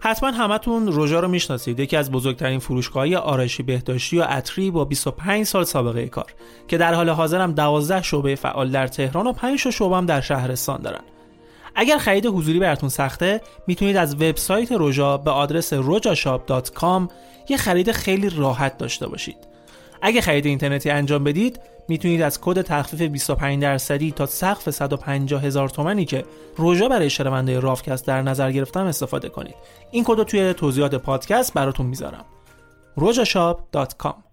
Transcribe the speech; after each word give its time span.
حتما 0.00 0.30
همتون 0.30 0.86
روژا 0.86 1.20
رو 1.20 1.28
می‌شناسید 1.28 1.80
یکی 1.80 1.96
از 1.96 2.10
بزرگترین 2.10 2.58
فروشگاه‌های 2.58 3.16
آرایشی 3.16 3.62
بهداشتی 3.62 4.18
و 4.18 4.22
عطری 4.22 4.70
با 4.70 4.84
25 4.84 5.46
سال 5.46 5.64
سابقه 5.64 6.06
کار 6.06 6.32
که 6.68 6.78
در 6.78 6.94
حال 6.94 7.08
حاضر 7.08 7.40
هم 7.40 7.52
12 7.52 8.02
شعبه 8.02 8.34
فعال 8.34 8.70
در 8.70 8.86
تهران 8.86 9.26
و 9.26 9.32
5 9.32 9.58
شعبه 9.58 9.96
هم 9.96 10.06
در 10.06 10.20
شهرستان 10.20 10.82
دارن. 10.82 11.00
اگر 11.74 11.98
خرید 11.98 12.26
حضوری 12.26 12.58
براتون 12.58 12.88
سخته 12.88 13.40
می‌تونید 13.66 13.96
از 13.96 14.14
وبسایت 14.14 14.72
روژا 14.72 15.16
به 15.16 15.30
آدرس 15.30 15.74
rojashop.com 15.74 17.10
یه 17.48 17.56
خرید 17.56 17.92
خیلی 17.92 18.30
راحت 18.30 18.78
داشته 18.78 19.08
باشید. 19.08 19.49
اگه 20.02 20.20
خرید 20.20 20.46
اینترنتی 20.46 20.90
انجام 20.90 21.24
بدید 21.24 21.60
می‌تونید 21.88 22.22
از 22.22 22.40
کد 22.40 22.62
تخفیف 22.62 23.02
25 23.02 23.62
درصدی 23.62 24.12
تا 24.12 24.26
سقف 24.26 24.70
150 24.70 25.42
هزار 25.42 25.68
تومنی 25.68 26.04
که 26.04 26.24
روژا 26.56 26.88
برای 26.88 27.10
شنونده 27.10 27.60
رافکست 27.60 28.06
در 28.06 28.22
نظر 28.22 28.52
گرفتم 28.52 28.84
استفاده 28.84 29.28
کنید. 29.28 29.54
این 29.90 30.04
کد 30.04 30.18
رو 30.18 30.24
توی 30.24 30.54
توضیحات 30.54 30.94
پادکست 30.94 31.54
براتون 31.54 31.86
می‌ذارم. 31.86 32.24
rojashop.com 32.98 34.29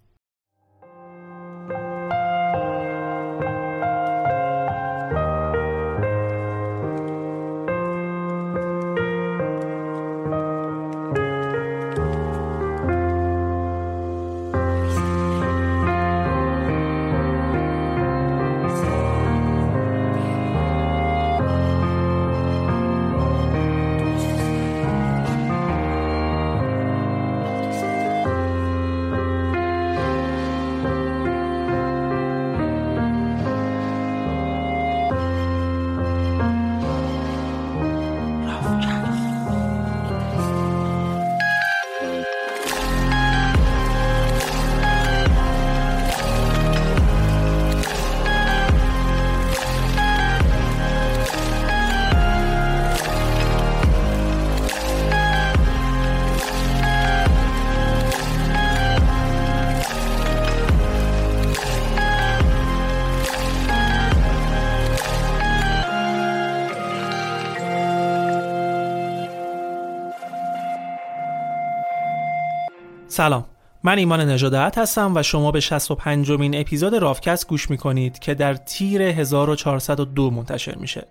سلام. 73.18 73.46
من 73.84 73.98
ایمان 73.98 74.30
نجادت 74.30 74.78
هستم 74.78 75.12
و 75.16 75.24
شما 75.24 75.52
به 75.52 75.60
65 75.60 76.32
مین 76.32 76.60
اپیزود 76.60 76.94
رافکست 76.94 77.48
گوش 77.48 77.70
می‌کنید 77.70 78.20
که 78.20 78.34
در 78.34 78.54
تیر 78.54 79.02
1402 79.02 80.32
منتشر 80.32 80.76
میشه. 80.76 81.08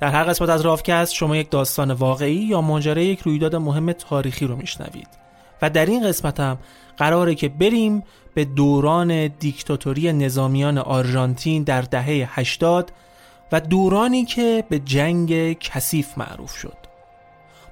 در 0.00 0.08
هر 0.08 0.24
قسمت 0.24 0.48
از 0.48 0.60
رافکست 0.60 1.14
شما 1.14 1.36
یک 1.36 1.50
داستان 1.50 1.90
واقعی 1.90 2.34
یا 2.34 2.60
ماجرای 2.60 3.06
یک 3.06 3.20
رویداد 3.20 3.56
مهم 3.56 3.92
تاریخی 3.92 4.46
رو 4.46 4.56
میشنوید. 4.56 5.08
و 5.62 5.70
در 5.70 5.86
این 5.86 6.08
قسمت 6.08 6.40
هم 6.40 6.58
قراره 6.96 7.34
که 7.34 7.48
بریم 7.48 8.02
به 8.34 8.44
دوران 8.44 9.26
دیکتاتوری 9.28 10.12
نظامیان 10.12 10.78
آرژانتین 10.78 11.62
در 11.62 11.82
دهه 11.82 12.28
80 12.38 12.92
و 13.52 13.60
دورانی 13.60 14.24
که 14.24 14.64
به 14.68 14.78
جنگ 14.78 15.52
کثیف 15.52 16.18
معروف 16.18 16.56
شد. 16.56 16.87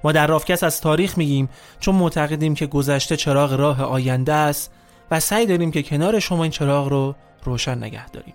ما 0.07 0.11
در 0.11 0.27
رافکس 0.27 0.63
از 0.63 0.81
تاریخ 0.81 1.17
میگیم 1.17 1.49
چون 1.79 1.95
معتقدیم 1.95 2.55
که 2.55 2.65
گذشته 2.65 3.17
چراغ 3.17 3.53
راه 3.53 3.83
آینده 3.83 4.33
است 4.33 4.71
و 5.11 5.19
سعی 5.19 5.45
داریم 5.45 5.71
که 5.71 5.83
کنار 5.83 6.19
شما 6.19 6.43
این 6.43 6.51
چراغ 6.51 6.87
رو 6.87 7.15
روشن 7.43 7.77
نگه 7.77 8.09
داریم. 8.09 8.33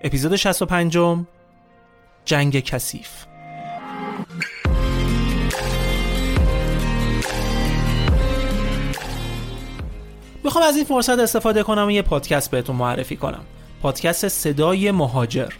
اپیزود 0.00 0.36
65 0.36 0.98
جنگ 2.24 2.60
کثیف. 2.60 3.08
می‌خوام 10.44 10.64
از 10.64 10.76
این 10.76 10.84
فرصت 10.84 11.18
استفاده 11.18 11.62
کنم 11.62 11.86
و 11.86 11.90
یه 11.90 12.02
پادکست 12.02 12.50
بهتون 12.50 12.76
معرفی 12.76 13.16
کنم. 13.16 13.44
پادکست 13.82 14.28
صدای 14.28 14.90
مهاجر. 14.90 15.52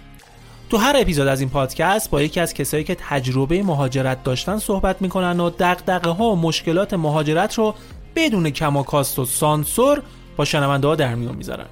تو 0.70 0.76
هر 0.76 0.96
اپیزود 0.98 1.26
از 1.26 1.40
این 1.40 1.48
پادکست 1.48 2.10
با 2.10 2.22
یکی 2.22 2.40
از 2.40 2.54
کسایی 2.54 2.84
که 2.84 2.94
تجربه 2.94 3.62
مهاجرت 3.62 4.24
داشتن 4.24 4.58
صحبت 4.58 5.02
می‌کنن 5.02 5.40
و 5.40 5.50
دقدقه 5.50 6.10
ها 6.10 6.24
و 6.24 6.36
مشکلات 6.36 6.94
مهاجرت 6.94 7.54
رو 7.54 7.74
بدون 8.16 8.50
کماکاست 8.50 9.18
و 9.18 9.24
سانسور 9.24 10.02
با 10.36 10.44
شنونده 10.44 10.88
ها 10.88 10.94
در 10.94 11.14
میون 11.14 11.36
می‌ذارن. 11.36 11.66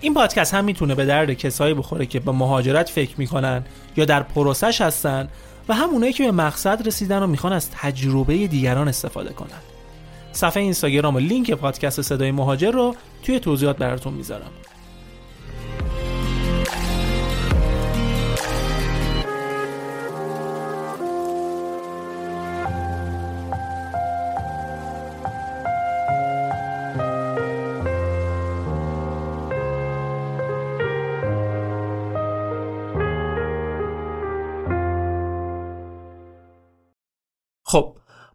این 0.00 0.14
پادکست 0.14 0.54
هم 0.54 0.64
می‌تونه 0.64 0.94
به 0.94 1.04
درد 1.04 1.32
کسایی 1.32 1.74
بخوره 1.74 2.06
که 2.06 2.20
به 2.20 2.32
مهاجرت 2.32 2.88
فکر 2.88 3.14
می‌کنن 3.18 3.64
یا 3.96 4.04
در 4.04 4.22
پروسش 4.22 4.80
هستن 4.80 5.28
و 5.68 5.74
هم 5.74 5.90
اونایی 5.90 6.12
که 6.12 6.24
به 6.24 6.32
مقصد 6.32 6.86
رسیدن 6.86 7.22
و 7.22 7.26
می‌خوان 7.26 7.52
از 7.52 7.70
تجربه 7.70 8.46
دیگران 8.46 8.88
استفاده 8.88 9.32
کنن. 9.32 9.60
صفحه 10.32 10.62
اینستاگرام 10.62 11.16
و 11.16 11.18
لینک 11.18 11.50
پادکست 11.50 12.02
صدای 12.02 12.30
مهاجر 12.30 12.70
رو 12.70 12.94
توی 13.22 13.40
توضیحات 13.40 13.76
براتون 13.76 14.14
می‌ذارم. 14.14 14.50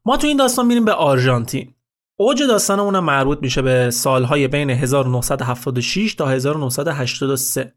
ما 0.05 0.17
تو 0.17 0.27
این 0.27 0.37
داستان 0.37 0.65
میریم 0.65 0.85
به 0.85 0.93
آرژانتین. 0.93 1.73
اوج 2.19 2.43
داستانمون 2.43 2.99
مربوط 2.99 3.39
میشه 3.41 3.61
به 3.61 3.89
سالهای 3.91 4.47
بین 4.47 4.69
1976 4.69 6.15
تا 6.15 6.27
1983 6.27 7.73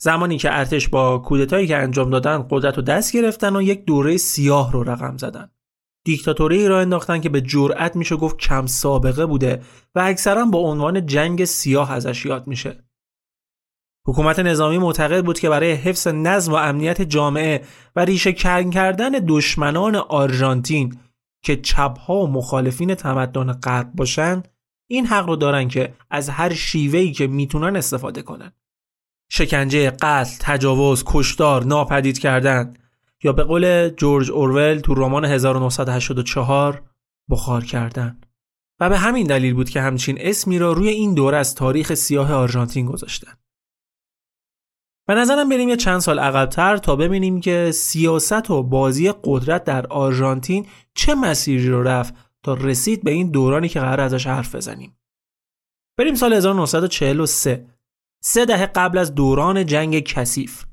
زمانی 0.00 0.38
که 0.38 0.58
ارتش 0.58 0.88
با 0.88 1.18
کودتایی 1.18 1.66
که 1.66 1.76
انجام 1.76 2.10
دادن 2.10 2.46
قدرت 2.50 2.76
رو 2.76 2.82
دست 2.82 3.12
گرفتن 3.12 3.56
و 3.56 3.62
یک 3.62 3.84
دوره 3.84 4.16
سیاه 4.16 4.72
رو 4.72 4.82
رقم 4.82 5.16
زدن. 5.16 5.50
دیکتاتوری 6.04 6.68
را 6.68 6.80
انداختن 6.80 7.20
که 7.20 7.28
به 7.28 7.40
جرأت 7.40 7.96
میشه 7.96 8.16
گفت 8.16 8.36
کم 8.36 8.66
سابقه 8.66 9.26
بوده 9.26 9.62
و 9.94 10.00
اکثرا 10.00 10.44
با 10.44 10.58
عنوان 10.58 11.06
جنگ 11.06 11.44
سیاه 11.44 11.92
ازش 11.92 12.26
یاد 12.26 12.46
میشه. 12.46 12.84
حکومت 14.06 14.38
نظامی 14.38 14.78
معتقد 14.78 15.24
بود 15.24 15.38
که 15.38 15.48
برای 15.48 15.72
حفظ 15.72 16.08
نظم 16.08 16.52
و 16.52 16.56
امنیت 16.56 17.02
جامعه 17.02 17.64
و 17.96 18.00
ریشه 18.00 18.32
کن 18.32 18.70
کردن 18.70 19.10
دشمنان 19.10 19.96
آرژانتین 19.96 20.96
که 21.42 21.56
چپها 21.56 22.14
و 22.14 22.26
مخالفین 22.26 22.94
تمدن 22.94 23.52
غرب 23.52 23.92
باشن 23.92 24.42
این 24.90 25.06
حق 25.06 25.26
رو 25.26 25.36
دارن 25.36 25.68
که 25.68 25.94
از 26.10 26.28
هر 26.28 26.54
شیوهی 26.54 27.12
که 27.12 27.26
می‌تونن 27.26 27.76
استفاده 27.76 28.22
کنن. 28.22 28.52
شکنجه، 29.30 29.90
قتل، 29.90 30.36
تجاوز، 30.40 31.04
کشتار، 31.06 31.64
ناپدید 31.64 32.18
کردن 32.18 32.74
یا 33.22 33.32
به 33.32 33.44
قول 33.44 33.88
جورج 33.88 34.30
اورول 34.30 34.78
تو 34.78 34.94
رمان 34.94 35.24
1984 35.24 36.82
بخار 37.30 37.64
کردن. 37.64 38.20
و 38.80 38.88
به 38.88 38.98
همین 38.98 39.26
دلیل 39.26 39.54
بود 39.54 39.70
که 39.70 39.80
همچین 39.80 40.18
اسمی 40.20 40.58
را 40.58 40.72
روی 40.72 40.88
این 40.88 41.14
دوره 41.14 41.36
از 41.36 41.54
تاریخ 41.54 41.94
سیاه 41.94 42.32
آرژانتین 42.32 42.86
گذاشتن. 42.86 43.32
به 45.10 45.16
نظرم 45.16 45.48
بریم 45.48 45.68
یه 45.68 45.76
چند 45.76 45.98
سال 45.98 46.18
عقبتر 46.18 46.76
تا 46.76 46.96
ببینیم 46.96 47.40
که 47.40 47.70
سیاست 47.74 48.50
و 48.50 48.62
بازی 48.62 49.12
قدرت 49.24 49.64
در 49.64 49.86
آرژانتین 49.86 50.66
چه 50.94 51.14
مسیری 51.14 51.68
رو 51.68 51.82
رفت 51.82 52.14
تا 52.42 52.54
رسید 52.54 53.04
به 53.04 53.10
این 53.10 53.30
دورانی 53.30 53.68
که 53.68 53.80
قرار 53.80 54.00
ازش 54.00 54.26
حرف 54.26 54.54
بزنیم. 54.54 54.98
بریم 55.98 56.14
سال 56.14 56.32
1943 56.32 57.66
سه 58.22 58.44
دهه 58.44 58.66
قبل 58.66 58.98
از 58.98 59.14
دوران 59.14 59.66
جنگ 59.66 60.00
کثیف. 60.00 60.64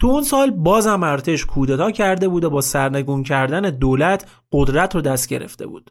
تو 0.00 0.06
اون 0.06 0.22
سال 0.22 0.50
بازم 0.50 1.02
ارتش 1.02 1.44
کودتا 1.44 1.90
کرده 1.90 2.28
بود 2.28 2.44
و 2.44 2.50
با 2.50 2.60
سرنگون 2.60 3.22
کردن 3.22 3.60
دولت 3.60 4.30
قدرت 4.52 4.94
رو 4.94 5.00
دست 5.00 5.28
گرفته 5.28 5.66
بود. 5.66 5.90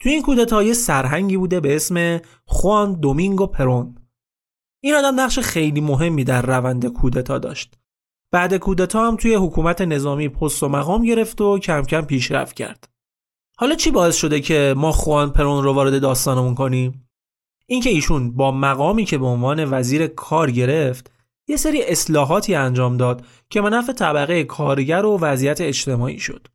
تو 0.00 0.08
این 0.08 0.22
کودتا 0.22 0.62
یه 0.62 0.72
سرهنگی 0.72 1.36
بوده 1.36 1.60
به 1.60 1.76
اسم 1.76 2.20
خوان 2.46 3.00
دومینگو 3.00 3.46
پرون 3.46 3.99
این 4.80 4.94
آدم 4.94 5.20
نقش 5.20 5.38
خیلی 5.38 5.80
مهمی 5.80 6.24
در 6.24 6.42
روند 6.42 6.86
کودتا 6.86 7.38
داشت. 7.38 7.74
بعد 8.32 8.56
کودتا 8.56 9.06
هم 9.06 9.16
توی 9.16 9.34
حکومت 9.34 9.80
نظامی 9.80 10.28
پست 10.28 10.62
و 10.62 10.68
مقام 10.68 11.02
گرفت 11.02 11.40
و 11.40 11.58
کم 11.58 11.82
کم 11.82 12.00
پیشرفت 12.00 12.56
کرد. 12.56 12.88
حالا 13.56 13.74
چی 13.74 13.90
باعث 13.90 14.16
شده 14.16 14.40
که 14.40 14.74
ما 14.76 14.92
خوان 14.92 15.30
پرون 15.30 15.64
رو 15.64 15.72
وارد 15.72 16.00
داستانمون 16.00 16.54
کنیم؟ 16.54 17.08
اینکه 17.66 17.90
ایشون 17.90 18.36
با 18.36 18.52
مقامی 18.52 19.04
که 19.04 19.18
به 19.18 19.26
عنوان 19.26 19.64
وزیر 19.70 20.06
کار 20.06 20.50
گرفت 20.50 21.10
یه 21.48 21.56
سری 21.56 21.82
اصلاحاتی 21.82 22.54
انجام 22.54 22.96
داد 22.96 23.26
که 23.50 23.60
منفع 23.60 23.92
طبقه 23.92 24.44
کارگر 24.44 25.04
و 25.04 25.18
وضعیت 25.18 25.60
اجتماعی 25.60 26.18
شد. 26.18 26.46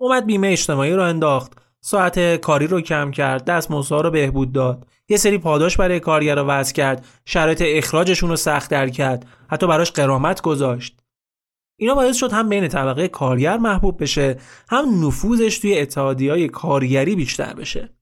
اومد 0.00 0.26
بیمه 0.26 0.48
اجتماعی 0.48 0.92
رو 0.92 1.02
انداخت، 1.02 1.52
ساعت 1.80 2.36
کاری 2.36 2.66
رو 2.66 2.80
کم 2.80 3.10
کرد، 3.10 3.44
دست 3.44 3.70
رو 3.90 4.10
بهبود 4.10 4.52
داد، 4.52 4.86
یه 5.08 5.16
سری 5.16 5.38
پاداش 5.38 5.76
برای 5.76 6.00
کارگرا 6.00 6.44
وضع 6.48 6.74
کرد. 6.74 7.06
شرایط 7.24 7.62
اخراجشون 7.66 8.30
رو 8.30 8.36
سخت 8.36 8.70
در 8.70 8.88
کرد. 8.88 9.26
حتی 9.50 9.66
براش 9.66 9.92
قرامت 9.92 10.40
گذاشت. 10.40 11.00
اینا 11.80 11.94
باعث 11.94 12.16
شد 12.16 12.32
هم 12.32 12.48
بین 12.48 12.68
طبقه 12.68 13.08
کارگر 13.08 13.56
محبوب 13.56 14.02
بشه 14.02 14.40
هم 14.68 15.06
نفوذش 15.06 15.58
توی 15.58 15.86
های 15.96 16.48
کارگری 16.48 17.16
بیشتر 17.16 17.54
بشه. 17.54 17.98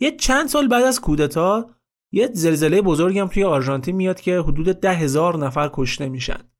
یه 0.00 0.16
چند 0.16 0.48
سال 0.48 0.68
بعد 0.68 0.84
از 0.84 1.00
کودتا 1.00 1.70
یه 2.12 2.30
زلزله 2.32 2.82
بزرگی 2.82 3.18
هم 3.18 3.28
توی 3.28 3.44
آرژانتین 3.44 3.96
میاد 3.96 4.20
که 4.20 4.40
حدود 4.40 4.66
ده 4.66 4.94
هزار 4.94 5.38
نفر 5.38 5.70
کشته 5.72 6.08
میشن. 6.08 6.50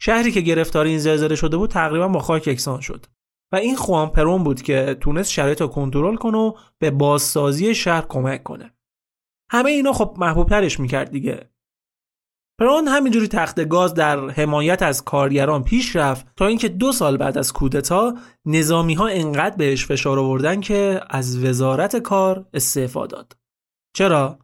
شهری 0.00 0.32
که 0.32 0.40
گرفتار 0.40 0.86
این 0.86 0.98
زلزله 0.98 1.34
شده 1.34 1.56
بود 1.56 1.70
تقریبا 1.70 2.08
با 2.08 2.20
خاک 2.20 2.46
یکسان 2.46 2.80
شد. 2.80 3.06
و 3.52 3.56
این 3.56 3.76
خوان 3.76 4.10
پرون 4.10 4.44
بود 4.44 4.62
که 4.62 4.96
تونست 5.00 5.30
شرایط 5.30 5.60
رو 5.60 5.66
کنترل 5.66 6.16
کنه 6.16 6.38
و 6.38 6.52
به 6.78 6.90
بازسازی 6.90 7.74
شهر 7.74 8.06
کمک 8.08 8.42
کنه. 8.42 8.74
همه 9.50 9.70
اینا 9.70 9.92
خب 9.92 10.16
محبوب 10.18 10.48
ترش 10.48 10.80
می‌کرد 10.80 11.10
دیگه. 11.10 11.50
پرون 12.60 12.88
همینجوری 12.88 13.28
تخت 13.28 13.68
گاز 13.68 13.94
در 13.94 14.28
حمایت 14.28 14.82
از 14.82 15.04
کارگران 15.04 15.64
پیش 15.64 15.96
رفت 15.96 16.26
تا 16.36 16.46
اینکه 16.46 16.68
دو 16.68 16.92
سال 16.92 17.16
بعد 17.16 17.38
از 17.38 17.52
کودتا 17.52 18.14
نظامی 18.46 18.94
ها 18.94 19.06
انقدر 19.06 19.56
بهش 19.56 19.86
فشار 19.86 20.18
آوردن 20.18 20.60
که 20.60 21.00
از 21.10 21.44
وزارت 21.44 21.96
کار 21.96 22.46
استعفا 22.54 23.06
داد. 23.06 23.36
چرا؟ 23.96 24.38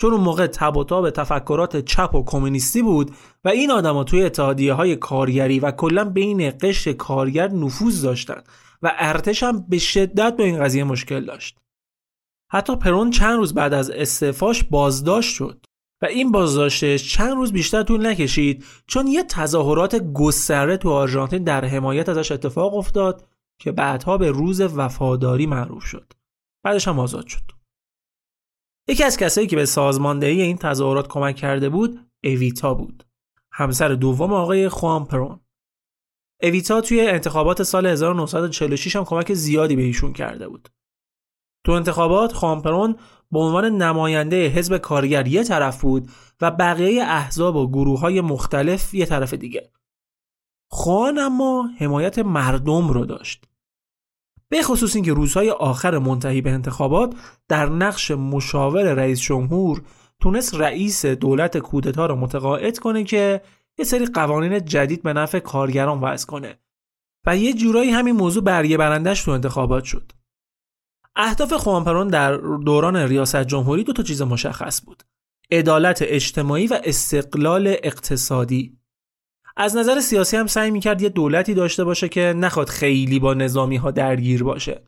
چون 0.00 0.12
اون 0.12 0.20
موقع 0.20 0.46
تب 0.46 0.76
و 0.76 1.02
به 1.02 1.10
تفکرات 1.10 1.76
چپ 1.76 2.14
و 2.14 2.24
کمونیستی 2.24 2.82
بود 2.82 3.10
و 3.44 3.48
این 3.48 3.70
آدما 3.70 4.04
توی 4.04 4.24
اتحادیه 4.24 4.72
های 4.72 4.96
کارگری 4.96 5.60
و 5.60 5.70
کلا 5.70 6.04
بین 6.04 6.52
قشر 6.60 6.92
کارگر 6.92 7.48
نفوذ 7.48 8.02
داشتن 8.02 8.42
و 8.82 8.92
ارتش 8.98 9.42
هم 9.42 9.66
به 9.68 9.78
شدت 9.78 10.36
با 10.36 10.44
این 10.44 10.58
قضیه 10.58 10.84
مشکل 10.84 11.24
داشت. 11.24 11.58
حتی 12.50 12.76
پرون 12.76 13.10
چند 13.10 13.36
روز 13.36 13.54
بعد 13.54 13.74
از 13.74 13.90
استعفاش 13.90 14.64
بازداشت 14.64 15.34
شد 15.34 15.66
و 16.02 16.06
این 16.06 16.32
بازداشتش 16.32 17.12
چند 17.12 17.36
روز 17.36 17.52
بیشتر 17.52 17.82
طول 17.82 18.06
نکشید 18.06 18.64
چون 18.86 19.06
یه 19.06 19.24
تظاهرات 19.24 20.12
گسترده 20.12 20.76
تو 20.76 20.90
آرژانتین 20.90 21.44
در 21.44 21.64
حمایت 21.64 22.08
ازش 22.08 22.32
اتفاق 22.32 22.74
افتاد 22.74 23.28
که 23.58 23.72
بعدها 23.72 24.18
به 24.18 24.30
روز 24.30 24.60
وفاداری 24.60 25.46
معروف 25.46 25.84
شد. 25.84 26.12
بعدش 26.64 26.88
هم 26.88 26.98
آزاد 26.98 27.26
شد. 27.26 27.53
یکی 28.88 29.04
از 29.04 29.16
کسایی 29.16 29.46
که 29.46 29.56
به 29.56 29.66
سازماندهی 29.66 30.42
این 30.42 30.56
تظاهرات 30.56 31.08
کمک 31.08 31.36
کرده 31.36 31.68
بود 31.68 32.10
اویتا 32.24 32.74
بود. 32.74 33.04
همسر 33.52 33.88
دوم 33.88 34.32
آقای 34.32 34.68
خوان 34.68 35.04
پرون. 35.04 35.40
اویتا 36.42 36.80
توی 36.80 37.00
انتخابات 37.00 37.62
سال 37.62 37.86
1946 37.86 38.96
هم 38.96 39.04
کمک 39.04 39.34
زیادی 39.34 39.76
به 39.76 39.82
ایشون 39.82 40.12
کرده 40.12 40.48
بود. 40.48 40.68
تو 41.64 41.72
انتخابات 41.72 42.32
خوان 42.32 42.62
به 43.32 43.38
عنوان 43.38 43.64
نماینده 43.64 44.48
حزب 44.48 44.76
کارگر 44.76 45.26
یه 45.26 45.44
طرف 45.44 45.82
بود 45.82 46.10
و 46.40 46.50
بقیه 46.50 47.02
احزاب 47.02 47.56
و 47.56 47.68
گروه 47.68 48.00
های 48.00 48.20
مختلف 48.20 48.94
یه 48.94 49.06
طرف 49.06 49.34
دیگه. 49.34 49.70
خوان 50.70 51.18
اما 51.18 51.70
حمایت 51.78 52.18
مردم 52.18 52.88
رو 52.88 53.04
داشت. 53.04 53.46
به 54.54 54.62
خصوص 54.62 54.94
اینکه 54.94 55.12
روزهای 55.12 55.50
آخر 55.50 55.98
منتهی 55.98 56.40
به 56.40 56.50
انتخابات 56.50 57.14
در 57.48 57.66
نقش 57.66 58.10
مشاور 58.10 58.92
رئیس 58.92 59.20
جمهور 59.20 59.82
تونست 60.20 60.54
رئیس 60.54 61.06
دولت 61.06 61.58
کودتا 61.58 62.06
رو 62.06 62.16
متقاعد 62.16 62.78
کنه 62.78 63.04
که 63.04 63.40
یه 63.78 63.84
سری 63.84 64.06
قوانین 64.06 64.64
جدید 64.64 65.02
به 65.02 65.12
نفع 65.12 65.38
کارگران 65.38 66.00
وضع 66.00 66.26
کنه 66.26 66.58
و 67.26 67.36
یه 67.36 67.52
جورایی 67.52 67.90
همین 67.90 68.16
موضوع 68.16 68.42
برگه 68.42 68.76
برندش 68.76 69.22
تو 69.22 69.30
انتخابات 69.30 69.84
شد. 69.84 70.12
اهداف 71.16 71.52
خوانپرون 71.52 72.08
در 72.08 72.36
دوران 72.36 72.96
ریاست 72.96 73.44
جمهوری 73.44 73.84
دو 73.84 73.92
تا 73.92 74.02
چیز 74.02 74.22
مشخص 74.22 74.84
بود. 74.84 75.02
عدالت 75.50 75.98
اجتماعی 76.02 76.66
و 76.66 76.80
استقلال 76.84 77.76
اقتصادی. 77.82 78.78
از 79.56 79.76
نظر 79.76 80.00
سیاسی 80.00 80.36
هم 80.36 80.46
سعی 80.46 80.70
می‌کرد 80.70 81.02
یه 81.02 81.08
دولتی 81.08 81.54
داشته 81.54 81.84
باشه 81.84 82.08
که 82.08 82.34
نخواد 82.36 82.68
خیلی 82.68 83.18
با 83.18 83.34
نظامی 83.34 83.76
ها 83.76 83.90
درگیر 83.90 84.44
باشه. 84.44 84.82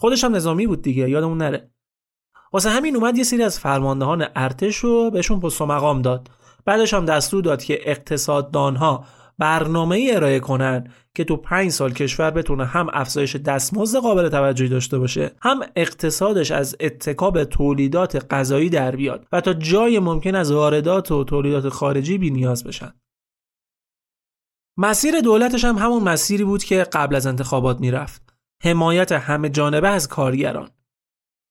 خودش 0.00 0.24
هم 0.24 0.36
نظامی 0.36 0.66
بود 0.66 0.82
دیگه 0.82 1.10
یادمون 1.10 1.38
نره. 1.38 1.70
واسه 2.52 2.70
همین 2.70 2.96
اومد 2.96 3.18
یه 3.18 3.24
سری 3.24 3.42
از 3.42 3.58
فرماندهان 3.58 4.26
ارتش 4.36 4.76
رو 4.76 5.10
بهشون 5.10 5.40
پست 5.40 5.60
و 5.60 5.66
مقام 5.66 6.02
داد. 6.02 6.30
بعدش 6.64 6.94
هم 6.94 7.04
دستور 7.04 7.42
داد 7.42 7.64
که 7.64 7.80
اقتصاددانها 7.84 9.04
برنامه 9.38 9.96
ای 9.96 10.16
ارائه 10.16 10.40
کنن 10.40 10.90
که 11.14 11.24
تو 11.24 11.36
پنج 11.36 11.70
سال 11.70 11.92
کشور 11.92 12.30
بتونه 12.30 12.64
هم 12.64 12.86
افزایش 12.92 13.36
دستمزد 13.36 13.98
قابل 13.98 14.28
توجهی 14.28 14.68
داشته 14.68 14.98
باشه 14.98 15.32
هم 15.42 15.60
اقتصادش 15.76 16.50
از 16.50 16.76
اتکاب 16.80 17.44
تولیدات 17.44 18.34
غذایی 18.34 18.68
در 18.68 18.96
بیاد 18.96 19.26
و 19.32 19.40
تا 19.40 19.52
جای 19.52 19.98
ممکن 19.98 20.34
از 20.34 20.52
واردات 20.52 21.12
و 21.12 21.24
تولیدات 21.24 21.68
خارجی 21.68 22.18
بی 22.18 22.30
نیاز 22.30 22.64
بشن. 22.64 22.92
مسیر 24.82 25.20
دولتش 25.20 25.64
هم 25.64 25.78
همون 25.78 26.02
مسیری 26.02 26.44
بود 26.44 26.64
که 26.64 26.82
قبل 26.92 27.14
از 27.14 27.26
انتخابات 27.26 27.80
می‌رفت 27.80 28.34
حمایت 28.62 29.12
همه 29.12 29.48
جانبه 29.48 29.88
از 29.88 30.08
کارگران 30.08 30.70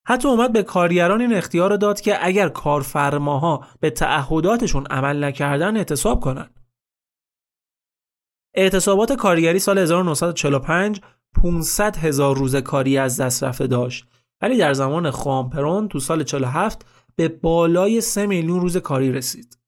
حتی 0.08 0.28
اومد 0.28 0.54
به 0.54 0.64
کارگران 0.64 1.22
این 1.22 1.34
اختیار 1.34 1.70
رو 1.70 1.78
داد 1.78 2.02
که 2.02 2.26
اگر 2.26 2.50
کارفرماها 2.50 3.68
به 3.80 3.90
تعهداتشون 3.90 4.86
عمل 4.86 5.24
نکردن 5.24 5.78
اعتصاب 5.78 6.20
کنند. 6.20 6.60
اعتصابات 8.56 9.14
کارگری 9.14 9.60
سال 9.60 9.78
1945 9.78 11.02
500 11.42 11.98
هزار 11.98 12.38
روز 12.38 12.56
کاری 12.56 12.98
از 12.98 13.22
دست 13.22 13.44
رفته 13.44 13.68
داشت 13.68 14.06
ولی 14.42 14.58
در 14.58 14.74
زمان 14.74 15.12
خوامپرون 15.12 15.88
تو 15.88 16.00
سال 16.00 16.24
47 16.24 16.86
به 17.16 17.28
بالای 17.28 18.02
3 18.02 18.26
میلیون 18.26 18.62
روز 18.62 18.78
کاری 18.78 19.12
رسید. 19.12 19.59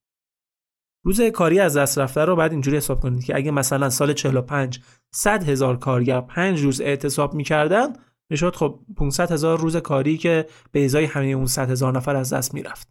روز 1.04 1.22
کاری 1.22 1.60
از 1.60 1.78
دست 1.78 1.98
رفته 1.98 2.26
رو 2.26 2.36
بعد 2.36 2.52
اینجوری 2.52 2.78
حساب 2.78 3.00
کنید 3.00 3.24
که 3.24 3.36
اگه 3.36 3.52
مثلا 3.52 3.90
سال 3.90 4.14
45 4.14 4.80
100 5.14 5.50
هزار 5.50 5.78
کارگر 5.78 6.22
5 6.22 6.62
روز 6.62 6.82
اعتصاب 6.82 7.34
می‌کردن 7.34 7.94
می‌شد 8.30 8.56
خب 8.56 8.80
500 8.98 9.32
هزار 9.32 9.60
روز 9.60 9.78
کاری 9.78 10.18
که 10.18 10.48
به 10.72 10.86
ازای 10.86 11.06
همه 11.06 11.26
اون 11.26 11.46
100 11.46 11.72
هزار 11.72 11.94
نفر 11.94 12.16
از 12.16 12.34
دست 12.34 12.54
می‌رفت. 12.54 12.90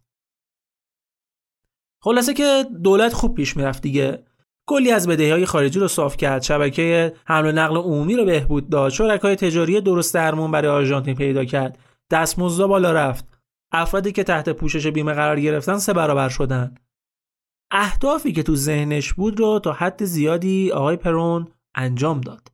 خلاصه 2.03 2.33
که 2.33 2.65
دولت 2.83 3.13
خوب 3.13 3.35
پیش 3.35 3.57
می‌رفت 3.57 3.81
دیگه. 3.81 4.23
کلی 4.67 4.91
از 4.91 5.07
بدهی 5.07 5.31
های 5.31 5.45
خارجی 5.45 5.79
رو 5.79 5.87
صاف 5.87 6.17
کرد. 6.17 6.41
شبکه 6.41 7.13
حمل 7.25 7.49
و 7.49 7.51
نقل 7.51 7.77
عمومی 7.77 8.15
رو 8.15 8.25
بهبود 8.25 8.69
داد. 8.69 8.91
شرکای 8.91 9.35
تجاری 9.35 9.81
درست 9.81 10.13
درمون 10.13 10.51
برای 10.51 10.71
آرژانتین 10.71 11.15
پیدا 11.15 11.45
کرد. 11.45 11.79
دستمزد 12.11 12.65
بالا 12.65 12.91
رفت. 12.91 13.25
افرادی 13.71 14.11
که 14.11 14.23
تحت 14.23 14.49
پوشش 14.49 14.87
بیمه 14.87 15.13
قرار 15.13 15.39
گرفتن 15.39 15.77
سه 15.77 15.93
برابر 15.93 16.29
شدن. 16.29 16.75
اهدافی 17.71 18.31
که 18.31 18.43
تو 18.43 18.55
ذهنش 18.55 19.13
بود 19.13 19.39
رو 19.39 19.59
تا 19.59 19.73
حد 19.73 20.05
زیادی 20.05 20.71
آقای 20.71 20.95
پرون 20.95 21.47
انجام 21.75 22.21
داد 22.21 22.47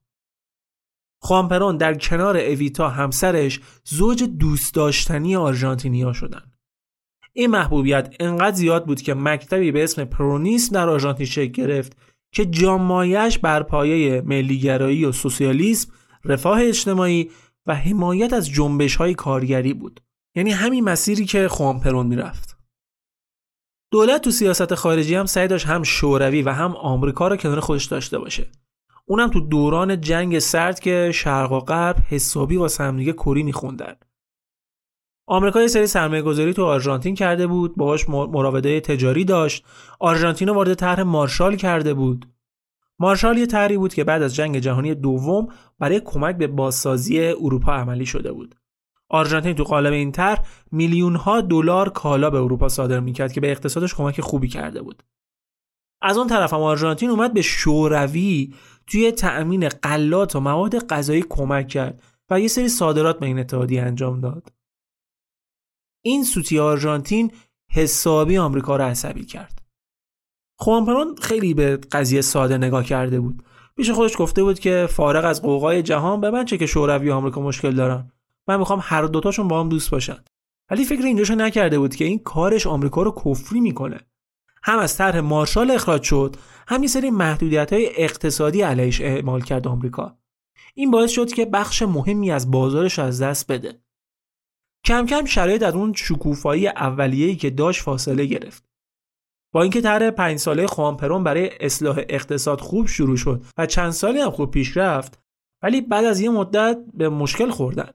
خوان 1.22 1.48
پرون 1.48 1.78
در 1.78 1.94
کنار 1.94 2.38
اویتا 2.38 2.90
همسرش 2.90 3.60
زوج 3.84 4.24
دوست 4.24 4.74
داشتنی 4.74 5.36
آرژانتینیا 5.36 6.14
شدن 6.14 6.52
این 7.34 7.52
محبوبیت 7.52 8.16
انقدر 8.20 8.56
زیاد 8.56 8.86
بود 8.86 9.02
که 9.02 9.14
مکتبی 9.14 9.72
به 9.72 9.84
اسم 9.84 10.06
پرونیسم 10.06 10.76
در 10.76 10.90
آرژانتین 10.90 11.26
شکل 11.26 11.52
گرفت 11.52 11.98
که 12.32 12.46
جامایش 12.46 13.40
بر 13.40 13.64
پایه 13.64 14.22
ملیگرایی 14.22 15.06
و 15.06 15.12
سوسیالیسم، 15.12 15.92
رفاه 16.26 16.62
اجتماعی 16.62 17.32
و 17.66 17.76
حمایت 17.76 18.34
از 18.34 18.50
جنبش 18.50 18.96
های 18.96 19.14
کارگری 19.14 19.74
بود. 19.74 20.00
یعنی 20.36 20.52
همین 20.52 20.84
مسیری 20.84 21.26
که 21.26 21.48
خوان 21.48 21.80
پرون 21.80 22.08
می‌رفت. 22.08 22.57
دولت 23.91 24.22
تو 24.22 24.32
سیاست 24.32 24.75
خارجی 24.75 25.15
هم 25.15 25.25
سعی 25.25 25.48
داشت 25.48 25.65
هم 25.65 25.84
شوروی 25.84 26.41
و 26.41 26.50
هم 26.50 26.75
آمریکا 26.75 27.27
را 27.27 27.38
کنار 27.38 27.60
خودش 27.60 27.86
داشته 27.86 28.20
باشه. 28.20 28.51
اونم 29.06 29.29
تو 29.29 29.39
دوران 29.39 30.01
جنگ 30.01 30.39
سرد 30.39 30.79
که 30.79 31.12
شرق 31.13 31.51
و 31.51 31.60
غرب 31.60 31.96
حسابی 32.10 32.58
با 32.58 32.70
همدیگه 32.79 33.13
کری 33.13 33.44
میخوندن. 33.44 33.96
آمریکا 35.29 35.62
یه 35.62 35.67
سری 35.67 35.88
سرمایه 35.88 36.22
گذاری 36.22 36.53
تو 36.53 36.65
آرژانتین 36.65 37.15
کرده 37.15 37.48
بود 37.48 37.75
باهاش 37.75 38.10
مراوده 38.10 38.79
تجاری 38.79 39.25
داشت 39.25 39.65
آرژانتین 40.00 40.48
رو 40.48 40.53
وارد 40.53 40.74
طرح 40.74 41.03
مارشال 41.03 41.56
کرده 41.56 41.94
بود 41.94 42.25
مارشال 43.00 43.38
یه 43.38 43.46
طرحی 43.46 43.77
بود 43.77 43.94
که 43.94 44.03
بعد 44.03 44.22
از 44.22 44.36
جنگ 44.36 44.60
جهانی 44.60 44.96
دوم 44.96 45.48
برای 45.79 46.01
کمک 46.06 46.38
به 46.38 46.48
بازسازی 46.48 47.20
اروپا 47.20 47.74
عملی 47.74 48.06
شده 48.06 48.32
بود 48.32 48.56
آرژانتین 49.10 49.56
تو 49.56 49.64
قالب 49.64 49.94
این 49.94 50.12
طرح 50.12 50.46
میلیون 50.72 51.16
ها 51.16 51.42
دلار 51.42 51.90
کالا 51.90 52.30
به 52.30 52.38
اروپا 52.38 52.70
صادر 52.70 53.00
می‌کرد 53.00 53.34
که 53.34 53.42
به 53.42 53.52
اقتصادش 53.52 53.96
کمک 53.96 54.22
خوبی 54.22 54.48
کرده 54.48 54.82
بود. 54.82 55.04
از 56.02 56.18
اون 56.18 56.28
طرف 56.28 56.54
هم 56.54 56.62
آرژانتین 56.62 57.10
اومد 57.10 57.34
به 57.34 57.42
شوروی 57.42 58.54
توی 58.88 59.12
تأمین 59.12 59.70
غلات 59.70 60.36
و 60.36 60.40
مواد 60.40 60.88
غذایی 60.88 61.26
کمک 61.30 61.68
کرد 61.68 62.04
و 62.30 62.40
یه 62.40 62.48
سری 62.48 62.70
صادرات 62.70 63.20
به 63.20 63.26
این 63.26 63.40
اتحادیه 63.40 63.82
انجام 63.82 64.22
داد. 64.22 64.52
این 66.06 66.24
سوتی 66.24 66.60
آرژانتین 66.60 67.32
حسابی 67.72 68.38
آمریکا 68.38 68.76
رو 68.76 68.84
عصبی 68.84 69.26
کرد. 69.26 69.62
خوانپرون 70.60 71.16
خیلی 71.16 71.54
به 71.54 71.78
قضیه 71.78 72.22
ساده 72.22 72.58
نگاه 72.58 72.84
کرده 72.84 73.20
بود. 73.20 73.44
پیش 73.76 73.90
خودش 73.90 74.18
گفته 74.18 74.44
بود 74.44 74.60
که 74.60 74.88
فارغ 74.90 75.26
از 75.26 75.42
قوقای 75.42 75.84
جهان 75.84 76.22
به 76.22 76.32
من 76.32 76.46
چه 76.46 76.58
که 76.58 76.66
شوروی 76.66 77.10
و 77.10 77.14
آمریکا 77.14 77.42
مشکل 77.42 77.76
دارن. 77.76 78.12
من 78.48 78.60
می‌خوام 78.60 78.80
هر 78.84 79.01
دوتاشون 79.01 79.48
با 79.48 79.60
هم 79.60 79.70
دوست 79.70 79.89
باشن 79.89 80.24
ولی 80.72 80.86
فکر 80.86 81.01
اینجاشو 81.01 81.36
نکرده 81.36 81.80
بود 81.80 81.96
که 81.96 82.06
این 82.06 82.20
کارش 82.20 82.68
آمریکا 82.68 83.04
رو 83.04 83.12
کفری 83.25 83.60
می‌کنه 83.60 84.00
هم 84.63 84.80
از 84.80 84.98
طرح 84.98 85.20
مارشال 85.20 85.72
اخراج 85.72 86.04
شد 86.04 86.36
هم 86.68 86.82
یه 86.82 86.89
سری 86.89 87.10
محدودیت 87.10 87.74
های 87.74 88.04
اقتصادی 88.04 88.62
علیش 88.62 89.01
اعمال 89.01 89.42
کرد 89.42 89.68
آمریکا 89.68 90.18
این 90.74 90.92
باعث 90.92 91.12
شد 91.12 91.34
که 91.34 91.46
بخش 91.46 91.82
مهمی 91.82 92.32
از 92.32 92.51
بازارش 92.51 93.00
از 93.00 93.22
دست 93.22 93.51
بده 93.51 93.82
کم 94.86 95.06
کم 95.06 95.25
شرایط 95.25 95.63
از 95.63 95.74
اون 95.74 95.94
شکوفایی 95.94 96.68
اولیه‌ای 96.68 97.36
که 97.36 97.50
داشت 97.50 97.84
فاصله 97.84 98.25
گرفت. 98.25 98.68
با 99.54 99.62
اینکه 99.62 99.82
طرح 99.82 100.10
پنج 100.10 100.38
ساله 100.39 100.68
خوانپرون 100.68 101.24
برای 101.24 101.50
اصلاح 101.60 101.98
اقتصاد 102.10 102.62
خوب 102.62 102.88
شروع 102.88 103.18
شد 103.18 103.46
و 103.58 103.66
چند 103.66 103.92
سالی 103.92 104.20
هم 104.20 104.32
خوب 104.32 104.51
پیش 104.51 104.77
رفت 104.77 105.20
ولی 105.63 105.82
بعد 105.82 106.06
از 106.06 106.20
یه 106.20 106.30
مدت 106.30 106.77
به 106.94 107.10
مشکل 107.10 107.50
خوردن. 107.50 107.89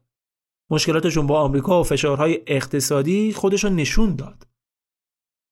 مشکلاتشون 0.73 1.27
با 1.27 1.41
آمریکا 1.41 1.81
و 1.81 1.85
فشارهای 1.85 2.43
اقتصادی 2.47 3.33
خودشون 3.33 3.77
نشون 3.77 4.17
داد. 4.17 4.47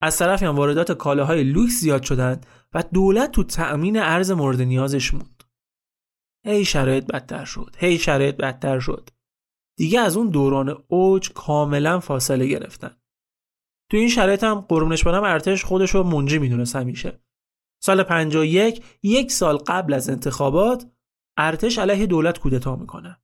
از 0.02 0.18
طرفی 0.18 0.44
هم 0.44 0.56
واردات 0.56 0.92
کالاهای 0.92 1.44
لوکس 1.44 1.80
زیاد 1.80 2.02
شدند 2.02 2.46
و 2.74 2.84
دولت 2.92 3.32
تو 3.32 3.44
تأمین 3.44 3.98
ارز 3.98 4.30
مورد 4.30 4.62
نیازش 4.62 5.14
موند. 5.14 5.44
هی 6.46 6.64
شرایط 6.64 7.06
بدتر 7.06 7.44
شد. 7.44 7.76
هی 7.78 7.98
شرایط 7.98 8.36
بدتر 8.36 8.80
شد. 8.80 9.10
دیگه 9.76 10.00
از 10.00 10.16
اون 10.16 10.28
دوران 10.28 10.84
اوج 10.88 11.32
کاملا 11.32 12.00
فاصله 12.00 12.46
گرفتن 12.46 12.96
تو 13.90 13.96
این 13.96 14.08
شرایط 14.08 14.44
هم 14.44 14.60
قربونش 14.60 15.04
برم 15.04 15.24
ارتش 15.24 15.64
خودش 15.64 15.90
رو 15.90 16.02
منجی 16.02 16.38
می‌دونست 16.38 16.76
همیشه 16.76 17.22
سال 17.82 18.02
51 18.02 18.84
یک 19.02 19.32
سال 19.32 19.56
قبل 19.56 19.94
از 19.94 20.10
انتخابات 20.10 20.86
ارتش 21.36 21.78
علیه 21.78 22.06
دولت 22.06 22.38
کودتا 22.38 22.76
می‌کنه 22.76 23.22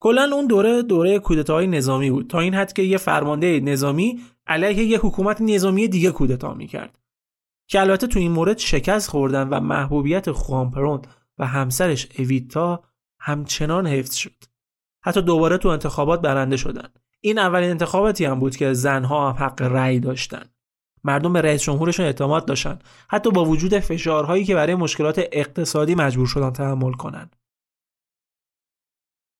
کلا 0.00 0.30
اون 0.32 0.46
دوره 0.46 0.82
دوره 0.82 1.18
کودتاهای 1.18 1.66
نظامی 1.66 2.10
بود. 2.10 2.30
تا 2.30 2.40
این 2.40 2.54
حد 2.54 2.72
که 2.72 2.82
یه 2.82 2.96
فرمانده 2.96 3.60
نظامی 3.60 4.20
علیه 4.46 4.84
یه 4.84 4.98
حکومت 4.98 5.40
نظامی 5.40 5.88
دیگه 5.88 6.10
کودتا 6.10 6.54
می‌کرد. 6.54 6.98
که 7.68 7.80
البته 7.80 8.06
تو 8.06 8.18
این 8.18 8.32
مورد 8.32 8.58
شکست 8.58 9.10
خوردن 9.10 9.48
و 9.48 9.60
محبوبیت 9.60 10.30
خوانپرون 10.30 11.02
و 11.38 11.46
همسرش 11.46 12.08
اویتا 12.18 12.84
همچنان 13.20 13.86
حفظ 13.86 14.14
شد. 14.14 14.44
حتی 15.04 15.22
دوباره 15.22 15.58
تو 15.58 15.68
انتخابات 15.68 16.20
برنده 16.20 16.56
شدن. 16.56 16.88
این 17.20 17.38
اولین 17.38 17.70
انتخاباتی 17.70 18.24
هم 18.24 18.38
بود 18.40 18.56
که 18.56 18.72
زنها 18.72 19.30
هم 19.30 19.44
حق 19.44 19.62
رأی 19.62 20.00
داشتن. 20.00 20.44
مردم 21.04 21.32
به 21.32 21.40
رئیس 21.40 21.62
جمهورشون 21.62 22.06
اعتماد 22.06 22.44
داشتن. 22.44 22.78
حتی 23.08 23.30
با 23.30 23.44
وجود 23.44 23.78
فشارهایی 23.78 24.44
که 24.44 24.54
برای 24.54 24.74
مشکلات 24.74 25.20
اقتصادی 25.32 25.94
مجبور 25.94 26.26
شدن 26.26 26.50
تحمل 26.50 26.92
کنن. 26.92 27.30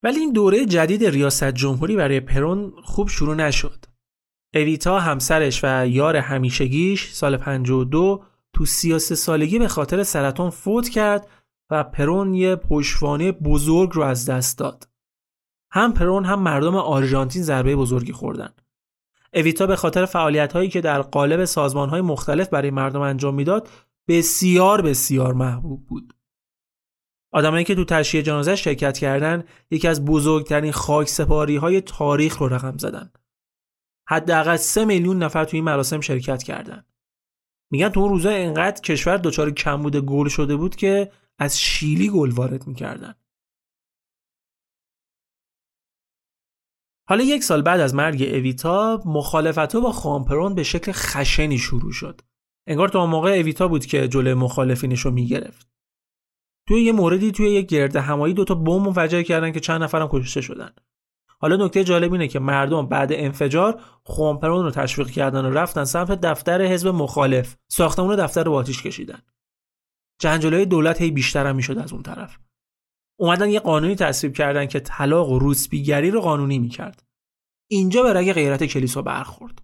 ولی 0.03 0.21
این 0.21 0.33
دوره 0.33 0.67
جدید 0.67 1.05
ریاست 1.05 1.45
جمهوری 1.45 1.97
برای 1.97 2.21
پرون 2.21 2.73
خوب 2.85 3.09
شروع 3.09 3.35
نشد 3.35 3.85
اویتا 4.55 5.01
همسرش 5.01 5.61
و 5.65 5.87
یار 5.87 6.17
همیشگیش 6.17 7.13
سال 7.13 7.37
52 7.37 8.25
تو 8.53 8.67
33 8.67 9.15
سالگی 9.15 9.59
به 9.59 9.69
خاطر 9.69 10.03
سرطان 10.03 10.51
فوت 10.51 10.89
کرد 10.89 11.29
و 11.71 11.85
پرون 11.85 12.35
یه 12.35 12.57
پشوانه 12.57 13.33
بزرگ 13.33 13.91
رو 13.93 14.03
از 14.03 14.27
دست 14.27 14.59
داد 14.59 14.89
هم 15.73 15.93
پرون 15.93 16.25
هم 16.25 16.43
مردم 16.43 16.77
آرژانتین 16.77 17.43
ضربه 17.43 17.77
بزرگی 17.77 18.13
خوردن. 18.13 18.53
اویتا 19.35 19.67
به 19.67 19.77
خاطر 19.77 20.05
فعالیت 20.05 20.53
هایی 20.53 20.69
که 20.69 20.81
در 20.81 21.03
قالب 21.03 21.45
سازمان 21.45 21.89
های 21.89 22.01
مختلف 22.01 22.49
برای 22.49 22.71
مردم 22.71 23.01
انجام 23.01 23.35
می‌داد 23.35 23.69
بسیار 24.09 24.83
بسیار 24.83 25.33
محبوب 25.35 25.87
بود. 25.87 26.15
آدمایی 27.33 27.65
که 27.65 27.75
تو 27.75 27.85
تشییع 27.85 28.23
جنازه 28.23 28.57
شرکت 28.57 28.99
کردن 28.99 29.45
یکی 29.71 29.89
از 29.89 30.05
بزرگترین 30.05 30.73
خاک 30.73 31.09
سپاری 31.09 31.57
های 31.57 31.81
تاریخ 31.81 32.39
رو 32.39 32.49
رقم 32.49 32.79
زدن. 32.79 33.13
حداقل 34.09 34.57
سه 34.57 34.85
میلیون 34.85 35.23
نفر 35.23 35.45
تو 35.45 35.57
این 35.57 35.65
مراسم 35.65 36.01
شرکت 36.01 36.43
کردن. 36.43 36.85
میگن 37.71 37.89
تو 37.89 38.01
اون 38.01 38.11
روزا 38.11 38.31
انقدر 38.31 38.81
کشور 38.81 39.17
دچار 39.17 39.51
کمبود 39.51 39.97
گل 39.97 40.29
شده 40.29 40.57
بود 40.57 40.77
که 40.77 41.13
از 41.39 41.61
شیلی 41.61 42.09
گل 42.09 42.31
وارد 42.31 42.67
می‌کردن. 42.67 43.15
حالا 47.09 47.25
یک 47.25 47.45
سال 47.45 47.63
بعد 47.63 47.81
از 47.81 47.95
مرگ 47.95 48.23
اویتا 48.23 49.03
مخالفت 49.05 49.77
با 49.77 49.93
خامپرون 49.93 50.55
به 50.55 50.63
شکل 50.63 50.93
خشنی 50.93 51.59
شروع 51.59 51.93
شد 51.93 52.21
انگار 52.67 52.89
تا 52.89 53.07
موقع 53.07 53.31
اویتا 53.31 53.69
بود 53.69 53.87
که 53.87 54.09
جلوی 54.09 54.35
مخالفینش 54.35 55.01
رو 55.01 55.11
می‌گرفت 55.11 55.70
توی 56.71 56.83
یه 56.83 56.93
موردی 56.93 57.33
توی 57.33 57.51
یک 57.51 57.67
گرد 57.67 57.97
همایی 57.97 58.35
دوتا 58.35 58.55
بمب 58.55 58.87
منفجر 58.87 59.23
کردن 59.23 59.53
که 59.53 59.61
چند 59.61 59.83
نفرم 59.83 60.09
کشته 60.13 60.41
شدن. 60.41 60.71
حالا 61.41 61.67
نکته 61.67 61.85
جالب 61.85 62.13
اینه 62.13 62.29
که 62.29 62.39
مردم 62.39 62.87
بعد 62.87 63.13
انفجار 63.13 63.81
خوامپرون 64.03 64.65
رو 64.65 64.71
تشویق 64.71 65.11
کردن 65.11 65.45
و 65.45 65.51
رفتن 65.51 65.85
سمت 65.85 66.11
دفتر 66.11 66.63
حزب 66.63 66.89
مخالف. 66.89 67.57
ساختمون 67.69 68.17
دفتر 68.17 68.45
رو 68.45 68.53
آتیش 68.53 68.83
کشیدن. 68.83 69.23
جنجالای 70.21 70.67
دولت 70.67 71.01
هی 71.01 71.11
بیشتر 71.11 71.47
هم 71.47 71.57
می‌شد 71.57 71.79
از 71.79 71.93
اون 71.93 72.03
طرف. 72.03 72.39
اومدن 73.19 73.51
یه 73.51 73.61
قانونی 73.61 73.95
تصویب 73.95 74.35
کردن 74.35 74.67
که 74.67 74.81
طلاق 74.81 75.29
و 75.29 75.39
روسپیگری 75.39 76.11
رو 76.11 76.21
قانونی 76.21 76.59
می‌کرد. 76.59 77.03
اینجا 77.71 78.03
به 78.03 78.13
رگ 78.13 78.33
غیرت 78.33 78.65
کلیسا 78.65 79.03
برخورد. 79.03 79.63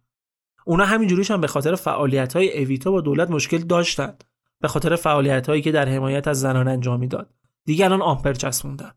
اونا 0.64 0.84
همینجوریش 0.84 1.30
هم 1.30 1.40
به 1.40 1.46
خاطر 1.46 1.74
فعالیت 1.74 2.36
های 2.36 2.62
اویتا 2.62 2.90
با 2.90 3.00
دولت 3.00 3.30
مشکل 3.30 3.58
داشتند 3.58 4.24
به 4.62 4.68
خاطر 4.68 4.96
فعالیت 4.96 5.48
هایی 5.48 5.62
که 5.62 5.72
در 5.72 5.88
حمایت 5.88 6.28
از 6.28 6.40
زنان 6.40 6.68
انجام 6.68 7.00
می‌داد. 7.00 7.34
دیگه 7.66 7.84
الان 7.84 8.02
آمپر 8.02 8.32
چسبوندن. 8.32 8.92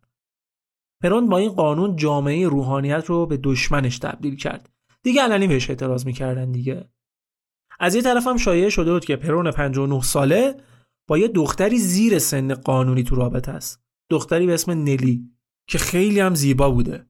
پرون 1.03 1.29
با 1.29 1.37
این 1.37 1.49
قانون 1.49 1.95
جامعه 1.95 2.47
روحانیت 2.47 3.05
رو 3.05 3.25
به 3.25 3.37
دشمنش 3.37 3.99
تبدیل 3.99 4.35
کرد. 4.35 4.69
دیگه 5.03 5.21
علنی 5.21 5.47
بهش 5.47 5.69
اعتراض 5.69 6.05
می‌کردن 6.05 6.51
دیگه. 6.51 6.89
از 7.79 7.95
یه 7.95 8.01
طرف 8.01 8.27
هم 8.27 8.37
شایعه 8.37 8.69
شده 8.69 8.93
بود 8.93 9.05
که 9.05 9.15
پرون 9.15 9.51
59 9.51 10.01
ساله 10.01 10.55
با 11.07 11.17
یه 11.17 11.27
دختری 11.27 11.77
زیر 11.77 12.19
سن 12.19 12.53
قانونی 12.53 13.03
تو 13.03 13.15
رابطه 13.15 13.51
است. 13.51 13.83
دختری 14.09 14.45
به 14.45 14.53
اسم 14.53 14.71
نلی 14.71 15.31
که 15.67 15.77
خیلی 15.77 16.19
هم 16.19 16.35
زیبا 16.35 16.71
بوده. 16.71 17.05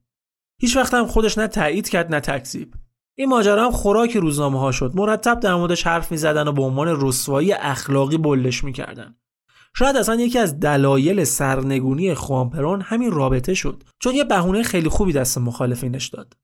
هیچ 0.60 0.76
وقت 0.76 0.94
هم 0.94 1.06
خودش 1.06 1.38
نه 1.38 1.48
تایید 1.48 1.88
کرد 1.88 2.14
نه 2.14 2.20
تکذیب. 2.20 2.74
این 3.20 3.28
ماجرا 3.28 3.64
هم 3.64 3.70
خوراک 3.70 4.16
روزنامه 4.16 4.60
ها 4.60 4.72
شد. 4.72 4.92
مرتب 4.94 5.40
در 5.40 5.54
موردش 5.54 5.86
حرف 5.86 6.12
می‌زدن 6.12 6.48
و 6.48 6.52
به 6.52 6.62
عنوان 6.62 7.00
رسوایی 7.00 7.52
اخلاقی 7.52 8.18
بلش 8.18 8.64
می‌کردن. 8.64 9.16
شاید 9.76 9.96
اصلا 9.96 10.14
یکی 10.14 10.38
از 10.38 10.60
دلایل 10.60 11.24
سرنگونی 11.24 12.14
خوانپرون 12.14 12.80
همین 12.80 13.10
رابطه 13.10 13.54
شد 13.54 13.82
چون 13.98 14.14
یه 14.14 14.24
بهونه 14.24 14.62
خیلی 14.62 14.88
خوبی 14.88 15.12
دست 15.12 15.38
مخالفینش 15.38 16.08
داد. 16.08 16.36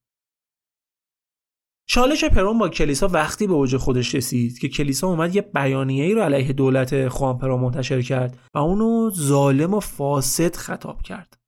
چالش 1.88 2.24
پرون 2.24 2.58
با 2.58 2.68
کلیسا 2.68 3.08
وقتی 3.08 3.46
به 3.46 3.52
اوج 3.52 3.76
خودش 3.76 4.14
رسید 4.14 4.58
که 4.58 4.68
کلیسا 4.68 5.06
اومد 5.06 5.36
یه 5.36 5.42
بیانیه 5.42 6.04
ای 6.04 6.14
رو 6.14 6.22
علیه 6.22 6.52
دولت 6.52 7.08
خوان 7.08 7.38
پرون 7.38 7.60
منتشر 7.60 8.02
کرد 8.02 8.38
و 8.54 8.58
اونو 8.58 9.10
ظالم 9.10 9.74
و 9.74 9.80
فاسد 9.80 10.56
خطاب 10.56 11.02
کرد. 11.02 11.38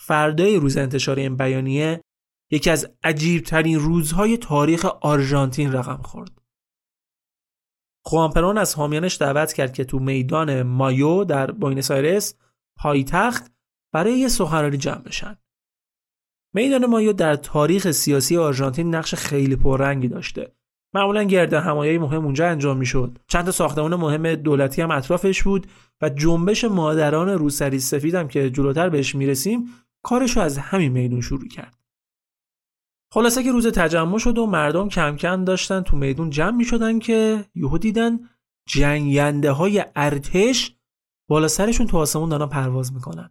فردای 0.00 0.56
روز 0.56 0.76
انتشار 0.76 1.16
این 1.16 1.36
بیانیه 1.36 2.00
یکی 2.50 2.70
از 2.70 2.90
عجیبترین 3.04 3.78
روزهای 3.78 4.36
تاریخ 4.36 4.84
آرژانتین 4.84 5.72
رقم 5.72 6.02
خورد. 6.02 6.42
خوان 8.04 8.30
پرون 8.30 8.58
از 8.58 8.74
حامیانش 8.74 9.16
دعوت 9.16 9.52
کرد 9.52 9.72
که 9.72 9.84
تو 9.84 9.98
میدان 9.98 10.62
مایو 10.62 11.24
در 11.24 11.50
بوینس 11.50 11.90
آیرس 11.90 12.34
پایتخت 12.76 13.52
برای 13.92 14.18
یه 14.18 14.28
سخنرانی 14.28 14.76
جمع 14.76 15.02
بشن. 15.02 15.36
میدان 16.54 16.86
مایو 16.86 17.12
در 17.12 17.36
تاریخ 17.36 17.90
سیاسی 17.90 18.36
آرژانتین 18.36 18.94
نقش 18.94 19.14
خیلی 19.14 19.56
پررنگی 19.56 20.08
داشته 20.08 20.52
معمولا 20.94 21.22
گرد 21.22 21.54
همایی 21.54 21.98
مهم 21.98 22.24
اونجا 22.24 22.48
انجام 22.48 22.76
می‌شد 22.76 23.18
چند 23.26 23.44
تا 23.44 23.50
ساختمان 23.50 23.94
مهم 23.94 24.34
دولتی 24.34 24.82
هم 24.82 24.90
اطرافش 24.90 25.42
بود 25.42 25.66
و 26.02 26.08
جنبش 26.08 26.64
مادران 26.64 27.28
روسری 27.28 27.80
سفید 27.80 28.14
هم 28.14 28.28
که 28.28 28.50
جلوتر 28.50 28.88
بهش 28.88 29.14
می‌رسیم 29.14 29.68
کارش 30.02 30.36
رو 30.36 30.42
از 30.42 30.58
همین 30.58 30.92
میدون 30.92 31.20
شروع 31.20 31.48
کرد 31.48 31.77
خلاصه 33.12 33.42
که 33.42 33.52
روز 33.52 33.66
تجمع 33.66 34.18
شد 34.18 34.38
و 34.38 34.46
مردم 34.46 34.88
کم 34.88 35.16
کم 35.16 35.44
داشتن 35.44 35.80
تو 35.80 35.96
میدون 35.96 36.30
جمع 36.30 36.56
می 36.56 36.64
شدن 36.64 36.98
که 36.98 37.44
یهو 37.54 37.78
دیدن 37.78 38.18
جنگنده 38.66 39.50
های 39.50 39.84
ارتش 39.96 40.76
بالا 41.28 41.48
سرشون 41.48 41.86
تو 41.86 41.98
آسمون 41.98 42.28
دارن 42.28 42.46
پرواز 42.46 42.92
می‌کنن. 42.92 43.30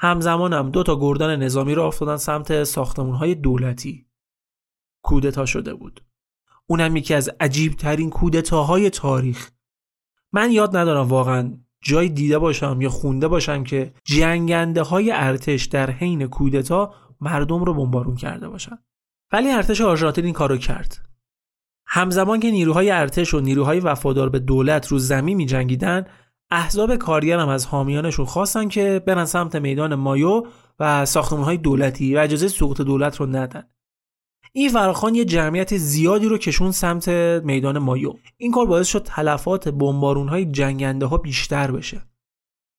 همزمان 0.00 0.52
هم 0.52 0.70
دو 0.70 0.82
تا 0.82 1.00
گردان 1.00 1.42
نظامی 1.42 1.74
را 1.74 1.86
افتادن 1.86 2.16
سمت 2.16 2.64
ساختمون 2.64 3.14
های 3.14 3.34
دولتی. 3.34 4.06
کودتا 5.02 5.46
شده 5.46 5.74
بود. 5.74 6.04
اونم 6.66 6.96
یکی 6.96 7.14
از 7.14 7.30
عجیب 7.40 7.72
ترین 7.72 8.10
کودتاهای 8.10 8.90
تاریخ. 8.90 9.50
من 10.32 10.52
یاد 10.52 10.76
ندارم 10.76 11.08
واقعا 11.08 11.58
جای 11.82 12.08
دیده 12.08 12.38
باشم 12.38 12.80
یا 12.80 12.88
خونده 12.88 13.28
باشم 13.28 13.64
که 13.64 13.94
جنگنده 14.04 14.82
های 14.82 15.10
ارتش 15.10 15.64
در 15.64 15.90
حین 15.90 16.26
کودتا 16.26 16.94
مردم 17.20 17.64
رو 17.64 17.74
بمبارون 17.74 18.16
کرده 18.16 18.48
باشن. 18.48 18.78
ولی 19.32 19.50
ارتش 19.50 19.80
آرژانتین 19.80 20.24
این 20.24 20.34
کارو 20.34 20.56
کرد. 20.56 21.08
همزمان 21.86 22.40
که 22.40 22.50
نیروهای 22.50 22.90
ارتش 22.90 23.34
و 23.34 23.40
نیروهای 23.40 23.80
وفادار 23.80 24.28
به 24.28 24.38
دولت 24.38 24.86
رو 24.86 24.98
زمین 24.98 25.36
می 25.36 25.46
جنگیدن 25.46 26.06
احزاب 26.50 26.96
کارگر 26.96 27.38
هم 27.38 27.48
از 27.48 27.66
حامیانشون 27.66 28.26
خواستن 28.26 28.68
که 28.68 29.02
برن 29.06 29.24
سمت 29.24 29.56
میدان 29.56 29.94
مایو 29.94 30.42
و 30.78 31.06
های 31.30 31.56
دولتی 31.56 32.14
و 32.14 32.18
اجازه 32.18 32.48
سقوط 32.48 32.80
دولت 32.80 33.16
رو 33.16 33.26
ندن. 33.26 33.64
این 34.52 34.68
فراخان 34.68 35.14
یه 35.14 35.24
جمعیت 35.24 35.76
زیادی 35.76 36.28
رو 36.28 36.38
کشون 36.38 36.70
سمت 36.70 37.08
میدان 37.44 37.78
مایو. 37.78 38.14
این 38.36 38.52
کار 38.52 38.66
باعث 38.66 38.86
شد 38.86 39.02
تلفات 39.02 39.68
بمبارون 39.68 40.28
های 40.28 40.44
جنگنده 40.44 41.06
ها 41.06 41.16
بیشتر 41.16 41.70
بشه. 41.70 42.02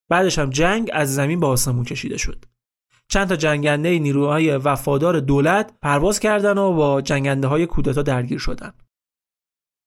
بعدش 0.10 0.40
هم 0.40 0.50
جنگ 0.50 0.90
از 0.94 1.16
زمین 1.16 1.40
به 1.40 1.48
آسمون 1.48 1.84
کشیده 1.84 2.18
شد. 2.18 2.46
چند 3.10 3.28
تا 3.28 3.36
جنگنده 3.36 4.00
نیروهای 4.00 4.58
وفادار 4.58 5.20
دولت 5.20 5.74
پرواز 5.82 6.20
کردن 6.20 6.58
و 6.58 6.74
با 6.74 7.02
جنگنده 7.02 7.48
های 7.48 7.66
کودتا 7.66 8.02
درگیر 8.02 8.40
شدن. 8.40 8.74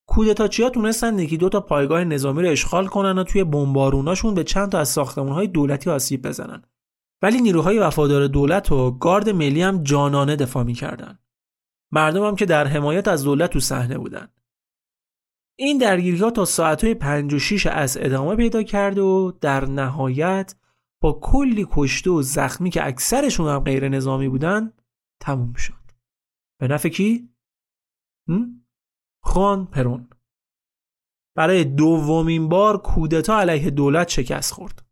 کودتاچیا 0.08 0.70
تونستن 0.70 1.18
یکی 1.18 1.37
دو 1.37 1.48
تا 1.48 1.61
پایگاه 1.61 2.04
نظامی 2.04 2.42
رو 2.42 2.48
اشغال 2.48 2.87
کنن 2.87 3.18
و 3.18 3.24
توی 3.24 3.44
بمباروناشون 3.44 4.35
به 4.35 4.44
چند 4.44 4.72
تا 4.72 4.78
از 4.78 4.88
ساختمانهای 4.88 5.46
دولتی 5.46 5.90
آسیب 5.90 6.28
بزنن. 6.28 6.62
ولی 7.22 7.40
نیروهای 7.40 7.78
وفادار 7.78 8.26
دولت 8.26 8.72
و 8.72 8.90
گارد 8.90 9.28
ملی 9.30 9.62
هم 9.62 9.82
جانانه 9.82 10.37
دفاع 10.37 10.64
می‌کردن. 10.64 11.18
مردم 11.92 12.24
هم 12.24 12.37
که 12.37 12.46
در 12.46 12.66
حمایت 12.66 13.08
از 13.08 13.24
دولت 13.24 13.50
تو 13.50 13.61
صحنه 13.61 13.98
بودن. 13.98 14.28
این 15.58 15.78
درگیری 15.78 16.18
ها 16.18 16.30
تا 16.30 16.44
ساعتهای 16.44 16.94
5 16.94 17.35
و 17.35 17.38
6 17.38 17.66
از 17.66 17.98
ادامه 18.00 18.37
پیدا 18.37 18.62
کرد 18.62 18.98
و 18.98 19.32
در 19.40 19.64
نهایت 19.64 20.54
با 21.03 21.19
کلی 21.23 21.67
کشته 21.71 22.11
و 22.11 22.23
زخمی 22.23 22.71
که 22.71 22.87
اکثرشون 22.87 23.49
هم 23.49 23.59
غیر 23.59 23.88
نظامی 23.88 24.29
بودن 24.29 24.73
تموم 25.21 25.55
شد 25.55 25.83
به 26.61 26.69
نفع 26.69 26.88
کی؟ 26.88 27.29
خوان 29.23 29.67
پرون 29.67 30.09
برای 31.37 31.65
دومین 31.65 32.49
بار 32.49 32.79
کودتا 32.79 33.41
علیه 33.41 33.71
دولت 33.71 34.09
شکست 34.09 34.53
خورد. 34.53 34.87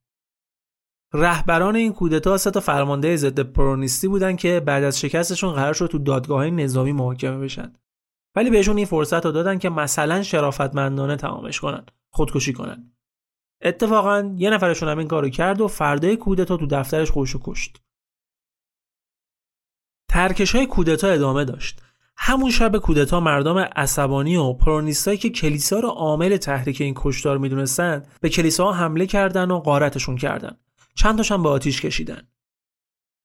رهبران 1.13 1.77
این 1.77 1.93
کودتا 1.93 2.39
سه 2.39 2.51
تا 2.51 2.61
فرمانده 2.61 3.17
ضد 3.17 3.41
پرونیستی 3.41 4.09
بودن 4.09 4.37
که 4.37 4.61
بعد 4.61 4.85
از 4.85 5.01
شکستشون 5.01 5.53
قرار 5.53 5.73
شد 5.73 5.87
تو 5.87 5.99
دادگاه 5.99 6.51
نظامی 6.51 6.93
محاکمه 6.93 7.39
بشن. 7.39 7.73
ولی 8.37 8.51
بهشون 8.51 8.77
این 8.77 8.87
فرصت 8.87 9.27
رو 9.27 9.33
دادن 9.33 9.59
که 9.59 9.69
مثلا 9.69 10.23
شرافتمندانه 10.23 11.17
تمامش 11.17 11.61
کنن، 11.61 11.87
خودکشی 12.13 12.53
کنن. 12.53 12.93
اتفاقا 13.63 14.35
یه 14.37 14.51
نفرشون 14.51 14.89
هم 14.89 14.99
این 14.99 15.09
کارو 15.09 15.29
کرد 15.29 15.61
و 15.61 15.69
فردای 15.69 16.17
کودتا 16.17 16.57
تو 16.57 16.67
دفترش 16.67 17.11
خوشو 17.11 17.41
کشت. 17.43 17.81
ترکش 20.09 20.55
های 20.55 20.67
کودتا 20.67 21.09
ادامه 21.09 21.45
داشت. 21.45 21.83
همون 22.23 22.51
شب 22.51 22.79
کودتا 22.79 23.21
مردم 23.21 23.59
عصبانی 23.59 24.37
و 24.37 24.53
پرونیستایی 24.53 25.19
که 25.19 25.31
کلیسا 25.31 25.81
رو 25.81 25.89
عامل 25.89 26.37
تحریک 26.37 26.81
این 26.81 26.95
کشتار 26.97 27.39
می‌دونستن 27.39 28.07
به 28.21 28.29
کلیسا 28.29 28.73
حمله 28.73 29.07
کردن 29.07 29.51
و 29.51 29.59
غارتشون 29.59 30.17
کردن 30.17 30.57
چند 30.95 31.17
تاشون 31.17 31.43
به 31.43 31.49
آتیش 31.49 31.81
کشیدن 31.81 32.23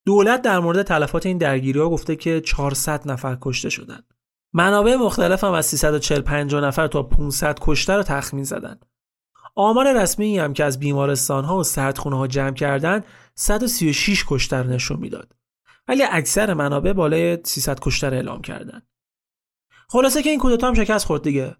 دولت 0.05 0.41
در 0.41 0.59
مورد 0.59 0.81
تلفات 0.81 1.25
این 1.25 1.37
درگیری 1.37 1.79
ها 1.79 1.89
گفته 1.89 2.15
که 2.15 2.41
400 2.41 3.11
نفر 3.11 3.37
کشته 3.41 3.69
شدن 3.69 3.99
منابع 4.53 4.95
مختلف 4.95 5.43
هم 5.43 5.51
از 5.51 5.65
345 5.65 6.55
نفر 6.55 6.87
تا 6.87 7.03
500 7.03 7.57
کشته 7.61 7.93
رو 7.93 8.03
تخمین 8.03 8.43
زدن 8.43 8.79
آمار 9.55 10.01
رسمی 10.01 10.39
هم 10.39 10.53
که 10.53 10.63
از 10.63 10.79
بیمارستان 10.79 11.45
ها 11.45 11.57
و 11.57 11.63
سردخونه 11.63 12.17
ها 12.17 12.27
جمع 12.27 12.53
کردن 12.53 13.03
136 13.35 14.25
کشته 14.27 14.63
نشون 14.63 14.99
می‌داد. 14.99 15.35
ولی 15.87 16.03
اکثر 16.03 16.53
منابع 16.53 16.93
بالای 16.93 17.37
300 17.43 17.79
کشتر 17.79 18.13
اعلام 18.13 18.41
کردن. 18.41 18.81
خلاصه 19.89 20.23
که 20.23 20.29
این 20.29 20.39
کودتا 20.39 20.67
هم 20.67 20.73
شکست 20.73 21.05
خورد 21.05 21.21
دیگه. 21.21 21.55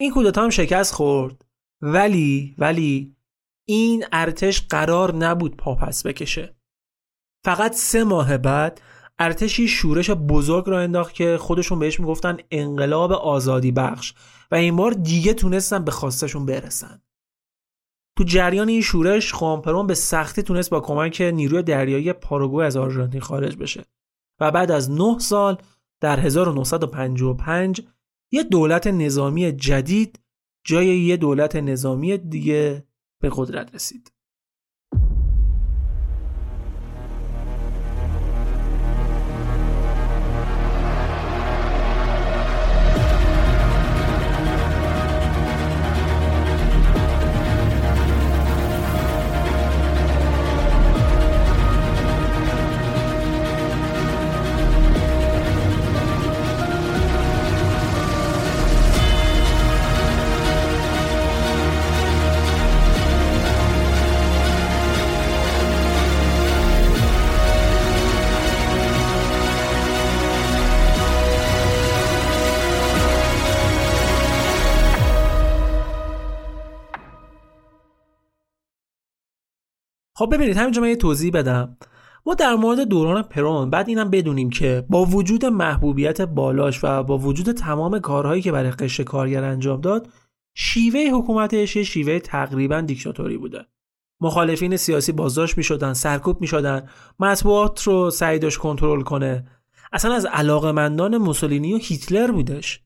این 0.00 0.12
کودتا 0.12 0.42
هم 0.42 0.50
شکست 0.50 0.94
خورد. 0.94 1.44
ولی 1.80 2.54
ولی 2.58 3.16
این 3.68 4.04
ارتش 4.12 4.66
قرار 4.68 5.14
نبود 5.14 5.56
پاپس 5.56 6.06
بکشه. 6.06 6.56
فقط 7.44 7.72
سه 7.74 8.04
ماه 8.04 8.38
بعد 8.38 8.80
ارتشی 9.18 9.68
شورش 9.68 10.10
بزرگ 10.10 10.68
را 10.68 10.80
انداخت 10.80 11.14
که 11.14 11.36
خودشون 11.40 11.78
بهش 11.78 12.00
می‌گفتن 12.00 12.36
انقلاب 12.50 13.12
آزادی 13.12 13.72
بخش 13.72 14.14
و 14.50 14.54
این 14.54 14.76
بار 14.76 14.90
دیگه 14.90 15.34
تونستن 15.34 15.84
به 15.84 15.90
خواستشون 15.90 16.46
برسن. 16.46 17.03
تو 18.18 18.24
جریان 18.24 18.68
این 18.68 18.80
شورش 18.80 19.32
خوامپرون 19.32 19.86
به 19.86 19.94
سختی 19.94 20.42
تونست 20.42 20.70
با 20.70 20.80
کمک 20.80 21.20
نیروی 21.20 21.62
دریایی 21.62 22.12
پاراگوئه 22.12 22.66
از 22.66 22.76
آرژانتین 22.76 23.20
خارج 23.20 23.56
بشه 23.56 23.84
و 24.40 24.50
بعد 24.50 24.70
از 24.70 24.90
9 24.90 25.18
سال 25.18 25.58
در 26.00 26.20
1955 26.20 27.82
یه 28.32 28.42
دولت 28.42 28.86
نظامی 28.86 29.52
جدید 29.52 30.20
جای 30.66 30.86
یه 30.86 31.16
دولت 31.16 31.56
نظامی 31.56 32.18
دیگه 32.18 32.86
به 33.22 33.30
قدرت 33.36 33.74
رسید. 33.74 34.13
خب 80.16 80.28
ببینید 80.32 80.56
همینجا 80.56 80.82
من 80.82 80.88
یه 80.88 80.96
توضیح 80.96 81.30
بدم. 81.30 81.76
ما 82.26 82.34
در 82.34 82.54
مورد 82.54 82.80
دوران 82.80 83.22
پرون 83.22 83.70
بعد 83.70 83.88
اینم 83.88 84.10
بدونیم 84.10 84.50
که 84.50 84.86
با 84.88 85.04
وجود 85.04 85.44
محبوبیت 85.44 86.20
بالاش 86.20 86.84
و 86.84 87.02
با 87.02 87.18
وجود 87.18 87.52
تمام 87.52 87.98
کارهایی 87.98 88.42
که 88.42 88.52
برای 88.52 88.70
قشر 88.70 89.02
کارگر 89.02 89.44
انجام 89.44 89.80
داد 89.80 90.08
شیوه 90.54 91.00
حکومتش 91.00 91.76
شیوه 91.76 92.18
تقریبا 92.18 92.80
دیکتاتوری 92.80 93.38
بوده. 93.38 93.66
مخالفین 94.20 94.76
سیاسی 94.76 95.12
بازداشت 95.12 95.56
می‌شدن 95.56 95.92
سرکوب 95.92 96.40
می‌شدن 96.40 96.88
مطبوعات 97.18 97.82
رو 97.82 98.10
سعی 98.10 98.38
داشت 98.38 98.58
کنترل 98.58 99.02
کنه. 99.02 99.46
اصلا 99.92 100.14
از 100.14 100.26
علاقمندان 100.26 101.18
موسولینی 101.18 101.74
و 101.74 101.78
هیتلر 101.78 102.30
بودش. 102.30 102.80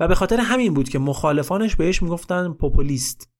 و 0.00 0.08
به 0.08 0.14
خاطر 0.14 0.40
همین 0.40 0.74
بود 0.74 0.88
که 0.88 0.98
مخالفانش 0.98 1.76
بهش 1.76 2.02
می‌گفتن 2.02 2.52
پوپولیست. 2.52 3.35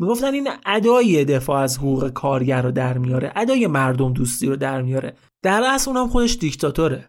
می‌گفتن 0.00 0.34
این 0.34 0.48
ادای 0.66 1.24
دفاع 1.24 1.62
از 1.62 1.78
حقوق 1.78 2.08
کارگر 2.08 2.62
رو 2.62 2.70
در 2.70 2.98
میاره 2.98 3.32
ادای 3.36 3.66
مردم 3.66 4.12
دوستی 4.12 4.46
رو 4.46 4.56
در 4.56 4.82
میاره. 4.82 5.16
در 5.42 5.62
اصل 5.66 5.90
اونم 5.90 6.08
خودش 6.08 6.36
دیکتاتوره. 6.36 7.08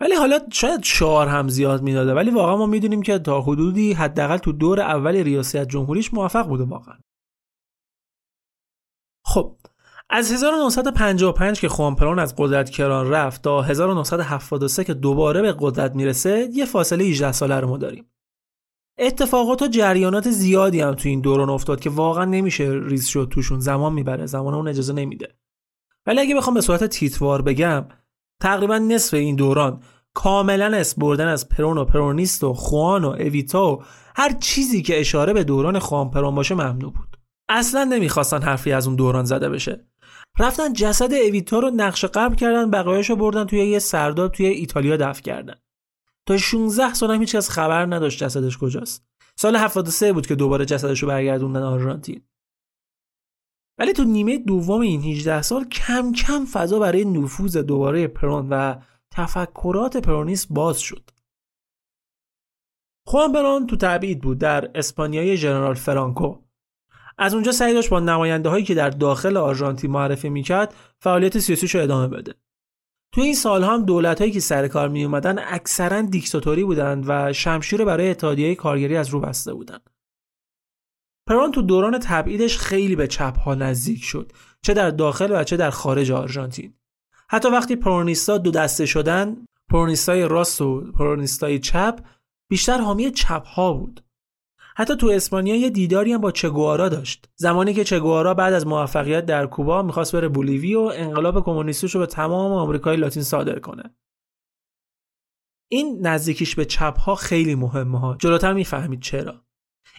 ولی 0.00 0.14
حالا 0.14 0.38
شاید 0.52 0.82
شعار 0.82 1.28
هم 1.28 1.48
زیاد 1.48 1.82
می‌داده 1.82 2.14
ولی 2.14 2.30
واقعا 2.30 2.56
ما 2.56 2.66
می‌دونیم 2.66 3.02
که 3.02 3.18
تا 3.18 3.40
حدودی 3.40 3.92
حداقل 3.92 4.36
تو 4.36 4.52
دور 4.52 4.80
اول 4.80 5.16
ریاست 5.16 5.56
جمهوریش 5.56 6.14
موفق 6.14 6.48
بوده 6.48 6.64
واقعا. 6.64 6.98
خب 9.24 9.56
از 10.10 10.32
1955 10.32 11.60
که 11.60 11.68
خوانپرون 11.68 12.18
از 12.18 12.34
قدرت 12.36 12.70
کران 12.70 13.10
رفت 13.10 13.42
تا 13.42 13.62
1973 13.62 14.84
که 14.84 14.94
دوباره 14.94 15.42
به 15.42 15.54
قدرت 15.58 15.94
می‌رسه 15.94 16.48
یه 16.52 16.64
فاصله 16.64 17.04
18 17.04 17.32
ساله 17.32 17.60
رو 17.60 17.68
ما 17.68 17.76
داریم. 17.76 18.10
اتفاقات 19.00 19.62
و 19.62 19.66
جریانات 19.68 20.30
زیادی 20.30 20.80
هم 20.80 20.94
تو 20.94 21.08
این 21.08 21.20
دوران 21.20 21.50
افتاد 21.50 21.80
که 21.80 21.90
واقعا 21.90 22.24
نمیشه 22.24 22.80
ریز 22.84 23.06
شد 23.06 23.28
توشون. 23.30 23.60
زمان 23.60 23.92
می‌بره. 23.92 24.26
زمان 24.26 24.54
اون 24.54 24.68
اجازه 24.68 24.92
نمیده. 24.92 25.34
ولی 26.06 26.20
اگه 26.20 26.34
بخوام 26.34 26.54
به 26.54 26.60
صورت 26.60 26.84
تیتروار 26.84 27.42
بگم 27.42 27.84
تقریبا 28.42 28.78
نصف 28.78 29.14
این 29.14 29.36
دوران 29.36 29.82
کاملا 30.14 30.76
اسم 30.76 30.98
بردن 30.98 31.28
از 31.28 31.48
پرون 31.48 31.78
و 31.78 31.84
پرونیست 31.84 32.44
و 32.44 32.54
خوان 32.54 33.04
و 33.04 33.08
اویتا 33.08 33.72
و 33.72 33.82
هر 34.16 34.32
چیزی 34.40 34.82
که 34.82 35.00
اشاره 35.00 35.32
به 35.32 35.44
دوران 35.44 35.78
خوان 35.78 36.10
پرون 36.10 36.34
باشه 36.34 36.54
ممنوع 36.54 36.92
بود. 36.92 37.16
اصلا 37.48 37.84
نمی‌خواستن 37.84 38.42
حرفی 38.42 38.72
از 38.72 38.86
اون 38.86 38.96
دوران 38.96 39.24
زده 39.24 39.48
بشه. 39.48 39.86
رفتن 40.38 40.72
جسد 40.72 41.12
اویتا 41.14 41.58
رو 41.58 41.70
نبش 41.70 42.04
قبر 42.04 42.34
کردن 42.34 42.70
بقایاشو 42.70 43.16
بردن 43.16 43.44
توی 43.44 43.58
یه 43.58 43.78
سرداب 43.78 44.32
توی 44.32 44.46
ایتالیا 44.46 44.96
دفن 44.96 45.20
کردن. 45.20 45.54
تا 46.30 46.36
16 46.36 46.94
سال 46.94 47.10
هم 47.10 47.20
هیچ 47.20 47.34
از 47.34 47.50
خبر 47.50 47.86
نداشت 47.86 48.24
جسدش 48.24 48.58
کجاست. 48.58 49.04
سال 49.36 49.56
73 49.56 50.12
بود 50.12 50.26
که 50.26 50.34
دوباره 50.34 50.64
جسدش 50.64 51.02
رو 51.02 51.08
برگردوندن 51.08 51.62
آرژانتین. 51.62 52.22
ولی 53.78 53.92
تو 53.92 54.04
نیمه 54.04 54.38
دوم 54.38 54.80
این 54.80 55.02
18 55.02 55.42
سال 55.42 55.64
کم 55.64 56.12
کم 56.12 56.44
فضا 56.44 56.78
برای 56.78 57.04
نفوذ 57.04 57.56
دوباره 57.56 58.06
پرون 58.06 58.48
و 58.48 58.76
تفکرات 59.10 59.96
پرونیست 59.96 60.46
باز 60.50 60.80
شد. 60.80 61.10
خوان 63.06 63.32
پرون 63.32 63.66
تو 63.66 63.76
تبعید 63.76 64.20
بود 64.20 64.38
در 64.38 64.70
اسپانیای 64.74 65.36
ژنرال 65.36 65.74
فرانکو. 65.74 66.38
از 67.18 67.34
اونجا 67.34 67.52
سعی 67.52 67.74
داشت 67.74 67.90
با 67.90 68.00
نماینده 68.00 68.48
هایی 68.48 68.64
که 68.64 68.74
در 68.74 68.90
داخل 68.90 69.36
آرژانتین 69.36 69.90
معرفی 69.90 70.28
می‌کرد 70.28 70.74
فعالیت 70.98 71.38
سیاسیش 71.38 71.74
رو 71.74 71.82
ادامه 71.82 72.08
بده. 72.08 72.34
تو 73.12 73.20
این 73.20 73.34
سال 73.34 73.64
هم 73.64 73.84
دولت 73.84 74.18
هایی 74.18 74.32
که 74.32 74.40
سر 74.40 74.68
کار 74.68 74.88
می 74.88 75.04
اومدن 75.04 75.38
اکثرا 75.38 76.02
دیکتاتوری 76.02 76.64
بودند 76.64 77.04
و 77.08 77.32
شمشیر 77.32 77.84
برای 77.84 78.10
اتحادیه 78.10 78.54
کارگری 78.54 78.96
از 78.96 79.08
رو 79.08 79.20
بسته 79.20 79.54
بودند. 79.54 79.90
پرون 81.28 81.52
تو 81.52 81.62
دوران 81.62 81.98
تبعیدش 81.98 82.58
خیلی 82.58 82.96
به 82.96 83.06
چپ 83.06 83.38
ها 83.38 83.54
نزدیک 83.54 84.04
شد 84.04 84.32
چه 84.62 84.74
در 84.74 84.90
داخل 84.90 85.40
و 85.40 85.44
چه 85.44 85.56
در 85.56 85.70
خارج 85.70 86.12
آرژانتین. 86.12 86.74
حتی 87.28 87.48
وقتی 87.48 87.76
پرونیستا 87.76 88.38
دو 88.38 88.50
دسته 88.50 88.86
شدن 88.86 89.46
پرونیستای 89.70 90.28
راست 90.28 90.60
و 90.60 90.92
پرونیستای 90.92 91.58
چپ 91.58 92.00
بیشتر 92.50 92.80
حامی 92.80 93.10
چپ 93.10 93.46
ها 93.46 93.72
بود. 93.72 94.04
حتی 94.76 94.96
تو 94.96 95.06
اسپانیا 95.06 95.56
یه 95.56 95.70
دیداری 95.70 96.12
هم 96.12 96.20
با 96.20 96.30
چگوارا 96.30 96.88
داشت. 96.88 97.28
زمانی 97.36 97.74
که 97.74 97.84
چگوارا 97.84 98.34
بعد 98.34 98.54
از 98.54 98.66
موفقیت 98.66 99.26
در 99.26 99.46
کوبا 99.46 99.82
می‌خواست 99.82 100.16
بره 100.16 100.28
بولیوی 100.28 100.74
و 100.74 100.92
انقلاب 100.94 101.44
کمونیستیش 101.44 101.94
رو 101.94 102.00
به 102.00 102.06
تمام 102.06 102.52
آمریکای 102.52 102.96
لاتین 102.96 103.22
صادر 103.22 103.58
کنه. 103.58 103.82
این 105.72 106.06
نزدیکیش 106.06 106.54
به 106.54 106.64
چپ 106.64 106.98
ها 106.98 107.14
خیلی 107.14 107.54
مهمه 107.54 108.00
ها. 108.00 108.16
جلوتر 108.18 108.52
می‌فهمید 108.52 109.00
چرا. 109.00 109.34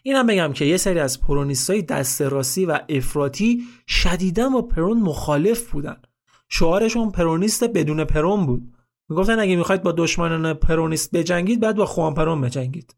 اینم 0.03 0.27
بگم 0.27 0.53
که 0.53 0.65
یه 0.65 0.77
سری 0.77 0.99
از 0.99 1.21
پرونیستای 1.21 1.81
دست 1.81 2.21
راستی 2.21 2.65
و 2.65 2.79
افراطی 2.89 3.63
شدیدا 3.87 4.49
با 4.49 4.61
پرون 4.61 4.99
مخالف 4.99 5.71
بودن. 5.71 6.01
شعارشون 6.49 7.11
پرونیست 7.11 7.63
بدون 7.63 8.03
پرون 8.03 8.45
بود. 8.45 8.73
می‌گفتن 9.09 9.39
اگه 9.39 9.55
می‌خواید 9.55 9.83
با 9.83 9.91
دشمنان 9.91 10.53
پرونیست 10.53 11.15
بجنگید 11.15 11.59
بعد 11.59 11.75
با 11.75 11.85
خوان 11.85 12.13
پرون 12.13 12.41
بجنگید. 12.41 12.95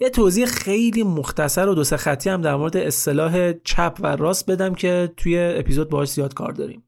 یه 0.00 0.10
توضیح 0.10 0.46
خیلی 0.46 1.02
مختصر 1.02 1.68
و 1.68 1.74
دو 1.74 1.84
سه 1.84 1.96
خطی 1.96 2.30
هم 2.30 2.40
در 2.40 2.56
مورد 2.56 2.76
اصطلاح 2.76 3.52
چپ 3.52 3.98
و 4.00 4.16
راست 4.16 4.50
بدم 4.50 4.74
که 4.74 5.12
توی 5.16 5.38
اپیزود 5.38 5.88
باهاش 5.88 6.08
زیاد 6.08 6.34
کار 6.34 6.52
داریم. 6.52 6.84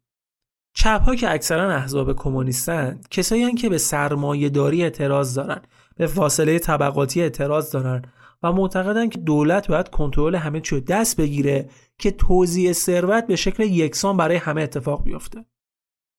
چپ 0.75 1.03
ها 1.03 1.15
که 1.15 1.31
اکثرا 1.31 1.75
احزاب 1.75 2.17
کمونیستن 2.17 3.01
کسایی 3.11 3.55
که 3.55 3.69
به 3.69 3.79
سرمایه 3.79 4.49
داری 4.49 4.83
اعتراض 4.83 5.35
دارن 5.35 5.63
به 5.97 6.07
فاصله 6.07 6.59
طبقاتی 6.59 7.23
اعتراض 7.23 7.71
دارن 7.71 8.03
و 8.43 8.53
معتقدن 8.53 9.09
که 9.09 9.19
دولت 9.19 9.69
باید 9.69 9.89
کنترل 9.89 10.35
همه 10.35 10.61
چی 10.61 10.81
دست 10.81 11.17
بگیره 11.17 11.69
که 11.99 12.11
توزیع 12.11 12.73
ثروت 12.73 13.27
به 13.27 13.37
شکل 13.37 13.63
یکسان 13.63 14.17
برای 14.17 14.37
همه 14.37 14.63
اتفاق 14.63 15.05
بیفته. 15.05 15.45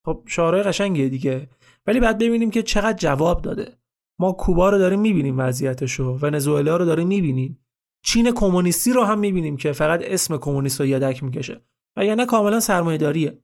خب 0.05 0.23
شعارهای 0.25 0.63
قشنگیه 0.63 1.09
دیگه 1.09 1.49
ولی 1.87 1.99
بعد 1.99 2.17
ببینیم 2.17 2.51
که 2.51 2.63
چقدر 2.63 2.97
جواب 2.97 3.41
داده. 3.41 3.77
ما 4.19 4.31
کوبا 4.31 4.69
رو 4.69 4.77
داریم 4.77 4.99
می‌بینیم 4.99 5.39
وضعیتشو 5.39 6.17
ونزوئلا 6.21 6.77
رو 6.77 6.85
داریم 6.85 7.07
می‌بینیم. 7.07 7.65
چین 8.05 8.31
کمونیستی 8.31 8.93
رو 8.93 9.03
هم 9.03 9.19
می‌بینیم 9.19 9.57
که 9.57 9.71
فقط 9.71 9.99
اسم 10.03 10.37
کمونیست 10.37 10.79
رو 10.79 10.85
یدک 10.85 11.23
می‌کشه. 11.23 11.61
و 11.97 12.05
یعنی 12.05 12.25
کاملا 12.25 12.59
سرمایه 12.59 12.97
داریه 12.97 13.41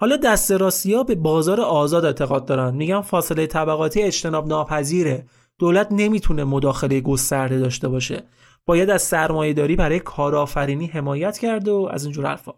حالا 0.00 0.16
دست 0.16 0.50
ها 0.86 1.02
به 1.02 1.14
بازار 1.14 1.60
آزاد 1.60 2.04
اعتقاد 2.04 2.46
دارن. 2.46 2.74
میگن 2.74 3.00
فاصله 3.00 3.46
طبقاتی 3.46 4.02
اجتناب 4.02 4.48
ناپذیره. 4.48 5.26
دولت 5.58 5.88
نمی‌تونه 5.90 6.44
مداخله 6.44 7.00
گسترده 7.00 7.58
داشته 7.58 7.88
باشه. 7.88 8.28
باید 8.66 8.90
از 8.90 9.02
سرمایه 9.02 9.52
داری 9.52 9.76
برای 9.76 10.00
کارآفرینی 10.00 10.86
حمایت 10.86 11.38
کرد 11.38 11.68
و 11.68 11.88
از 11.92 12.04
اینجور 12.04 12.26
حرفا. 12.26 12.52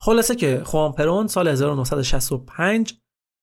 خلاصه 0.00 0.34
که 0.34 0.62
خوان 0.64 0.92
پرون 0.92 1.26
سال 1.26 1.48
1965 1.48 2.94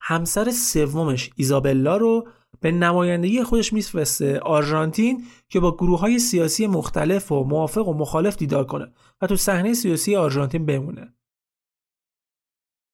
همسر 0.02 0.52
سومش 0.52 1.30
ایزابلا 1.36 1.98
رو 1.98 2.28
به 2.60 2.72
نمایندگی 2.72 3.44
خودش 3.44 3.74
میفرسته 3.74 4.40
آرژانتین 4.40 5.24
که 5.50 5.60
با 5.60 5.76
گروه 5.76 6.00
های 6.00 6.20
سیاسی 6.20 6.68
مختلف 6.68 7.32
و 7.32 7.44
موافق 7.44 7.88
و 7.88 7.94
مخالف 7.94 8.38
دیدار 8.38 8.66
کنه 8.66 8.92
و 9.22 9.28
تو 9.28 9.36
صحنه 9.36 9.74
سیاسی 9.74 10.16
آرژانتین 10.16 10.66
بمونه. 10.66 11.14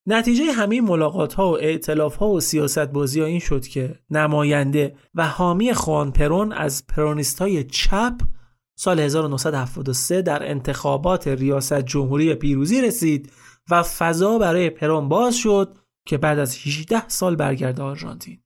نتیجه 0.09 0.51
همه 0.51 0.81
ملاقات 0.81 1.33
ها 1.33 1.51
و 1.51 1.57
ائتلاف 1.57 2.15
ها 2.15 2.29
و 2.29 2.39
سیاست 2.39 2.85
بازی 2.85 3.19
ها 3.19 3.25
این 3.25 3.39
شد 3.39 3.67
که 3.67 3.99
نماینده 4.09 4.95
و 5.15 5.27
حامی 5.27 5.73
خوان 5.73 6.11
پرون 6.11 6.51
از 6.53 6.87
پرونیست 6.87 7.39
های 7.39 7.63
چپ 7.63 8.13
سال 8.79 8.99
1973 8.99 10.21
در 10.21 10.51
انتخابات 10.51 11.27
ریاست 11.27 11.81
جمهوری 11.81 12.35
پیروزی 12.35 12.81
رسید 12.81 13.31
و 13.69 13.83
فضا 13.83 14.37
برای 14.37 14.69
پرون 14.69 15.09
باز 15.09 15.35
شد 15.35 15.77
که 16.07 16.17
بعد 16.17 16.39
از 16.39 16.55
18 16.67 17.09
سال 17.09 17.35
برگرده 17.35 17.83
آرژانتین. 17.83 18.43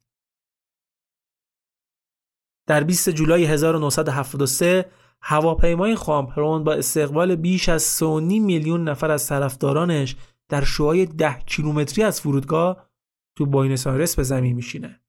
در 2.67 2.83
20 2.83 3.09
جولای 3.09 3.45
1973 3.45 4.91
هواپیمای 5.21 5.95
خامپرون 5.95 6.63
با 6.63 6.73
استقبال 6.73 7.35
بیش 7.35 7.69
از 7.69 7.97
3.5 7.99 8.05
میلیون 8.21 8.89
نفر 8.89 9.11
از 9.11 9.27
طرفدارانش 9.27 10.15
در 10.49 10.63
شوهای 10.63 11.05
10 11.05 11.39
کیلومتری 11.39 12.03
از 12.03 12.21
فرودگاه 12.21 12.89
تو 13.37 13.45
باینس 13.45 13.87
آیرس 13.87 14.15
به 14.15 14.23
زمین 14.23 14.55
میشینه. 14.55 15.01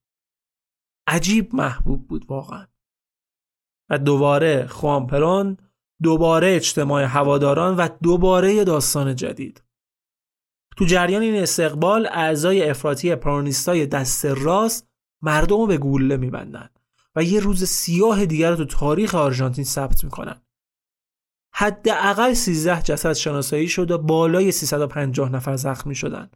عجیب 1.07 1.55
محبوب 1.55 2.07
بود 2.07 2.25
واقعا. 2.29 2.67
و 3.89 3.97
دوباره 3.97 4.67
خوامپرون 4.67 5.57
دوباره 6.03 6.55
اجتماع 6.55 7.03
هواداران 7.03 7.75
و 7.75 7.87
دوباره 8.03 8.63
داستان 8.63 9.15
جدید. 9.15 9.63
تو 10.77 10.85
جریان 10.85 11.21
این 11.21 11.35
استقبال 11.35 12.07
اعضای 12.11 12.69
افراطی 12.69 13.15
پرونیستای 13.15 13.85
دست 13.85 14.25
راست 14.25 14.87
مردم 15.21 15.57
رو 15.57 15.67
به 15.67 15.77
گوله 15.77 16.17
میبندن 16.17 16.69
و 17.15 17.23
یه 17.23 17.39
روز 17.39 17.63
سیاه 17.63 18.25
دیگر 18.25 18.49
رو 18.49 18.55
تو 18.55 18.65
تاریخ 18.65 19.15
آرژانتین 19.15 19.63
ثبت 19.63 20.03
می‌کنن 20.03 20.41
حداقل 21.55 22.33
13 22.33 22.81
جسد 22.81 23.13
شناسایی 23.13 23.67
شد 23.67 23.91
و 23.91 23.97
بالای 23.97 24.51
350 24.51 25.29
نفر 25.29 25.55
زخمی 25.55 25.95
شدن 25.95 26.29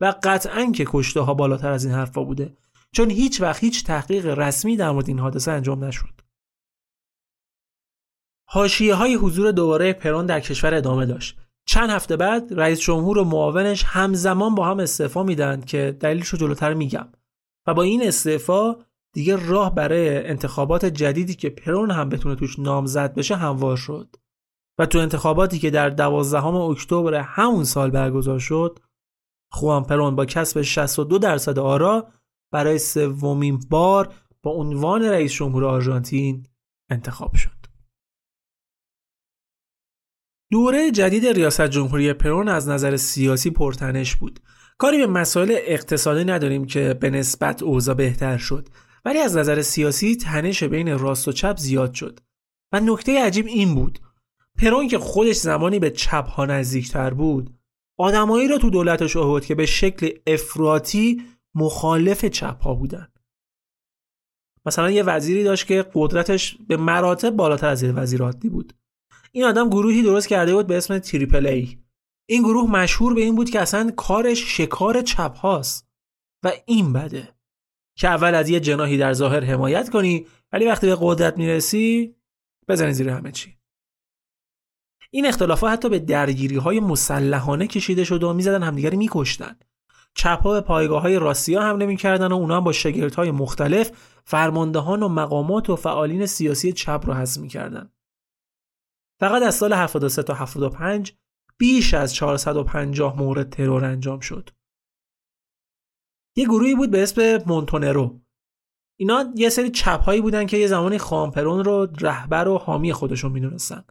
و 0.00 0.14
قطعا 0.22 0.72
که 0.74 0.84
کشته 0.88 1.20
ها 1.20 1.34
بالاتر 1.34 1.70
از 1.72 1.84
این 1.84 1.94
حرفا 1.94 2.24
بوده 2.24 2.56
چون 2.92 3.10
هیچ 3.10 3.40
وقت 3.40 3.60
هیچ 3.64 3.84
تحقیق 3.84 4.26
رسمی 4.26 4.76
در 4.76 4.90
مورد 4.90 5.08
این 5.08 5.18
حادثه 5.18 5.50
انجام 5.50 5.84
نشد. 5.84 6.20
حاشیه 8.48 8.94
های 8.94 9.14
حضور 9.14 9.52
دوباره 9.52 9.92
پرون 9.92 10.26
در 10.26 10.40
کشور 10.40 10.74
ادامه 10.74 11.06
داشت 11.06 11.38
چند 11.68 11.90
هفته 11.90 12.16
بعد 12.16 12.54
رئیس 12.60 12.80
جمهور 12.80 13.18
و 13.18 13.24
معاونش 13.24 13.84
همزمان 13.84 14.54
با 14.54 14.66
هم 14.66 14.80
استعفا 14.80 15.22
میدن 15.22 15.60
که 15.60 15.96
دلیلش 16.00 16.28
رو 16.28 16.38
جلوتر 16.38 16.74
میگم 16.74 17.08
و 17.66 17.74
با 17.74 17.82
این 17.82 18.06
استعفا 18.06 18.76
دیگه 19.14 19.48
راه 19.48 19.74
برای 19.74 20.26
انتخابات 20.26 20.84
جدیدی 20.84 21.34
که 21.34 21.50
پرون 21.50 21.90
هم 21.90 22.08
بتونه 22.08 22.34
توش 22.34 22.58
نامزد 22.58 23.14
بشه 23.14 23.36
هموار 23.36 23.76
شد 23.76 24.16
و 24.78 24.86
تو 24.86 24.98
انتخاباتی 24.98 25.58
که 25.58 25.70
در 25.70 25.88
دوازدهم 25.90 26.54
اکتبر 26.54 27.14
همون 27.14 27.64
سال 27.64 27.90
برگزار 27.90 28.38
شد 28.38 28.78
خوان 29.52 29.84
پرون 29.84 30.16
با 30.16 30.24
کسب 30.24 30.62
62 30.62 31.18
درصد 31.18 31.58
آرا 31.58 32.08
برای 32.52 32.78
سومین 32.78 33.60
بار 33.70 34.14
با 34.42 34.50
عنوان 34.50 35.02
رئیس 35.02 35.32
جمهور 35.32 35.64
آرژانتین 35.64 36.46
انتخاب 36.90 37.34
شد. 37.34 37.57
دوره 40.50 40.90
جدید 40.90 41.26
ریاست 41.26 41.66
جمهوری 41.66 42.12
پرون 42.12 42.48
از 42.48 42.68
نظر 42.68 42.96
سیاسی 42.96 43.50
پرتنش 43.50 44.16
بود. 44.16 44.40
کاری 44.78 44.98
به 44.98 45.06
مسائل 45.06 45.56
اقتصادی 45.58 46.24
نداریم 46.24 46.64
که 46.64 46.94
به 46.94 47.10
نسبت 47.10 47.62
اوضاع 47.62 47.94
بهتر 47.94 48.36
شد 48.36 48.68
ولی 49.04 49.18
از 49.18 49.36
نظر 49.36 49.62
سیاسی 49.62 50.16
تنش 50.16 50.64
بین 50.64 50.98
راست 50.98 51.28
و 51.28 51.32
چپ 51.32 51.56
زیاد 51.56 51.94
شد. 51.94 52.20
و 52.72 52.80
نکته 52.80 53.24
عجیب 53.24 53.46
این 53.46 53.74
بود 53.74 53.98
پرون 54.58 54.88
که 54.88 54.98
خودش 54.98 55.36
زمانی 55.36 55.78
به 55.78 55.90
چپ 55.90 56.28
ها 56.28 56.46
نزدیکتر 56.46 57.14
بود 57.14 57.54
آدمایی 57.98 58.48
را 58.48 58.58
تو 58.58 58.70
دولتش 58.70 59.16
آورد 59.16 59.46
که 59.46 59.54
به 59.54 59.66
شکل 59.66 60.10
افراطی 60.26 61.22
مخالف 61.54 62.24
چپ 62.24 62.62
ها 62.62 62.74
بودن. 62.74 63.08
مثلا 64.66 64.90
یه 64.90 65.02
وزیری 65.02 65.44
داشت 65.44 65.66
که 65.66 65.84
قدرتش 65.94 66.58
به 66.68 66.76
مراتب 66.76 67.30
بالاتر 67.30 67.68
از 67.68 67.84
وزیر 67.84 68.22
عادی 68.22 68.48
بود. 68.48 68.72
این 69.38 69.46
آدم 69.46 69.68
گروهی 69.68 70.02
درست 70.02 70.28
کرده 70.28 70.54
بود 70.54 70.66
به 70.66 70.76
اسم 70.76 70.98
تریپل 70.98 71.46
ای. 71.46 71.78
این 72.28 72.42
گروه 72.42 72.70
مشهور 72.70 73.14
به 73.14 73.20
این 73.20 73.34
بود 73.34 73.50
که 73.50 73.60
اصلا 73.60 73.90
کارش 73.96 74.56
شکار 74.56 75.02
چپ 75.02 75.36
هاست 75.36 75.88
و 76.42 76.52
این 76.66 76.92
بده 76.92 77.28
که 77.96 78.08
اول 78.08 78.34
از 78.34 78.48
یه 78.48 78.60
جناحی 78.60 78.98
در 78.98 79.12
ظاهر 79.12 79.44
حمایت 79.44 79.90
کنی 79.90 80.26
ولی 80.52 80.66
وقتی 80.66 80.86
به 80.86 80.96
قدرت 81.00 81.38
می‌رسی 81.38 82.14
بزنی 82.68 82.92
زیر 82.92 83.08
همه 83.08 83.32
چی. 83.32 83.56
این 85.10 85.26
اختلافات 85.26 85.72
حتی 85.72 85.88
به 85.88 85.98
درگیری 85.98 86.56
های 86.56 86.80
مسلحانه 86.80 87.66
کشیده 87.66 88.04
شد 88.04 88.22
و 88.22 88.32
می‌زدن 88.32 88.62
همدیگری 88.62 88.96
میکشتن. 88.96 89.56
چپ 90.14 90.42
ها 90.42 90.52
به 90.52 90.60
پایگاه 90.60 91.02
های 91.02 91.16
حمله 91.56 91.86
می‌کردن 91.86 92.32
و 92.32 92.34
اونا 92.34 92.56
هم 92.56 92.64
با 92.64 92.72
شگرت 92.72 93.14
های 93.14 93.30
مختلف 93.30 93.90
فرماندهان 94.24 95.02
و 95.02 95.08
مقامات 95.08 95.70
و 95.70 95.76
فعالین 95.76 96.26
سیاسی 96.26 96.72
چپ 96.72 97.02
رو 97.06 97.14
حذف 97.14 97.40
می‌کردن. 97.40 97.90
فقط 99.20 99.42
از 99.42 99.54
سال 99.54 99.72
73 99.72 100.22
تا 100.22 100.34
75 100.34 101.16
بیش 101.58 101.94
از 101.94 102.14
450 102.14 103.16
مورد 103.18 103.50
ترور 103.50 103.84
انجام 103.84 104.20
شد. 104.20 104.50
یه 106.36 106.44
گروهی 106.44 106.74
بود 106.74 106.90
به 106.90 107.02
اسم 107.02 107.38
مونتونرو. 107.46 108.20
اینا 108.96 109.32
یه 109.36 109.48
سری 109.48 109.70
چپهایی 109.70 110.20
بودن 110.20 110.46
که 110.46 110.56
یه 110.56 110.66
زمانی 110.66 110.98
خامپرون 110.98 111.64
رو 111.64 111.88
رهبر 112.00 112.48
و 112.48 112.58
حامی 112.58 112.92
خودشون 112.92 113.32
می‌دونستن. 113.32 113.84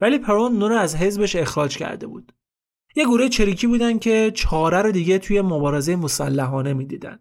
ولی 0.00 0.18
پرون 0.18 0.58
نور 0.58 0.72
از 0.72 0.96
حزبش 0.96 1.36
اخراج 1.36 1.76
کرده 1.76 2.06
بود. 2.06 2.32
یه 2.96 3.04
گروه 3.04 3.28
چریکی 3.28 3.66
بودن 3.66 3.98
که 3.98 4.32
چاره 4.34 4.82
رو 4.82 4.92
دیگه 4.92 5.18
توی 5.18 5.40
مبارزه 5.40 5.96
مسلحانه 5.96 6.72
می‌دیدن. 6.72 7.18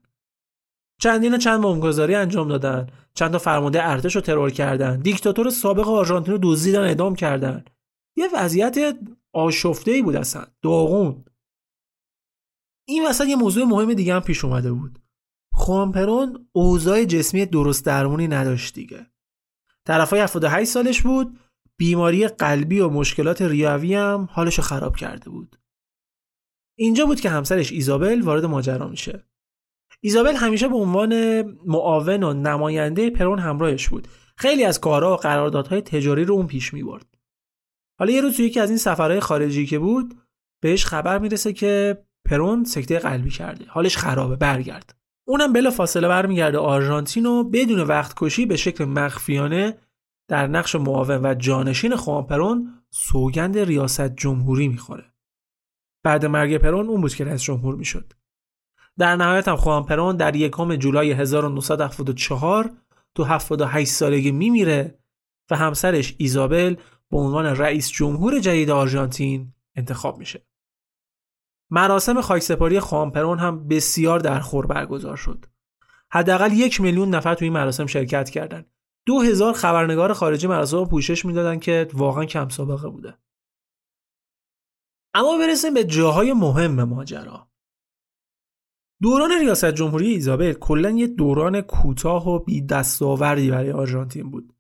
چندین 1.00 1.38
چند 1.38 1.60
ممگذاری 1.60 2.16
انجام 2.16 2.48
دادن. 2.48 2.88
چند 3.14 3.32
تا 3.32 3.38
فرمانده 3.38 3.90
ارتش 3.90 4.16
رو 4.16 4.22
ترور 4.22 4.50
کردن. 4.50 5.00
دیکتاتور 5.00 5.50
سابق 5.50 5.90
آرژانتین 5.90 6.34
رو 6.34 6.40
دزدیدن 6.44 6.82
اعدام 6.82 7.16
کردن. 7.16 7.66
یه 8.16 8.28
وضعیت 8.34 8.98
آشفته 9.34 9.92
ای 9.92 10.02
بود 10.02 10.16
اصلا. 10.16 10.46
داغون. 10.62 11.26
این 12.88 13.08
وسط 13.08 13.26
یه 13.28 13.36
موضوع 13.36 13.64
مهم 13.64 13.94
دیگه 13.94 14.14
هم 14.14 14.22
پیش 14.22 14.46
اومده 14.46 14.72
بود. 14.72 15.00
خوانپرون 15.54 16.50
اوضاع 16.52 17.06
جسمی 17.06 17.46
درست 17.46 17.86
درمونی 17.86 18.28
نداشت 18.28 18.76
دیگه. 18.76 19.06
طرفای 19.86 20.20
78 20.20 20.70
سالش 20.70 21.02
بود. 21.02 21.40
بیماری 21.78 22.28
قلبی 22.28 22.80
و 22.80 22.90
مشکلات 22.90 23.42
ریاوی 23.42 23.96
هم 23.96 24.30
حالشو 24.32 24.62
خراب 24.62 24.96
کرده 24.96 25.30
بود. 25.30 25.60
اینجا 26.78 27.06
بود 27.06 27.22
که 27.22 27.30
همسرش 27.30 27.72
ایزابل 27.72 28.22
وارد 28.22 28.46
ماجرا 28.46 28.88
میشه. 28.88 29.29
ایزابل 30.02 30.36
همیشه 30.36 30.68
به 30.68 30.76
عنوان 30.76 31.42
معاون 31.66 32.24
و 32.24 32.34
نماینده 32.34 33.10
پرون 33.10 33.40
همراهش 33.40 33.90
بود. 33.90 34.08
خیلی 34.36 34.64
از 34.64 34.80
کارها 34.80 35.14
و 35.14 35.18
قراردادهای 35.18 35.82
تجاری 35.82 36.26
رو 36.26 36.34
اون 36.34 36.48
پیش 36.48 36.74
می 36.74 36.84
برد. 36.84 37.06
حالا 38.00 38.12
یه 38.12 38.22
روز 38.22 38.36
توی 38.36 38.46
یکی 38.46 38.60
از 38.60 38.70
این 38.70 38.78
سفرهای 38.78 39.20
خارجی 39.20 39.66
که 39.66 39.80
بود 39.80 40.16
بهش 40.62 40.86
خبر 40.86 41.20
می‌رسه 41.20 41.54
که 41.54 42.04
پرون 42.26 42.64
سکته 42.64 43.00
قلبی 43.00 43.30
کرده. 43.30 43.66
حالش 43.68 43.98
خرابه 43.98 44.36
برگرد. 44.36 44.96
اونم 45.28 45.54
بلا 45.54 45.72
فاصله 45.72 46.08
برمیگرده 46.08 46.58
آرژانتین 46.58 47.26
و 47.26 47.44
بدون 47.44 47.80
وقت 47.80 48.14
کشی 48.18 48.46
به 48.46 48.58
شکل 48.58 48.86
مخفیانه 48.86 49.78
در 50.28 50.48
نقش 50.48 50.76
معاون 50.76 51.26
و 51.26 51.34
جانشین 51.34 51.96
خوان 51.96 52.26
پرون 52.28 52.84
سوگند 52.90 53.58
ریاست 53.58 54.16
جمهوری 54.16 54.68
می‌خوره. 54.68 55.14
بعد 56.04 56.26
مرگ 56.26 56.58
پرون 56.58 56.88
اون 56.88 57.02
بود 57.02 57.16
که 57.16 57.26
رئیس 57.26 57.42
جمهور 57.42 57.76
می‌شد. 57.76 58.14
در 59.00 59.16
نهایت 59.16 59.48
هم 59.48 59.56
خوان 59.56 59.86
پرون 59.86 60.16
در 60.16 60.36
یکم 60.36 60.76
جولای 60.76 61.12
1974 61.12 62.72
تو 63.16 63.24
78 63.24 63.92
سالگی 63.92 64.32
میمیره 64.32 65.00
و 65.52 65.56
همسرش 65.56 66.16
ایزابل 66.18 66.76
به 67.12 67.18
عنوان 67.18 67.46
رئیس 67.46 67.92
جمهور 67.92 68.40
جدید 68.40 68.70
آرژانتین 68.70 69.54
انتخاب 69.76 70.18
میشه 70.18 70.46
مراسم 71.72 72.22
خاکسپاری 72.22 72.80
خامپرون 72.80 73.40
هم 73.40 73.68
بسیار 73.68 74.20
در 74.20 74.40
خور 74.40 74.66
برگزار 74.66 75.16
شد. 75.16 75.46
حداقل 76.12 76.54
یک 76.54 76.82
میلیون 76.82 77.10
نفر 77.10 77.36
توی 77.36 77.46
این 77.46 77.54
مراسم 77.54 77.86
شرکت 77.86 78.30
کردند. 78.30 78.72
دو 79.06 79.22
هزار 79.22 79.54
خبرنگار 79.54 80.14
خارجی 80.14 80.48
مراسم 80.48 80.86
پوشش 80.86 81.26
می‌دادن 81.26 81.60
که 81.60 81.88
واقعا 81.94 82.26
کم 82.26 82.50
سابقه 82.50 82.90
بوده. 82.90 83.18
اما 85.14 85.38
برسیم 85.38 85.74
به 85.74 85.84
جاهای 85.84 86.34
مهم 86.34 86.84
ماجرا. 86.84 87.49
دوران 89.02 89.32
ریاست 89.40 89.72
جمهوری 89.72 90.08
ایزابل 90.08 90.54
کلا 90.54 90.90
یه 90.90 91.08
دوران 91.08 91.62
کوتاه 91.62 92.30
و 92.30 92.40
بی 92.40 92.62
دستاوردی 92.62 93.52
برای 93.52 93.72
آرژانتین 93.72 94.32
بود. 94.32 94.54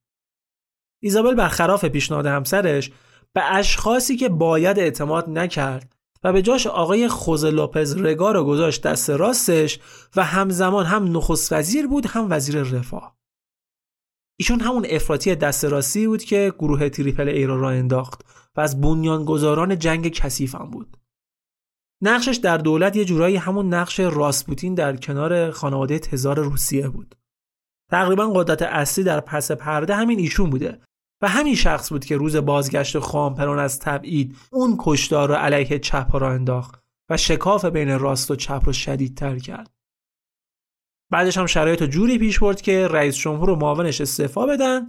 ایزابل 1.01 1.35
برخلاف 1.35 1.85
پیشنهاد 1.85 2.25
همسرش 2.25 2.91
به 3.33 3.55
اشخاصی 3.55 4.17
که 4.17 4.29
باید 4.29 4.79
اعتماد 4.79 5.29
نکرد 5.29 5.95
و 6.23 6.33
به 6.33 6.41
جاش 6.41 6.67
آقای 6.67 7.07
خوزه 7.07 7.45
لوپز 7.45 7.97
رگا 7.97 8.31
رو 8.31 8.43
گذاشت 8.43 8.81
دست 8.81 9.09
راستش 9.09 9.79
و 10.15 10.23
همزمان 10.23 10.85
هم 10.85 11.17
نخست 11.17 11.53
وزیر 11.53 11.87
بود 11.87 12.05
هم 12.05 12.27
وزیر 12.29 12.63
رفاه 12.63 13.17
ایشون 14.39 14.59
همون 14.59 14.85
افراطی 14.89 15.35
دست 15.35 15.65
راستی 15.65 16.07
بود 16.07 16.23
که 16.23 16.53
گروه 16.59 16.89
Triple 16.89 17.29
A 17.29 17.45
راه 17.45 17.69
انداخت 17.69 18.21
و 18.55 18.61
از 18.61 18.81
بنیانگذاران 18.81 19.79
جنگ 19.79 20.07
کثیف 20.07 20.55
هم 20.55 20.71
بود 20.71 20.97
نقشش 22.01 22.35
در 22.35 22.57
دولت 22.57 22.95
یه 22.95 23.05
جورایی 23.05 23.35
همون 23.35 23.73
نقش 23.73 23.99
راسپوتین 23.99 24.75
در 24.75 24.95
کنار 24.95 25.51
خانواده 25.51 25.99
تزار 25.99 26.39
روسیه 26.39 26.89
بود 26.89 27.15
تقریبا 27.91 28.27
قدرت 28.27 28.61
اصلی 28.61 29.03
در 29.03 29.19
پس 29.19 29.51
پرده 29.51 29.95
همین 29.95 30.19
ایشون 30.19 30.49
بوده 30.49 30.81
و 31.21 31.27
همین 31.27 31.55
شخص 31.55 31.89
بود 31.89 32.05
که 32.05 32.17
روز 32.17 32.35
بازگشت 32.35 32.99
خامپرون 32.99 33.59
از 33.59 33.79
تبعید 33.79 34.37
اون 34.51 34.75
کشدار 34.79 35.29
رو 35.29 35.35
علیه 35.35 35.79
چپ 35.79 36.15
را 36.15 36.31
انداخت 36.31 36.83
و 37.09 37.17
شکاف 37.17 37.65
بین 37.65 37.99
راست 37.99 38.31
و 38.31 38.35
چپ 38.35 38.61
رو 38.65 38.73
شدیدتر 38.73 39.39
کرد. 39.39 39.71
بعدش 41.11 41.37
هم 41.37 41.45
شرایط 41.45 41.83
جوری 41.83 42.17
پیش 42.17 42.39
برد 42.39 42.61
که 42.61 42.87
رئیس 42.87 43.17
جمهور 43.17 43.49
و 43.49 43.55
معاونش 43.55 44.01
استعفا 44.01 44.45
بدن 44.45 44.87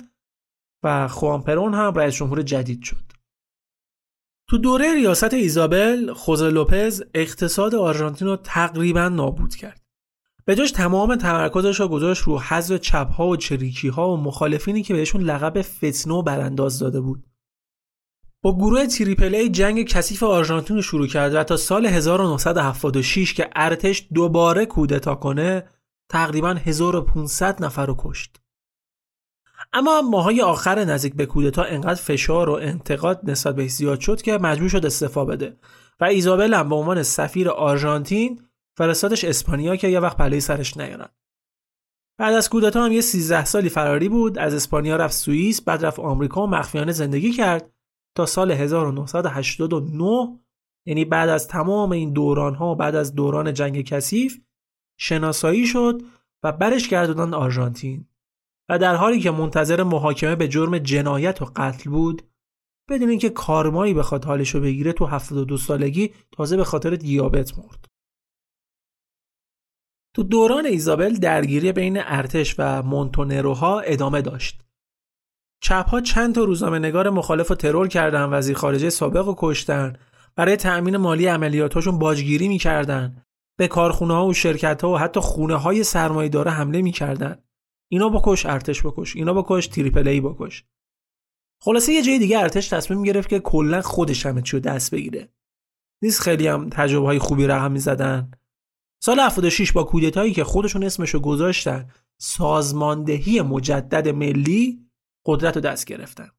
و 0.82 1.08
خوانپرون 1.08 1.74
هم 1.74 1.94
رئیس 1.94 2.14
جمهور 2.14 2.42
جدید 2.42 2.82
شد. 2.82 3.09
تو 4.50 4.58
دوره 4.58 4.94
ریاست 4.94 5.34
ایزابل، 5.34 6.12
خوزه 6.12 6.50
لوپز 6.50 7.02
اقتصاد 7.14 7.74
آرژانتین 7.74 8.28
رو 8.28 8.36
تقریبا 8.36 9.08
نابود 9.08 9.54
کرد. 9.54 9.80
به 10.44 10.54
جاش 10.54 10.70
تمام 10.70 11.16
تمرکزش 11.16 11.80
رو 11.80 11.88
گذاشت 11.88 12.22
رو 12.22 12.40
حذف 12.40 12.76
چپ 12.76 13.12
ها 13.12 13.28
و 13.28 13.36
چریکی 13.36 13.88
ها 13.88 14.10
و 14.10 14.16
مخالفینی 14.16 14.82
که 14.82 14.94
بهشون 14.94 15.20
لقب 15.20 15.62
فتنه 15.62 16.14
و 16.14 16.22
برانداز 16.22 16.78
داده 16.78 17.00
بود 17.00 17.24
با 18.42 18.56
گروه 18.56 18.86
ای 19.20 19.48
جنگ 19.48 19.84
کثیف 19.84 20.22
آرژانتین 20.22 20.76
رو 20.76 20.82
شروع 20.82 21.06
کرد 21.06 21.34
و 21.34 21.44
تا 21.44 21.56
سال 21.56 21.86
1976 21.86 23.34
که 23.34 23.50
ارتش 23.56 24.08
دوباره 24.14 24.66
کودتا 24.66 25.14
کنه 25.14 25.64
تقریبا 26.08 26.50
1500 26.50 27.64
نفر 27.64 27.86
رو 27.86 27.94
کشت 27.98 28.39
اما 29.72 30.02
ماهای 30.02 30.42
آخر 30.42 30.84
نزدیک 30.84 31.14
به 31.14 31.26
کودتا 31.26 31.62
انقدر 31.62 32.02
فشار 32.02 32.50
و 32.50 32.52
انتقاد 32.52 33.30
نسبت 33.30 33.54
به 33.56 33.66
زیاد 33.66 34.00
شد 34.00 34.22
که 34.22 34.38
مجبور 34.38 34.68
شد 34.68 34.86
استعفا 34.86 35.24
بده. 35.24 35.56
و 36.00 36.04
ایزابل 36.04 36.54
هم 36.54 36.68
به 36.68 36.74
عنوان 36.74 37.02
سفیر 37.02 37.48
آرژانتین 37.48 38.42
فرستادش 38.76 39.24
اسپانیا 39.24 39.76
که 39.76 39.88
یه 39.88 40.00
وقت 40.00 40.16
پله 40.16 40.40
سرش 40.40 40.76
نیارن. 40.76 41.08
بعد 42.18 42.34
از 42.34 42.50
کودتا 42.50 42.84
هم 42.84 42.92
یه 42.92 43.00
13 43.00 43.44
سالی 43.44 43.68
فراری 43.68 44.08
بود 44.08 44.38
از 44.38 44.54
اسپانیا 44.54 44.96
رفت 44.96 45.14
سوئیس 45.14 45.62
بعد 45.62 45.86
رفت 45.86 45.98
آمریکا 45.98 46.42
و 46.42 46.46
مخفیانه 46.46 46.92
زندگی 46.92 47.32
کرد 47.32 47.72
تا 48.16 48.26
سال 48.26 48.50
1989 48.50 50.40
یعنی 50.86 51.04
بعد 51.04 51.28
از 51.28 51.48
تمام 51.48 51.92
این 51.92 52.12
دوران 52.12 52.54
ها 52.54 52.74
بعد 52.74 52.94
از 52.94 53.14
دوران 53.14 53.54
جنگ 53.54 53.82
کثیف 53.82 54.40
شناسایی 54.98 55.66
شد 55.66 56.02
و 56.42 56.52
برش 56.52 56.88
گردوندن 56.88 57.34
آرژانتین. 57.34 58.09
و 58.70 58.78
در 58.78 58.94
حالی 58.94 59.20
که 59.20 59.30
منتظر 59.30 59.82
محاکمه 59.82 60.36
به 60.36 60.48
جرم 60.48 60.78
جنایت 60.78 61.42
و 61.42 61.50
قتل 61.56 61.90
بود 61.90 62.22
بدون 62.90 63.08
اینکه 63.08 63.30
کارمایی 63.30 63.94
بخواد 63.94 64.24
حالشو 64.24 64.60
بگیره 64.60 64.92
تو 64.92 65.06
72 65.06 65.56
سالگی 65.56 66.14
تازه 66.32 66.56
به 66.56 66.64
خاطر 66.64 66.90
دیابت 66.90 67.58
مرد. 67.58 67.84
تو 70.16 70.22
دوران 70.22 70.66
ایزابل 70.66 71.14
درگیری 71.14 71.72
بین 71.72 71.98
ارتش 72.00 72.54
و 72.58 72.82
مونتونروها 72.82 73.80
ادامه 73.80 74.22
داشت. 74.22 74.60
چپها 75.62 76.00
چند 76.00 76.34
تا 76.34 76.44
روزنامه 76.44 76.78
نگار 76.78 77.10
مخالف 77.10 77.50
و 77.50 77.54
ترور 77.54 77.88
کردن 77.88 78.24
وزیر 78.32 78.56
خارجه 78.56 78.90
سابق 78.90 79.28
و 79.28 79.34
کشتن 79.38 79.96
برای 80.36 80.56
تأمین 80.56 80.96
مالی 80.96 81.26
عملیاتاشون 81.26 81.98
باجگیری 81.98 82.48
می‌کردن 82.48 83.24
به 83.58 83.68
کارخونه 83.68 84.14
ها 84.14 84.26
و 84.26 84.34
شرکت 84.34 84.84
ها 84.84 84.92
و 84.92 84.98
حتی 84.98 85.20
خونه 85.20 85.56
های 85.56 85.84
سرمایه 85.84 86.28
داره 86.28 86.50
حمله 86.50 86.82
می‌کردن. 86.82 87.42
اینا 87.92 88.08
بکش 88.08 88.46
ارتش 88.46 88.86
بکش. 88.86 89.16
اینا 89.16 89.42
بکش 89.42 89.66
تریپل 89.66 90.08
ای 90.08 90.20
بکش. 90.20 90.64
خلاصه 91.62 91.92
یه 91.92 92.02
جای 92.02 92.18
دیگه 92.18 92.38
ارتش 92.38 92.68
تصمیم 92.68 93.02
گرفت 93.02 93.28
که 93.28 93.40
کلا 93.40 93.82
خودش 93.82 94.26
همه 94.26 94.42
چی 94.42 94.60
دست 94.60 94.94
بگیره. 94.94 95.32
نیست 96.02 96.20
خیلی 96.20 96.46
هم 96.46 96.68
تجربه 96.70 97.06
های 97.06 97.18
خوبی 97.18 97.46
رقم 97.46 97.72
می‌زدن. 97.72 98.30
سال 99.02 99.20
76 99.20 99.72
با 99.72 99.84
کودتایی 99.84 100.32
که 100.32 100.44
خودشون 100.44 100.84
اسمشو 100.84 101.20
گذاشتن 101.20 101.90
سازماندهی 102.20 103.40
مجدد 103.40 104.08
ملی 104.08 104.90
قدرت 105.26 105.54
رو 105.56 105.60
دست 105.60 105.84
گرفتن. 105.84 106.30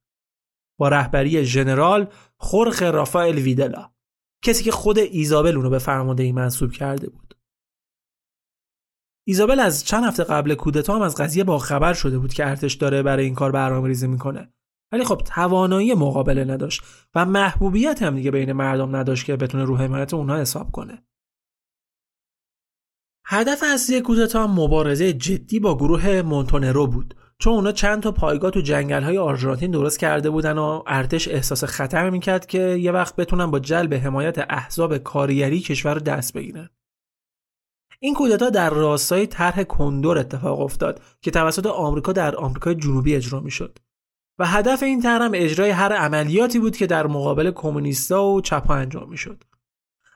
با 0.80 0.90
رهبری 0.90 1.46
ژنرال 1.46 2.08
خورخ 2.38 2.82
رافائل 2.82 3.38
ویدلا. 3.38 3.92
کسی 4.44 4.64
که 4.64 4.72
خود 4.72 4.98
ایزابل 4.98 5.56
اونو 5.56 5.70
به 5.70 5.80
فرماندهی 5.80 6.32
منصوب 6.32 6.72
کرده 6.72 7.10
بود. 7.10 7.31
ایزابل 9.28 9.60
از 9.60 9.86
چند 9.86 10.04
هفته 10.04 10.24
قبل 10.24 10.56
کودتا 10.56 10.96
هم 10.96 11.02
از 11.02 11.16
قضیه 11.16 11.44
با 11.44 11.58
خبر 11.58 11.94
شده 11.94 12.20
بود 12.20 12.34
که 12.34 12.50
ارتش 12.50 12.74
داره 12.74 13.04
برای 13.04 13.26
این 13.26 13.36
کار 13.36 13.52
برنامه‌ریزی 13.52 14.08
می‌کنه. 14.08 14.54
ولی 14.92 15.04
خب 15.04 15.22
توانایی 15.26 15.94
مقابله 15.94 16.44
نداشت 16.44 16.84
و 17.16 17.26
محبوبیت 17.26 18.02
هم 18.02 18.16
دیگه 18.16 18.32
بین 18.32 18.52
مردم 18.52 18.96
نداشت 18.96 19.26
که 19.26 19.36
بتونه 19.36 19.64
رو 19.64 19.78
حمایت 19.78 20.14
اونها 20.14 20.38
حساب 20.38 20.72
کنه. 20.72 21.04
هدف 23.26 23.64
اصلی 23.74 24.02
کودتا 24.02 24.48
مبارزه 24.48 25.14
جدی 25.14 25.60
با 25.60 25.78
گروه 25.78 26.22
مونتونرو 26.22 26.88
بود 26.88 27.16
چون 27.40 27.54
اونا 27.54 27.72
چند 27.72 28.04
تا 28.04 28.12
پایگاه 28.12 28.52
تو 28.52 28.62
جنگل 28.62 29.04
های 29.04 29.18
آرژانتین 29.18 29.72
درست 29.72 30.00
کرده 30.00 30.30
بودن 30.30 30.58
و 30.58 30.84
ارتش 30.88 31.28
احساس 31.28 31.64
خطر 31.64 32.10
می‌کرد 32.10 32.46
که 32.46 32.60
یه 32.60 32.92
وقت 32.92 33.16
بتونن 33.16 33.52
با 33.52 33.60
جلب 33.60 33.94
حمایت 33.94 34.46
احزاب 34.50 34.98
کاریری 34.98 35.60
کشور 35.60 35.94
رو 35.94 36.00
دست 36.00 36.34
بگیرن. 36.34 36.70
این 38.04 38.14
کودتا 38.14 38.50
در 38.50 38.70
راستای 38.70 39.28
طرح 39.28 39.64
کندور 39.64 40.18
اتفاق 40.18 40.60
افتاد 40.60 41.02
که 41.22 41.32
توسط 41.32 41.66
آمریکا 41.66 42.12
در 42.12 42.36
آمریکای 42.36 42.76
جنوبی 42.76 43.16
اجرا 43.16 43.40
می‌شد 43.40 43.78
و 44.40 44.46
هدف 44.48 44.84
این 44.84 45.02
طرح 45.02 45.24
هم 45.24 45.32
اجرای 45.34 45.70
هر 45.70 45.94
عملیاتی 45.94 46.60
بود 46.60 46.78
که 46.78 46.88
در 46.88 47.08
مقابل 47.08 47.52
کمونیستا 47.52 48.26
و 48.26 48.42
چپا 48.42 48.74
انجام 48.76 49.10
می‌شد 49.10 49.44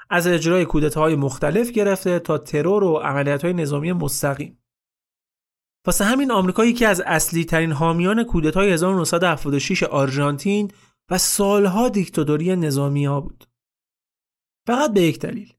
از 0.09 0.27
اجرای 0.27 0.65
کودتاهای 0.65 1.15
مختلف 1.15 1.69
گرفته 1.69 2.19
تا 2.19 2.37
ترور 2.37 2.83
و 2.83 2.97
عملیات 2.97 3.45
های 3.45 3.53
نظامی 3.53 3.93
مستقیم 3.93 4.59
واسه 5.85 6.05
همین 6.05 6.31
آمریکا 6.31 6.65
یکی 6.65 6.85
از 6.85 7.01
اصلی 7.01 7.45
ترین 7.45 7.71
حامیان 7.71 8.23
کودتای 8.23 8.71
1976 8.71 9.83
آرژانتین 9.83 10.71
و 11.11 11.17
سالها 11.17 11.89
دیکتاتوری 11.89 12.55
نظامی 12.55 13.05
ها 13.05 13.21
بود. 13.21 13.45
فقط 14.67 14.93
به 14.93 15.01
یک 15.01 15.19
دلیل. 15.19 15.53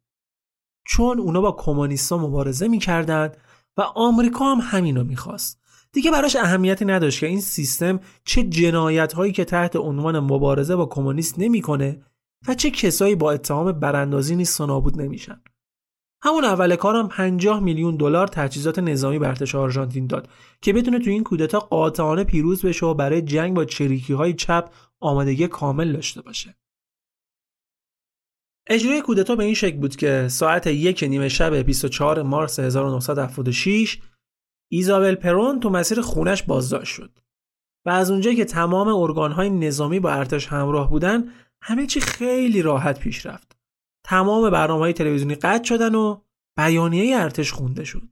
چون 0.87 1.18
اونا 1.18 1.40
با 1.40 1.53
کمونیستا 1.53 2.18
مبارزه 2.18 2.68
می‌کردند 2.68 3.37
و 3.77 3.83
آمریکا 3.83 4.44
هم 4.44 4.59
همینو 4.62 5.05
می‌خواست. 5.05 5.61
دیگه 5.92 6.11
براش 6.11 6.37
اهمیتی 6.37 6.85
نداشت 6.85 7.20
که 7.20 7.27
این 7.27 7.40
سیستم 7.40 8.01
چه 8.25 8.42
جنایت 8.42 9.12
هایی 9.12 9.33
که 9.33 9.44
تحت 9.44 9.77
عنوان 9.77 10.20
مبارزه 10.20 10.77
با 10.77 10.87
کمونیست 10.87 11.38
نمی‌کنه 11.38 12.03
و 12.49 12.55
چه 12.55 12.70
کسایی 12.70 13.14
با 13.14 13.33
اتهام 13.33 13.72
براندازی 13.72 14.46
و 14.61 14.66
نابود 14.66 15.01
نمیشن. 15.01 15.40
همون 16.22 16.44
اول 16.44 16.77
کارم 16.77 17.09
50 17.09 17.61
میلیون 17.61 17.96
دلار 17.96 18.27
تجهیزات 18.27 18.79
نظامی 18.79 19.18
به 19.18 19.29
ارتش 19.29 19.55
آرژانتین 19.55 20.07
داد 20.07 20.29
که 20.61 20.72
بتونه 20.72 20.99
تو 20.99 21.11
این 21.11 21.25
کودتا 21.25 21.61
قاطعانه 21.61 22.25
پیروز 22.25 22.64
بشه 22.64 22.87
و 22.87 22.94
برای 22.94 23.22
جنگ 23.22 23.55
با 23.55 23.64
چریکی 23.64 24.12
های 24.12 24.33
چپ 24.33 24.70
آمادگی 25.01 25.49
کامل 25.49 25.92
داشته 25.92 26.22
باشه. 26.22 26.57
اجرای 28.66 29.02
کودتا 29.02 29.37
به 29.37 29.44
این 29.44 29.55
شکل 29.55 29.76
بود 29.76 29.96
که 29.96 30.29
ساعت 30.29 30.66
یک 30.66 31.02
نیمه 31.02 31.29
شب 31.29 31.55
24 31.55 32.22
مارس 32.22 32.59
1976 32.59 33.98
ایزابل 34.70 35.14
پرون 35.14 35.61
تو 35.61 35.70
مسیر 35.70 36.00
خونش 36.00 36.42
بازداشت 36.42 36.94
شد 36.94 37.18
و 37.87 37.90
از 37.90 38.11
اونجا 38.11 38.33
که 38.33 38.44
تمام 38.44 38.88
ارگانهای 38.88 39.50
نظامی 39.50 40.00
با 40.00 40.11
ارتش 40.11 40.46
همراه 40.46 40.90
بودن 40.90 41.33
همه 41.62 41.87
چی 41.87 42.00
خیلی 42.00 42.62
راحت 42.62 42.98
پیش 42.98 43.26
رفت. 43.26 43.57
تمام 44.05 44.50
برنامه 44.50 44.81
های 44.81 44.92
تلویزیونی 44.92 45.35
قطع 45.35 45.64
شدن 45.64 45.94
و 45.94 46.20
بیانیه 46.57 47.16
ارتش 47.16 47.52
خونده 47.52 47.85
شد. 47.85 48.09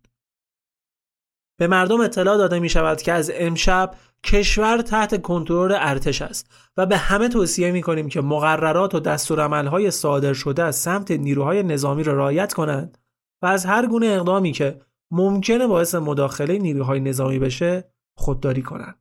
به 1.58 1.66
مردم 1.66 2.00
اطلاع 2.00 2.36
داده 2.36 2.58
می 2.58 2.68
شود 2.68 3.02
که 3.02 3.12
از 3.12 3.30
امشب 3.34 3.94
کشور 4.24 4.82
تحت 4.82 5.22
کنترل 5.22 5.76
ارتش 5.78 6.22
است 6.22 6.50
و 6.76 6.87
به 6.87 6.96
همه 6.96 7.28
توصیه 7.28 7.72
می 7.72 7.82
کنیم 7.82 8.08
که 8.08 8.20
مقررات 8.20 8.94
و 8.94 9.00
دستورالعملهای 9.00 9.90
صادر 9.90 10.32
شده 10.32 10.62
از 10.62 10.76
سمت 10.76 11.10
نیروهای 11.10 11.62
نظامی 11.62 12.02
را 12.02 12.12
رعایت 12.12 12.52
کنند 12.52 12.98
و 13.42 13.46
از 13.46 13.66
هر 13.66 13.87
گونه 13.87 14.06
اقدامی 14.06 14.52
که 14.52 14.80
ممکنه 15.10 15.66
باعث 15.66 15.94
مداخله 15.94 16.58
نیروهای 16.58 17.00
نظامی 17.00 17.38
بشه 17.38 17.84
خودداری 18.16 18.62
کنند. 18.62 18.98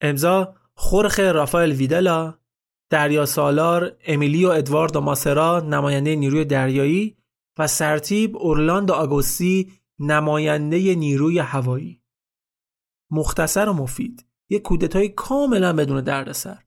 امضا 0.00 0.54
خورخ 0.74 1.20
رافائل 1.20 1.72
ویدلا 1.72 2.34
دریا 2.90 3.26
سالار، 3.26 3.96
امیلیو 4.06 4.48
ادواردو 4.48 5.00
ماسرا 5.00 5.60
نماینده 5.60 6.16
نیروی 6.16 6.44
دریایی 6.44 7.16
و 7.58 7.66
سرتیب 7.66 8.36
اورلاندو 8.36 8.92
آگوستی 8.92 9.72
نماینده 9.98 10.94
نیروی 10.94 11.38
هوایی. 11.38 12.05
مختصر 13.16 13.68
و 13.68 13.72
مفید. 13.72 14.26
یک 14.48 14.62
کودتای 14.62 15.08
کاملا 15.08 15.72
بدون 15.72 16.00
دردسر. 16.00 16.62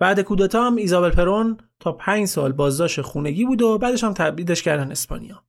بعد 0.00 0.20
کودتا 0.20 0.66
هم 0.66 0.76
ایزابل 0.76 1.10
پرون 1.10 1.56
تا 1.80 1.92
پنج 1.92 2.26
سال 2.26 2.52
بازداشت 2.52 3.00
خونگی 3.00 3.44
بود 3.44 3.62
و 3.62 3.78
بعدش 3.78 4.04
هم 4.04 4.12
تبعیدش 4.12 4.62
کردن 4.62 4.90
اسپانیا. 4.90 5.44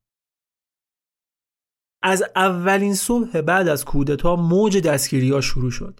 از 2.04 2.24
اولین 2.36 2.96
صبح 2.96 3.42
بعد 3.42 3.68
از 3.68 3.86
کودتا 3.86 4.36
موج 4.36 4.78
دستگیری 4.78 5.32
ها 5.32 5.42
شروع 5.42 5.72
شد. 5.72 6.00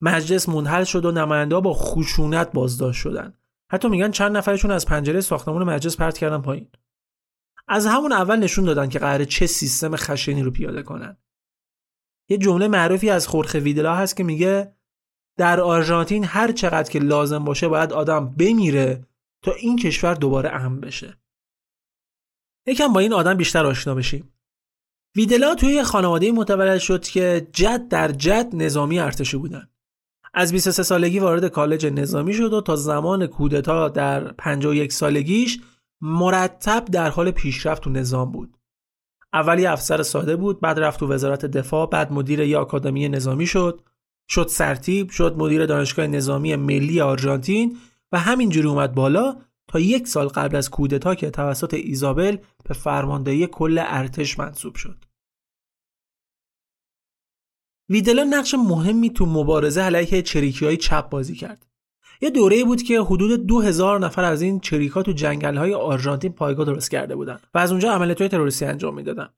مجلس 0.00 0.48
منحل 0.48 0.84
شد 0.84 1.04
و 1.04 1.12
نماینده 1.12 1.60
با 1.60 1.74
خشونت 1.74 2.52
بازداشت 2.52 3.00
شدن 3.00 3.34
حتی 3.72 3.88
میگن 3.88 4.10
چند 4.10 4.36
نفرشون 4.36 4.70
از 4.70 4.86
پنجره 4.86 5.20
ساختمان 5.20 5.64
مجلس 5.64 5.96
پرت 5.96 6.18
کردن 6.18 6.42
پایین 6.42 6.68
از 7.68 7.86
همون 7.86 8.12
اول 8.12 8.36
نشون 8.36 8.64
دادن 8.64 8.88
که 8.88 8.98
قراره 8.98 9.26
چه 9.26 9.46
سیستم 9.46 9.96
خشنی 9.96 10.42
رو 10.42 10.50
پیاده 10.50 10.82
کنن 10.82 11.16
یه 12.28 12.38
جمله 12.38 12.68
معروفی 12.68 13.10
از 13.10 13.28
خورخ 13.28 13.54
ویدلا 13.54 13.94
هست 13.94 14.16
که 14.16 14.24
میگه 14.24 14.74
در 15.38 15.60
آرژانتین 15.60 16.24
هر 16.24 16.52
چقدر 16.52 16.90
که 16.90 16.98
لازم 16.98 17.44
باشه 17.44 17.68
باید 17.68 17.92
آدم 17.92 18.28
بمیره 18.28 19.06
تا 19.42 19.52
این 19.52 19.76
کشور 19.76 20.14
دوباره 20.14 20.50
امن 20.50 20.80
بشه. 20.80 21.18
یکم 22.66 22.92
با 22.92 23.00
این 23.00 23.12
آدم 23.12 23.34
بیشتر 23.34 23.66
آشنا 23.66 23.94
بشیم. 23.94 24.32
ویدلا 25.16 25.54
توی 25.54 25.72
یه 25.72 25.82
خانواده 25.82 26.32
متولد 26.32 26.78
شد 26.78 27.04
که 27.04 27.48
جد 27.52 27.88
در 27.88 28.12
جد 28.12 28.48
نظامی 28.52 28.98
ارتشی 28.98 29.36
بودن. 29.36 29.68
از 30.34 30.52
23 30.52 30.82
سالگی 30.82 31.18
وارد 31.18 31.48
کالج 31.48 31.86
نظامی 31.86 32.34
شد 32.34 32.52
و 32.52 32.60
تا 32.60 32.76
زمان 32.76 33.26
کودتا 33.26 33.88
در 33.88 34.32
51 34.32 34.92
سالگیش 34.92 35.60
مرتب 36.00 36.84
در 36.84 37.10
حال 37.10 37.30
پیشرفت 37.30 37.82
تو 37.82 37.90
نظام 37.90 38.32
بود. 38.32 38.57
اولی 39.32 39.66
افسر 39.66 40.02
ساده 40.02 40.36
بود، 40.36 40.60
بعد 40.60 40.78
رفت 40.78 41.00
تو 41.00 41.12
وزارت 41.12 41.46
دفاع، 41.46 41.86
بعد 41.86 42.12
مدیر 42.12 42.40
یه 42.40 42.58
آکادمی 42.58 43.08
نظامی 43.08 43.46
شد، 43.46 43.80
شد 44.28 44.46
سرتیب، 44.48 45.10
شد 45.10 45.36
مدیر 45.36 45.66
دانشگاه 45.66 46.06
نظامی 46.06 46.56
ملی 46.56 47.00
آرژانتین 47.00 47.78
و 48.12 48.18
همینجوری 48.18 48.68
اومد 48.68 48.94
بالا 48.94 49.36
تا 49.68 49.80
یک 49.80 50.08
سال 50.08 50.28
قبل 50.28 50.56
از 50.56 50.70
کودتا 50.70 51.14
که 51.14 51.30
توسط 51.30 51.74
ایزابل 51.74 52.36
به 52.64 52.74
فرماندهی 52.74 53.46
کل 53.46 53.84
ارتش 53.86 54.38
منصوب 54.38 54.74
شد. 54.74 55.04
ویدلا 57.88 58.24
نقش 58.24 58.54
مهمی 58.54 59.10
تو 59.10 59.26
مبارزه 59.26 59.80
علیه 59.80 60.22
چریکی 60.22 60.64
های 60.64 60.76
چپ 60.76 61.08
بازی 61.08 61.34
کرد. 61.34 61.67
یه 62.20 62.30
دوره 62.30 62.64
بود 62.64 62.82
که 62.82 63.00
حدود 63.00 63.46
دو 63.46 63.60
هزار 63.60 64.00
نفر 64.00 64.24
از 64.24 64.42
این 64.42 64.60
چریکا 64.60 65.02
تو 65.02 65.12
جنگل 65.12 65.56
های 65.56 65.74
آرژانتین 65.74 66.32
پایگاه 66.32 66.66
درست 66.66 66.90
کرده 66.90 67.16
بودن 67.16 67.38
و 67.54 67.58
از 67.58 67.70
اونجا 67.70 67.92
عملیات 67.92 68.22
تروریستی 68.22 68.64
انجام 68.64 68.94
می‌دادن. 68.94 69.28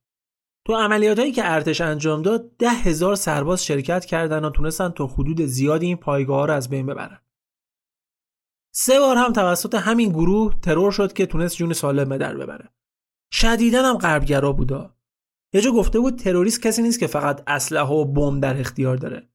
تو 0.67 0.75
عملیاتایی 0.75 1.33
که 1.33 1.53
ارتش 1.53 1.81
انجام 1.81 2.23
داد 2.23 2.57
ده 2.59 2.71
هزار 2.71 3.15
سرباز 3.15 3.65
شرکت 3.65 4.05
کردن 4.05 4.45
و 4.45 4.51
تونستن 4.51 4.89
تا 4.89 5.07
حدود 5.07 5.41
زیادی 5.41 5.87
این 5.87 5.97
پایگاه 5.97 6.39
ها 6.39 6.45
رو 6.45 6.55
از 6.55 6.69
بین 6.69 6.87
ببرن. 6.87 7.19
سه 8.73 9.01
بار 9.01 9.17
هم 9.17 9.33
توسط 9.33 9.75
همین 9.75 10.09
گروه 10.09 10.61
ترور 10.61 10.93
شد 10.93 11.13
که 11.13 11.27
تونست 11.27 11.57
جون 11.57 11.73
سالم 11.73 12.17
در 12.17 12.37
ببره. 12.37 12.69
شدیدن 13.33 13.85
هم 13.85 13.99
غربگرا 13.99 14.53
بودا. 14.53 14.95
یه 15.53 15.61
جا 15.61 15.71
گفته 15.71 16.01
بود 16.01 16.19
تروریست 16.19 16.63
کسی 16.63 16.83
نیست 16.83 17.01
که 17.01 17.07
فقط 17.07 17.43
اسلحه 17.47 17.93
و 17.93 18.05
بمب 18.05 18.43
در 18.43 18.61
اختیار 18.61 18.97
داره. 18.97 19.30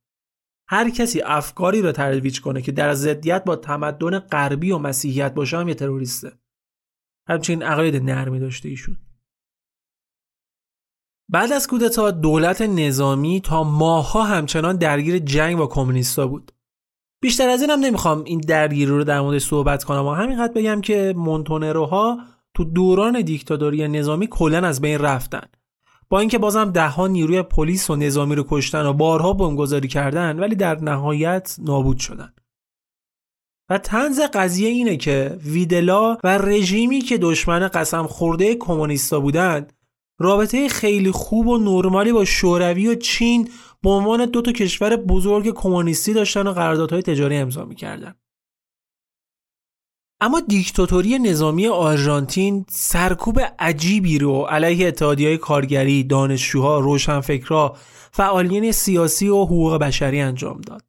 هر 0.67 0.89
کسی 0.89 1.21
افکاری 1.21 1.81
رو 1.81 1.91
ترویج 1.91 2.41
کنه 2.41 2.61
که 2.61 2.71
در 2.71 2.93
ضدیت 2.93 3.43
با 3.43 3.55
تمدن 3.55 4.19
غربی 4.19 4.71
و 4.71 4.77
مسیحیت 4.77 5.33
باشه 5.33 5.57
هم 5.57 5.67
یه 5.67 5.73
تروریسته. 5.73 6.31
همچنین 7.27 7.63
عقاید 7.63 7.95
نرمی 7.95 8.39
داشته 8.39 8.69
ایشون. 8.69 8.97
بعد 11.29 11.51
از 11.51 11.67
کودتا 11.67 12.11
دولت 12.11 12.61
نظامی 12.61 13.41
تا 13.41 13.63
ماهها 13.63 14.23
همچنان 14.23 14.77
درگیر 14.77 15.19
جنگ 15.19 15.57
با 15.57 15.67
کمونیستا 15.67 16.27
بود. 16.27 16.51
بیشتر 17.21 17.49
از 17.49 17.61
این 17.61 17.69
هم 17.69 17.79
نمی‌خوام 17.79 18.23
این 18.23 18.39
درگیری 18.39 18.91
رو 18.91 19.03
در 19.03 19.21
مورد 19.21 19.37
صحبت 19.37 19.83
کنم 19.83 20.05
و 20.05 20.13
همینقدر 20.13 20.53
بگم 20.53 20.81
که 20.81 21.13
مونتونروها 21.17 22.19
تو 22.53 22.63
دوران 22.63 23.21
دیکتاتوری 23.21 23.87
نظامی 23.87 24.27
کلا 24.27 24.67
از 24.67 24.81
بین 24.81 24.99
رفتن. 24.99 25.47
با 26.09 26.19
اینکه 26.19 26.37
بازم 26.37 26.71
دهها 26.71 27.07
نیروی 27.07 27.41
پلیس 27.41 27.89
و 27.89 27.95
نظامی 27.95 28.35
رو 28.35 28.45
کشتن 28.49 28.85
و 28.85 28.93
بارها 28.93 29.33
بمبگذاری 29.33 29.87
کردن 29.87 30.39
ولی 30.39 30.55
در 30.55 30.81
نهایت 30.81 31.55
نابود 31.59 31.97
شدن. 31.97 32.33
و 33.69 33.77
تنز 33.77 34.19
قضیه 34.33 34.69
اینه 34.69 34.97
که 34.97 35.37
ویدلا 35.43 36.17
و 36.23 36.37
رژیمی 36.37 37.01
که 37.01 37.17
دشمن 37.17 37.67
قسم 37.67 38.07
خورده 38.07 38.55
کمونیستا 38.55 39.19
بودند 39.19 39.73
رابطه 40.19 40.67
خیلی 40.67 41.11
خوب 41.11 41.47
و 41.47 41.57
نرمالی 41.57 42.11
با 42.11 42.25
شوروی 42.25 42.87
و 42.87 42.95
چین 42.95 43.49
به 43.83 43.89
عنوان 43.89 44.25
دو 44.25 44.41
تا 44.41 44.51
کشور 44.51 44.95
بزرگ 44.95 45.53
کمونیستی 45.53 46.13
داشتن 46.13 46.47
و 46.47 46.51
قراردادهای 46.51 47.01
تجاری 47.01 47.37
امضا 47.37 47.65
می‌کردن. 47.65 48.15
اما 50.21 50.39
دیکتاتوری 50.39 51.19
نظامی 51.19 51.67
آرژانتین 51.67 52.65
سرکوب 52.69 53.39
عجیبی 53.59 54.19
رو 54.19 54.41
علیه 54.41 54.87
اتحادیه 54.87 55.37
کارگری، 55.37 56.03
دانشجوها، 56.03 56.79
روشنفکرها، 56.79 57.77
فعالین 58.11 58.71
سیاسی 58.71 59.27
و 59.27 59.43
حقوق 59.43 59.77
بشری 59.77 60.21
انجام 60.21 60.61
داد. 60.61 60.83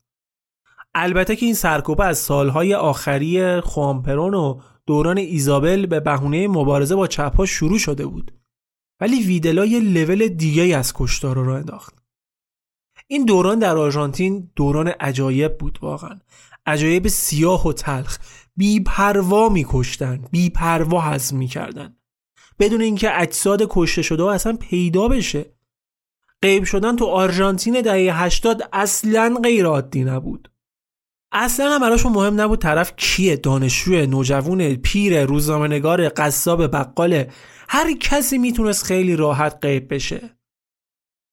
البته 0.94 1.36
که 1.36 1.46
این 1.46 1.54
سرکوب 1.54 2.00
از 2.00 2.18
سالهای 2.18 2.74
آخری 2.74 3.60
خوامپرون 3.60 4.34
و 4.34 4.60
دوران 4.86 5.18
ایزابل 5.18 5.86
به 5.86 6.00
بهونه 6.00 6.48
مبارزه 6.48 6.94
با 6.94 7.06
چپها 7.06 7.46
شروع 7.46 7.78
شده 7.78 8.06
بود. 8.06 8.32
ولی 9.00 9.22
ویدلا 9.22 9.64
یه 9.64 9.80
لول 9.80 10.28
دیگه 10.28 10.76
از 10.76 10.92
کشتار 10.94 11.36
رو 11.36 11.52
انداخت. 11.52 11.94
این 13.06 13.24
دوران 13.24 13.58
در 13.58 13.76
آرژانتین 13.76 14.50
دوران 14.56 14.88
عجایب 14.88 15.58
بود 15.58 15.78
واقعا. 15.82 16.18
عجایب 16.66 17.08
سیاه 17.08 17.68
و 17.68 17.72
تلخ 17.72 18.18
بی 18.56 18.80
پروا 18.80 19.48
میکشتن 19.48 20.24
بی 20.30 20.50
پروا 20.50 21.00
هضم 21.00 21.36
می‌کردن. 21.36 21.96
بدون 22.58 22.80
اینکه 22.80 23.20
اجساد 23.20 23.66
کشته 23.70 24.02
شده 24.02 24.22
و 24.22 24.26
اصلا 24.26 24.56
پیدا 24.56 25.08
بشه. 25.08 25.56
غیب 26.42 26.64
شدن 26.64 26.96
تو 26.96 27.06
آرژانتین 27.06 27.80
دهه 27.80 28.22
80 28.22 28.68
اصلا 28.72 29.38
غیر 29.42 29.66
عادی 29.66 30.04
نبود. 30.04 30.50
اصلا 31.32 31.74
هم 31.74 31.80
براشون 31.80 32.12
مهم 32.12 32.40
نبود 32.40 32.58
طرف 32.58 32.92
کیه 32.96 33.36
دانشجو 33.36 34.06
نوجوان 34.06 34.74
پیر 34.74 35.24
روزنامه‌نگار 35.24 36.08
قصاب 36.08 36.66
بقال. 36.66 37.24
هر 37.68 37.92
کسی 37.92 38.38
می‌تونست 38.38 38.84
خیلی 38.84 39.16
راحت 39.16 39.58
غیب 39.62 39.94
بشه. 39.94 40.36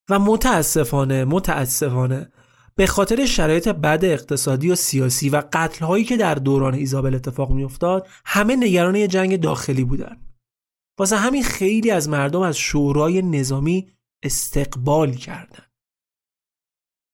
و 0.09 0.19
متاسفانه 0.19 1.25
متاسفانه 1.25 2.31
به 2.75 2.87
خاطر 2.87 3.25
شرایط 3.25 3.67
بد 3.67 4.05
اقتصادی 4.05 4.71
و 4.71 4.75
سیاسی 4.75 5.29
و 5.29 5.43
قتل 5.53 5.85
هایی 5.85 6.03
که 6.03 6.17
در 6.17 6.35
دوران 6.35 6.73
ایزابل 6.73 7.15
اتفاق 7.15 7.51
میافتاد 7.51 8.07
همه 8.25 8.55
نگران 8.55 8.95
یه 8.95 9.07
جنگ 9.07 9.39
داخلی 9.39 9.83
بودن. 9.83 10.17
واسه 10.99 11.17
همین 11.17 11.43
خیلی 11.43 11.91
از 11.91 12.09
مردم 12.09 12.41
از 12.41 12.57
شورای 12.57 13.21
نظامی 13.21 13.87
استقبال 14.23 15.11
کردند. 15.11 15.71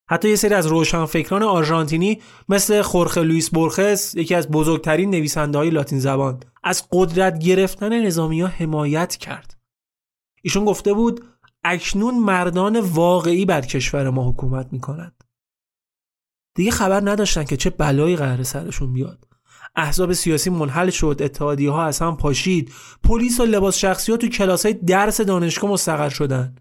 حتی 0.09 0.29
یه 0.29 0.35
سری 0.35 0.53
از 0.53 0.67
روشنفکران 0.67 1.43
آرژانتینی 1.43 2.21
مثل 2.49 2.81
خورخه 2.81 3.21
لوئیس 3.21 3.49
بورخس 3.49 4.15
یکی 4.15 4.35
از 4.35 4.49
بزرگترین 4.49 5.09
نویسنده 5.09 5.57
های 5.57 5.69
لاتین 5.69 5.99
زبان 5.99 6.39
از 6.63 6.87
قدرت 6.91 7.39
گرفتن 7.39 8.05
نظامی 8.05 8.41
ها 8.41 8.47
حمایت 8.47 9.15
کرد. 9.15 9.57
ایشون 10.43 10.65
گفته 10.65 10.93
بود 10.93 11.25
اکنون 11.63 12.19
مردان 12.19 12.79
واقعی 12.79 13.45
بر 13.45 13.61
کشور 13.61 14.09
ما 14.09 14.29
حکومت 14.29 14.67
می‌کنند 14.71 15.18
دیگه 16.59 16.71
خبر 16.71 17.09
نداشتن 17.09 17.43
که 17.43 17.57
چه 17.57 17.69
بلایی 17.69 18.15
قرار 18.15 18.43
سرشون 18.43 18.93
بیاد. 18.93 19.27
احزاب 19.75 20.13
سیاسی 20.13 20.49
منحل 20.49 20.89
شد 20.89 21.17
اتحادی 21.19 21.67
ها 21.67 21.83
از 21.83 21.99
هم 21.99 22.17
پاشید. 22.17 22.73
پلیس 23.03 23.39
و 23.39 23.45
لباس 23.45 23.77
شخصی 23.77 24.11
ها 24.11 24.17
تو 24.17 24.27
کلاس 24.27 24.65
های 24.65 24.73
درس 24.73 25.21
دانشگاه 25.21 25.71
مستقر 25.71 26.09
شدن. 26.09 26.55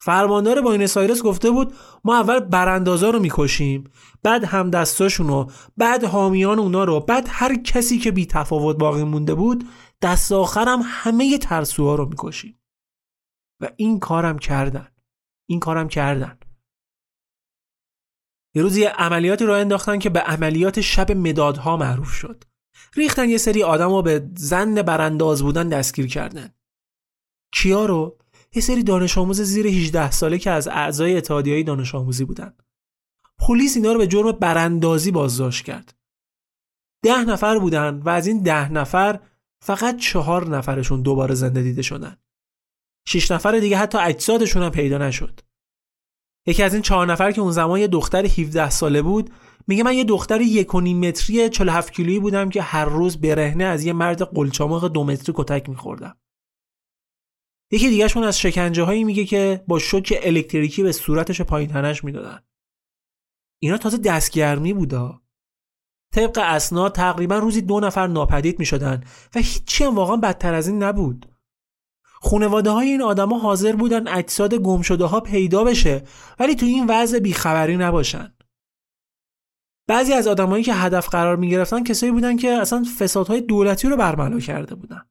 فرماندار 0.00 0.60
باینس 0.60 0.96
آیرس 0.96 1.22
گفته 1.22 1.50
بود 1.50 1.74
ما 2.04 2.16
اول 2.16 2.40
براندازا 2.40 3.10
رو 3.10 3.20
می‌کشیم 3.20 3.84
بعد 4.22 4.44
هم 4.44 4.70
دستاشون 4.70 5.50
بعد 5.76 6.04
حامیان 6.04 6.58
اونا 6.58 6.84
رو 6.84 7.00
بعد 7.00 7.26
هر 7.30 7.56
کسی 7.56 7.98
که 7.98 8.10
بی 8.10 8.26
تفاوت 8.26 8.76
باقی 8.76 9.04
مونده 9.04 9.34
بود 9.34 9.68
دست 10.02 10.32
آخرم 10.32 10.80
همه 10.84 11.38
ترسوها 11.38 11.94
رو 11.94 12.08
می‌کشیم. 12.08 12.60
و 13.60 13.68
این 13.76 13.98
کارم 13.98 14.38
کردن. 14.38 14.88
این 15.48 15.60
کارم 15.60 15.88
کردن. 15.88 16.38
یه 18.58 18.64
روزی 18.64 18.84
عملیاتی 18.84 19.44
رو 19.44 19.52
انداختن 19.52 19.98
که 19.98 20.10
به 20.10 20.20
عملیات 20.20 20.80
شب 20.80 21.12
مدادها 21.12 21.76
معروف 21.76 22.12
شد. 22.12 22.44
ریختن 22.96 23.28
یه 23.28 23.38
سری 23.38 23.62
آدم 23.62 23.88
رو 23.88 24.02
به 24.02 24.30
زن 24.36 24.82
برانداز 24.82 25.42
بودن 25.42 25.68
دستگیر 25.68 26.06
کردن. 26.06 26.54
کیا 27.52 27.86
رو؟ 27.86 28.18
یه 28.54 28.62
سری 28.62 28.82
دانش 28.82 29.18
آموز 29.18 29.40
زیر 29.40 29.66
18 29.66 30.10
ساله 30.10 30.38
که 30.38 30.50
از 30.50 30.68
اعضای 30.68 31.16
اتحادیه 31.16 31.62
دانش 31.62 31.94
آموزی 31.94 32.24
بودن. 32.24 32.54
پلیس 33.38 33.76
اینا 33.76 33.92
رو 33.92 33.98
به 33.98 34.06
جرم 34.06 34.32
براندازی 34.32 35.10
بازداشت 35.10 35.64
کرد. 35.64 35.94
ده 37.02 37.24
نفر 37.24 37.58
بودن 37.58 38.00
و 38.04 38.08
از 38.08 38.26
این 38.26 38.42
ده 38.42 38.72
نفر 38.72 39.20
فقط 39.60 39.96
چهار 39.96 40.48
نفرشون 40.48 41.02
دوباره 41.02 41.34
زنده 41.34 41.62
دیده 41.62 41.82
شدن. 41.82 42.16
شش 43.08 43.30
نفر 43.30 43.58
دیگه 43.58 43.76
حتی 43.76 43.98
اجسادشون 43.98 44.62
هم 44.62 44.70
پیدا 44.70 44.98
نشد. 44.98 45.40
یکی 46.48 46.62
از 46.62 46.72
این 46.72 46.82
چهار 46.82 47.06
نفر 47.06 47.32
که 47.32 47.40
اون 47.40 47.52
زمان 47.52 47.80
یه 47.80 47.86
دختر 47.86 48.24
17 48.24 48.70
ساله 48.70 49.02
بود 49.02 49.30
میگه 49.66 49.82
من 49.82 49.94
یه 49.94 50.04
دختر 50.04 50.40
یک 50.40 50.74
و 50.74 50.80
نیم 50.80 51.08
متری 51.08 51.48
47 51.48 51.92
کیلویی 51.92 52.18
بودم 52.18 52.50
که 52.50 52.62
هر 52.62 52.84
روز 52.84 53.20
برهنه 53.20 53.64
از 53.64 53.84
یه 53.84 53.92
مرد 53.92 54.22
قلچامق 54.22 54.88
دو 54.88 55.04
متری 55.04 55.34
کتک 55.36 55.68
میخوردم. 55.68 56.16
یکی 57.72 57.88
دیگهشون 57.88 58.24
از 58.24 58.40
شکنجه 58.40 58.82
هایی 58.82 59.04
میگه 59.04 59.24
که 59.24 59.64
با 59.68 59.78
شوک 59.78 60.18
الکتریکی 60.22 60.82
به 60.82 60.92
صورتش 60.92 61.40
پایین 61.40 61.70
تنش 61.70 62.04
می‌دادن. 62.04 62.40
اینا 63.62 63.78
تازه 63.78 63.98
دستگرمی 63.98 64.72
بودا. 64.72 65.22
طبق 66.14 66.38
اسناد 66.42 66.94
تقریبا 66.94 67.38
روزی 67.38 67.60
دو 67.60 67.80
نفر 67.80 68.06
ناپدید 68.06 68.58
می‌شدن 68.58 69.04
و 69.34 69.38
هیچی 69.38 69.84
هم 69.84 69.94
واقعا 69.94 70.16
بدتر 70.16 70.54
از 70.54 70.68
این 70.68 70.82
نبود. 70.82 71.26
خونواده 72.20 72.70
های 72.70 72.88
این 72.88 73.02
آدما 73.02 73.38
حاضر 73.38 73.76
بودن 73.76 74.08
اجساد 74.08 74.54
گم 74.54 74.82
شده 74.82 75.04
ها 75.04 75.20
پیدا 75.20 75.64
بشه 75.64 76.04
ولی 76.38 76.54
تو 76.54 76.66
این 76.66 76.86
وضع 76.88 77.18
بیخبری 77.18 77.76
نباشن. 77.76 78.34
بعضی 79.88 80.12
از 80.12 80.26
آدمایی 80.26 80.64
که 80.64 80.74
هدف 80.74 81.08
قرار 81.08 81.36
می 81.36 81.50
گرفتن 81.50 81.84
کسایی 81.84 82.12
بودن 82.12 82.36
که 82.36 82.50
اصلا 82.50 82.84
فسادهای 82.98 83.40
دولتی 83.40 83.88
رو 83.88 83.96
برملا 83.96 84.40
کرده 84.40 84.74
بودن. 84.74 85.06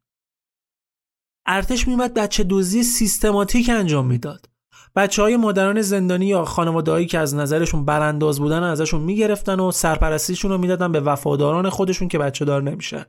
ارتش 1.46 1.88
میومد 1.88 2.14
بچه 2.14 2.46
دزدی 2.50 2.84
سیستماتیک 2.84 3.70
انجام 3.70 4.08
می‌داد. 4.08 4.50
بچه 4.96 5.22
های 5.22 5.38
مادران 5.38 5.82
زندانی 5.82 6.26
یا 6.26 6.46
خانوادهایی 6.46 7.06
که 7.06 7.20
از 7.20 7.36
نظرشون 7.36 7.86
برانداز 7.86 8.40
بودن 8.40 8.64
ازشون 8.64 9.02
می‌گرفتن 9.02 9.60
و 9.60 9.72
سرپرستیشون 9.72 10.52
رو 10.52 10.58
می‌دادن 10.58 10.92
به 10.92 11.00
وفاداران 11.00 11.70
خودشون 11.70 12.08
که 12.08 12.18
بچه 12.18 12.46
دار 12.46 12.64
نمیشن. 12.64 13.06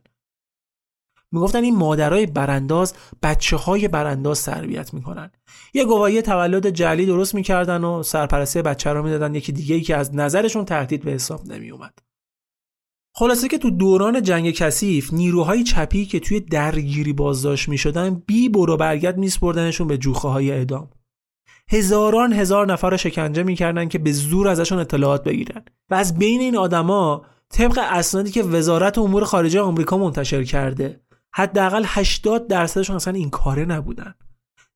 می‌گفتن 1.33 1.65
این 1.65 1.77
مادرای 1.77 2.27
برانداز 2.27 2.95
بچه 3.23 3.57
های 3.57 3.89
برانداز 3.89 4.45
تربیت 4.45 4.95
می‌کنن. 4.95 5.31
یه 5.75 5.85
گواهی 5.85 6.23
تولد 6.23 6.71
جلی 6.71 7.07
درست 7.07 7.35
می‌کردن 7.35 7.85
و 7.85 8.03
سرپرستی 8.03 8.63
بچه 8.63 8.93
رو 8.93 9.03
می‌دادن. 9.03 9.35
یکی 9.35 9.53
دیگه 9.53 9.75
ای 9.75 9.81
که 9.81 9.97
از 9.97 10.15
نظرشون 10.15 10.65
تهدید 10.65 11.05
به 11.05 11.11
حساب 11.11 11.47
نمیومد 11.47 11.99
خلاصه 13.17 13.49
که 13.49 13.59
تو 13.59 13.71
دوران 13.71 14.23
جنگ 14.23 14.51
کثیف 14.51 15.13
نیروهای 15.13 15.63
چپی 15.63 16.07
که 16.07 16.21
توی 16.21 16.41
درگیری 16.41 17.13
بازداشت 17.13 17.69
می‌شدن 17.69 18.23
بی 18.27 18.49
برو 18.49 18.77
برگرد 18.77 19.19
میسپردنشون 19.19 19.87
به 19.87 19.99
جوخه 19.99 20.29
های 20.29 20.51
اعدام. 20.51 20.91
هزاران 21.71 22.33
هزار 22.33 22.67
نفر 22.67 22.97
شکنجه 22.97 23.43
می‌کردن 23.43 23.89
که 23.89 23.99
به 23.99 24.13
زور 24.13 24.49
ازشون 24.49 24.79
اطلاعات 24.79 25.25
بگیرن. 25.25 25.65
و 25.91 25.95
از 25.95 26.19
بین 26.19 26.41
این 26.41 26.57
آدما 26.57 27.27
طبق 27.51 27.79
اسنادی 27.91 28.31
که 28.31 28.43
وزارت 28.43 28.99
امور 28.99 29.25
خارجه 29.25 29.61
آمریکا 29.61 29.99
منتشر 29.99 30.45
کرده 30.45 31.01
حداقل 31.35 31.85
80 31.87 32.47
درصدشون 32.47 32.97
اصلا 32.97 33.15
این 33.15 33.31
کاره 33.31 33.65
نبودن. 33.65 34.15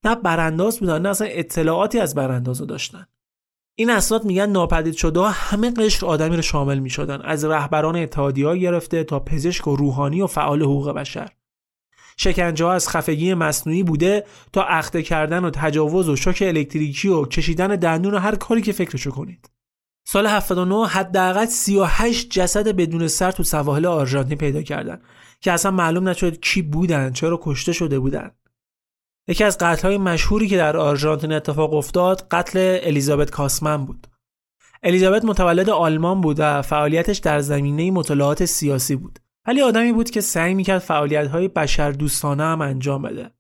نه 0.05 0.15
برانداز 0.15 0.81
بودن 0.81 1.03
نه 1.03 1.09
اصلا 1.09 1.27
اطلاعاتی 1.31 1.99
از 1.99 2.15
برانداز 2.15 2.59
داشتن. 2.59 3.07
این 3.75 3.91
اسناد 3.91 4.25
میگن 4.25 4.51
ناپدید 4.51 4.95
شده 4.95 5.23
همه 5.23 5.71
قشر 5.71 6.07
آدمی 6.07 6.37
رو 6.37 6.43
شامل 6.43 6.79
می‌شدن. 6.79 7.21
از 7.21 7.45
رهبران 7.45 7.97
اتحادیه 7.97 8.57
گرفته 8.57 9.05
تا 9.05 9.21
پزشک 9.21 9.67
و 9.67 9.77
روحانی 9.77 10.23
و 10.23 10.27
فعال 10.27 10.63
حقوق 10.63 10.91
بشر. 10.91 11.29
شکنجه 12.17 12.67
از 12.67 12.89
خفگی 12.89 13.35
مصنوعی 13.35 13.83
بوده 13.83 14.27
تا 14.53 14.63
اخته 14.63 15.03
کردن 15.03 15.45
و 15.45 15.51
تجاوز 15.51 16.09
و 16.09 16.17
شوک 16.17 16.43
الکتریکی 16.47 17.09
و 17.09 17.25
کشیدن 17.25 17.77
دندون 17.77 18.15
و 18.15 18.19
هر 18.19 18.35
کاری 18.35 18.63
که 18.63 18.73
فکرشو 18.73 19.11
کنید. 19.11 19.51
سال 20.05 20.27
79 20.27 20.87
حداقل 20.87 21.47
38 21.47 22.31
جسد 22.31 22.69
بدون 22.69 23.09
سر 23.09 23.31
تو 23.31 23.43
سواحل 23.43 23.87
آرژانتین 23.87 24.39
پیدا 24.39 24.63
کردن. 24.63 25.01
که 25.43 25.53
اصلا 25.53 25.71
معلوم 25.71 26.09
نشد 26.09 26.41
کی 26.41 26.63
بودن 26.63 27.13
چرا 27.13 27.41
کشته 27.43 27.73
شده 27.73 27.99
بودن. 27.99 28.31
یکی 29.29 29.45
از 29.45 29.59
قتل 29.59 29.89
های 29.89 29.99
مشهوری 29.99 30.49
که 30.49 30.57
در 30.57 30.77
آرژانتین 30.77 31.33
اتفاق 31.33 31.75
افتاد 31.75 32.29
قتل 32.31 32.79
الیزابت 32.83 33.31
کاسمن 33.31 33.85
بود. 33.85 34.07
الیزابت 34.83 35.25
متولد 35.25 35.71
آلمان 35.71 36.21
بود 36.21 36.37
و 36.39 36.63
فعالیتش 36.63 37.19
در 37.19 37.41
زمینه 37.41 37.91
مطالعات 37.91 38.45
سیاسی 38.45 38.97
بود. 38.97 39.19
ولی 39.47 39.63
آدمی 39.63 39.93
بود 39.93 40.11
که 40.11 40.21
سعی 40.21 40.55
می‌کرد 40.55 40.79
فعالیت 40.79 41.27
های 41.29 41.49
بشر 41.49 41.91
دوستانه 41.91 42.43
هم 42.43 42.61
انجام 42.61 43.03
بده. 43.03 43.31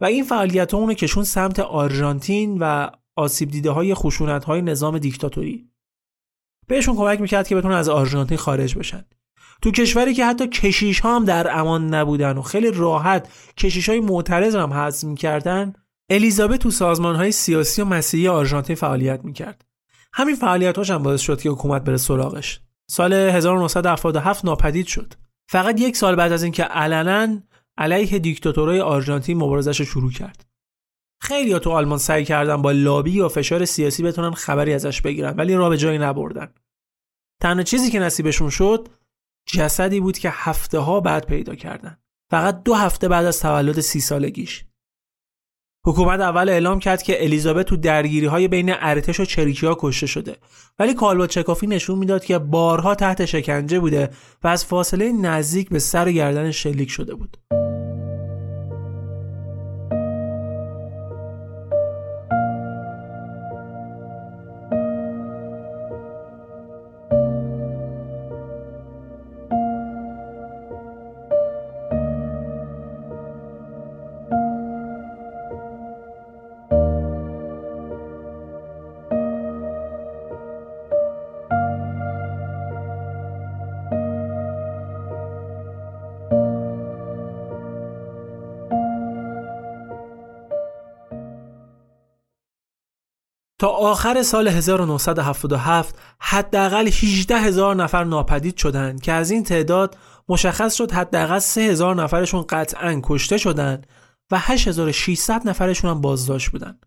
و 0.00 0.04
این 0.04 0.24
فعالیت 0.24 0.72
ها 0.72 0.78
اونو 0.78 0.94
کشون 0.94 1.24
سمت 1.24 1.60
آرژانتین 1.60 2.58
و 2.60 2.90
آسیب 3.16 3.50
دیده 3.50 3.70
های 3.70 3.94
خشونت 3.94 4.44
های 4.44 4.62
نظام 4.62 4.98
دیکتاتوری. 4.98 5.70
بهشون 6.66 6.96
کمک 6.96 7.20
می‌کرد 7.20 7.48
که 7.48 7.56
بتونن 7.56 7.74
از 7.74 7.88
آرژانتین 7.88 8.38
خارج 8.38 8.78
بشن. 8.78 9.04
تو 9.64 9.70
کشوری 9.70 10.14
که 10.14 10.26
حتی 10.26 10.48
کشیش 10.48 11.00
ها 11.00 11.16
هم 11.16 11.24
در 11.24 11.58
امان 11.58 11.94
نبودن 11.94 12.38
و 12.38 12.42
خیلی 12.42 12.70
راحت 12.70 13.28
کشیش 13.56 13.88
های 13.88 14.00
معترض 14.00 14.56
هم 14.56 14.72
حذف 14.72 15.04
می‌کردن 15.04 15.72
الیزابت 16.10 16.60
تو 16.60 16.70
سازمان 16.70 17.16
های 17.16 17.32
سیاسی 17.32 17.82
و 17.82 17.84
مسیحی 17.84 18.28
آرژانتین 18.28 18.76
فعالیت 18.76 19.20
می‌کرد. 19.24 19.64
همین 20.12 20.34
فعالیتاش 20.34 20.90
هم 20.90 21.02
باعث 21.02 21.20
شد 21.20 21.40
که 21.40 21.50
حکومت 21.50 21.84
بره 21.84 21.96
سراغش. 21.96 22.60
سال 22.90 23.12
1977 23.12 24.44
ناپدید 24.44 24.86
شد. 24.86 25.14
فقط 25.48 25.80
یک 25.80 25.96
سال 25.96 26.16
بعد 26.16 26.32
از 26.32 26.42
اینکه 26.42 26.62
علنا 26.62 27.38
علیه 27.78 28.18
دیکتاتورای 28.18 28.80
آرژانتین 28.80 29.36
مبارزش 29.36 29.82
شروع 29.82 30.12
کرد. 30.12 30.46
خیلی 31.20 31.58
تو 31.58 31.70
آلمان 31.70 31.98
سعی 31.98 32.24
کردن 32.24 32.62
با 32.62 32.72
لابی 32.72 33.20
و 33.20 33.28
فشار 33.28 33.64
سیاسی 33.64 34.02
بتونن 34.02 34.30
خبری 34.30 34.74
ازش 34.74 35.00
بگیرن 35.00 35.34
ولی 35.36 35.54
را 35.54 35.68
به 35.68 35.76
جایی 35.76 35.98
نبردن. 35.98 36.48
تنها 37.40 37.62
چیزی 37.62 37.90
که 37.90 37.98
نصیبشون 37.98 38.50
شد 38.50 38.88
جسدی 39.46 40.00
بود 40.00 40.18
که 40.18 40.30
هفته 40.32 40.78
ها 40.78 41.00
بعد 41.00 41.26
پیدا 41.26 41.54
کردن. 41.54 41.98
فقط 42.30 42.62
دو 42.62 42.74
هفته 42.74 43.08
بعد 43.08 43.26
از 43.26 43.40
تولد 43.40 43.80
سی 43.80 44.00
سالگیش. 44.00 44.64
حکومت 45.86 46.20
اول 46.20 46.48
اعلام 46.48 46.78
کرد 46.78 47.02
که 47.02 47.24
الیزابت 47.24 47.66
تو 47.66 47.76
درگیری 47.76 48.26
های 48.26 48.48
بین 48.48 48.74
ارتش 48.78 49.20
و 49.20 49.24
چریکی 49.24 49.66
ها 49.66 49.76
کشته 49.80 50.06
شده. 50.06 50.36
ولی 50.78 50.94
کالبا 50.94 51.26
چکافی 51.26 51.66
نشون 51.66 51.98
می‌داد 51.98 52.24
که 52.24 52.38
بارها 52.38 52.94
تحت 52.94 53.24
شکنجه 53.24 53.80
بوده 53.80 54.10
و 54.44 54.48
از 54.48 54.64
فاصله 54.64 55.12
نزدیک 55.12 55.68
به 55.68 55.78
سر 55.78 56.12
گردن 56.12 56.50
شلیک 56.50 56.90
شده 56.90 57.14
بود. 57.14 57.36
تا 93.64 93.70
آخر 93.70 94.22
سال 94.22 94.48
1977 94.48 95.98
حداقل 96.18 96.86
18 96.86 97.36
هزار 97.36 97.76
نفر 97.76 98.04
ناپدید 98.04 98.56
شدند 98.56 99.02
که 99.02 99.12
از 99.12 99.30
این 99.30 99.42
تعداد 99.42 99.96
مشخص 100.28 100.74
شد 100.74 100.92
حداقل 100.92 101.38
3 101.38 101.60
هزار 101.60 101.94
نفرشون 101.94 102.44
قطعا 102.48 103.00
کشته 103.02 103.36
شدند 103.38 103.86
و 104.30 104.38
8600 104.38 105.48
نفرشون 105.48 105.90
هم 105.90 106.00
بازداشت 106.00 106.50
بودند. 106.50 106.86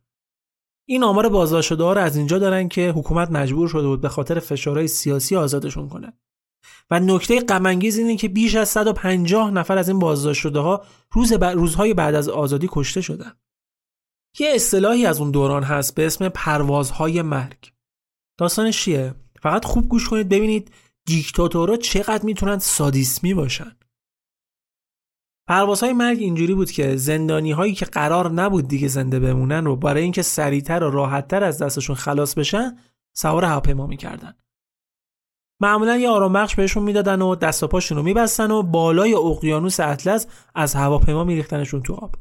این 0.88 1.04
آمار 1.04 1.30
بازداشت 1.30 1.70
شده 1.70 1.84
ها 1.84 1.94
رو 1.94 2.02
از 2.02 2.18
اینجا 2.18 2.40
دارن 2.40 2.68
که 2.68 2.94
حکومت 2.96 3.32
مجبور 3.32 3.68
شده 3.68 3.88
بود 3.88 4.02
به 4.02 4.10
خاطر 4.10 4.40
فشارهای 4.40 4.88
سیاسی 4.88 5.36
آزادشون 5.36 5.90
کنه. 5.90 6.14
و 6.92 7.00
نکته 7.00 7.40
غم 7.40 7.66
اینه 7.66 8.16
که 8.16 8.28
بیش 8.28 8.56
از 8.56 8.70
150 8.70 9.52
نفر 9.52 9.78
از 9.78 9.90
این 9.90 10.00
بازداشت 10.00 10.42
شده 10.42 10.60
ها 10.60 10.84
روز 11.12 11.32
روزهای 11.32 11.94
بعد 11.94 12.16
از 12.16 12.30
آزادی 12.30 12.70
کشته 12.72 13.02
شدند. 13.02 13.47
یه 14.40 14.52
اصطلاحی 14.56 15.06
از 15.06 15.20
اون 15.20 15.32
دوران 15.32 15.64
هست 15.64 15.96
به 15.96 16.06
اسم 16.06 16.30
پروازهای 16.30 17.22
مرگ. 17.22 17.74
داستانش 18.40 18.84
چیه؟ 18.84 19.16
فقط 19.42 19.66
خوب 19.66 19.90
گوش 19.90 20.10
کنید 20.10 20.30
ببینید 20.30 20.72
دیکتاتورها 21.06 21.78
چقدر 21.78 22.26
می‌تونن 22.26 22.58
سادیسمی 22.58 23.34
باشن. 23.34 23.78
پروازهای 25.48 25.94
مرگ 25.94 26.18
اینجوری 26.20 26.54
بود 26.54 26.72
که 26.72 26.96
زندانی 26.96 27.52
هایی 27.52 27.74
که 27.74 27.86
قرار 27.86 28.32
نبود 28.32 28.68
دیگه 28.68 28.88
زنده 28.88 29.20
بمونن 29.20 29.66
رو 29.66 29.76
برای 29.76 30.04
اینکه 30.04 30.22
سریعتر 30.22 30.84
و 30.84 30.92
راحتتر 30.92 31.44
از 31.44 31.62
دستشون 31.62 31.96
خلاص 31.96 32.34
بشن 32.36 32.78
سوار 33.18 33.46
هواپیما 33.46 33.88
می‌کردن. 33.88 34.34
معمولا 35.62 35.98
یه 35.98 36.10
آرام 36.10 36.34
بخش 36.34 36.56
بهشون 36.56 36.84
می‌دادن 36.84 37.22
و 37.22 37.36
دست 37.36 37.64
و 37.64 37.68
پاشون 37.68 37.98
رو 37.98 38.04
میبستن 38.04 38.52
و 38.52 38.64
بالای 38.64 39.14
اقیانوس 39.14 39.80
اطلس 39.80 40.28
از 40.56 40.76
هواپیما 40.76 41.24
میریختنشون 41.24 41.84
تو 41.84 41.94
آب. 41.94 42.16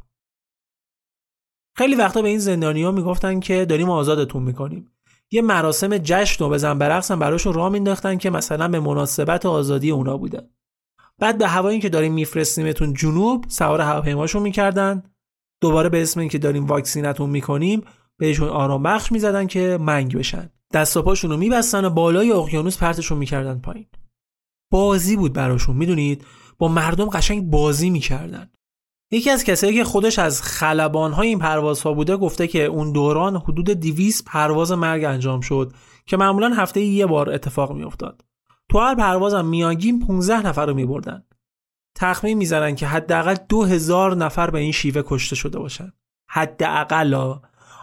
خیلی 1.79 1.95
وقتا 1.95 2.23
به 2.23 2.29
این 2.29 2.39
زندانیا 2.39 2.91
می‌گفتن 2.91 3.41
که 3.41 3.65
داریم 3.65 3.91
آزادتون 3.91 4.43
می‌کنیم. 4.43 4.91
یه 5.31 5.43
مراسم 5.43 5.99
جشن 5.99 6.45
و 6.45 6.49
بزن 6.49 6.79
برقص 6.79 7.11
هم 7.11 7.19
براشون 7.19 7.53
راه 7.55 7.69
مینداختن 7.69 8.17
که 8.17 8.31
مثلا 8.31 8.69
به 8.69 8.81
مناسبت 8.81 9.47
آزادی 9.47 9.91
اونا 9.91 10.17
بوده 10.17 10.51
بعد 11.19 11.39
به 11.39 11.47
هوایی 11.49 11.81
که 11.81 11.89
داریم 11.89 12.13
میفرستیمتون 12.13 12.95
جنوب 12.95 13.45
سوار 13.49 13.81
هواپیماشون 13.81 14.43
می‌کردن. 14.43 15.03
دوباره 15.61 15.89
به 15.89 16.03
اسم 16.03 16.21
اینکه 16.21 16.39
داریم 16.39 16.67
واکسینتون 16.67 17.31
می‌کنیم 17.31 17.83
بهشون 18.19 18.49
آرام 18.49 18.83
بخش 18.83 19.13
می‌زدن 19.13 19.47
که 19.47 19.79
منگ 19.81 20.17
بشن. 20.17 20.51
دست 20.73 20.97
و 20.97 21.03
پاشون 21.03 21.31
رو 21.31 21.37
میبستن 21.37 21.85
و 21.85 21.91
بالای 21.91 22.33
اقیانوس 22.33 22.79
پرتشون 22.79 23.19
می‌کردن 23.19 23.59
پایین. 23.59 23.87
بازی 24.73 25.17
بود 25.17 25.33
براشون 25.33 25.77
می‌دونید؟ 25.77 26.25
با 26.59 26.69
مردم 26.69 27.07
قشنگ 27.07 27.51
بازی 27.51 27.91
می‌کردن. 27.91 28.51
یکی 29.11 29.31
از 29.31 29.45
کسایی 29.45 29.75
که 29.75 29.85
خودش 29.85 30.19
از 30.19 30.43
خلبانهای 30.43 31.29
این 31.29 31.39
پروازها 31.39 31.93
بوده 31.93 32.17
گفته 32.17 32.47
که 32.47 32.65
اون 32.65 32.93
دوران 32.93 33.37
حدود 33.37 33.71
200 33.71 34.25
پرواز 34.25 34.73
مرگ 34.73 35.05
انجام 35.05 35.41
شد 35.41 35.73
که 36.07 36.17
معمولا 36.17 36.55
هفته 36.55 36.81
یه 36.81 37.07
بار 37.07 37.31
اتفاق 37.31 37.73
میافتاد. 37.73 38.25
تو 38.69 38.79
هر 38.79 38.95
پروازم 38.95 39.45
میانگین 39.45 40.07
15 40.07 40.47
نفر 40.47 40.67
رو 40.67 40.75
میبردن. 40.75 41.25
تخمین 41.97 42.39
می‌زنن 42.39 42.75
که 42.75 42.87
حداقل 42.87 43.35
2000 43.49 44.17
نفر 44.17 44.51
به 44.51 44.59
این 44.59 44.73
شیوه 44.73 45.03
کشته 45.07 45.37
شده 45.37 45.59
باشن. 45.59 45.93
حداقل 46.29 47.35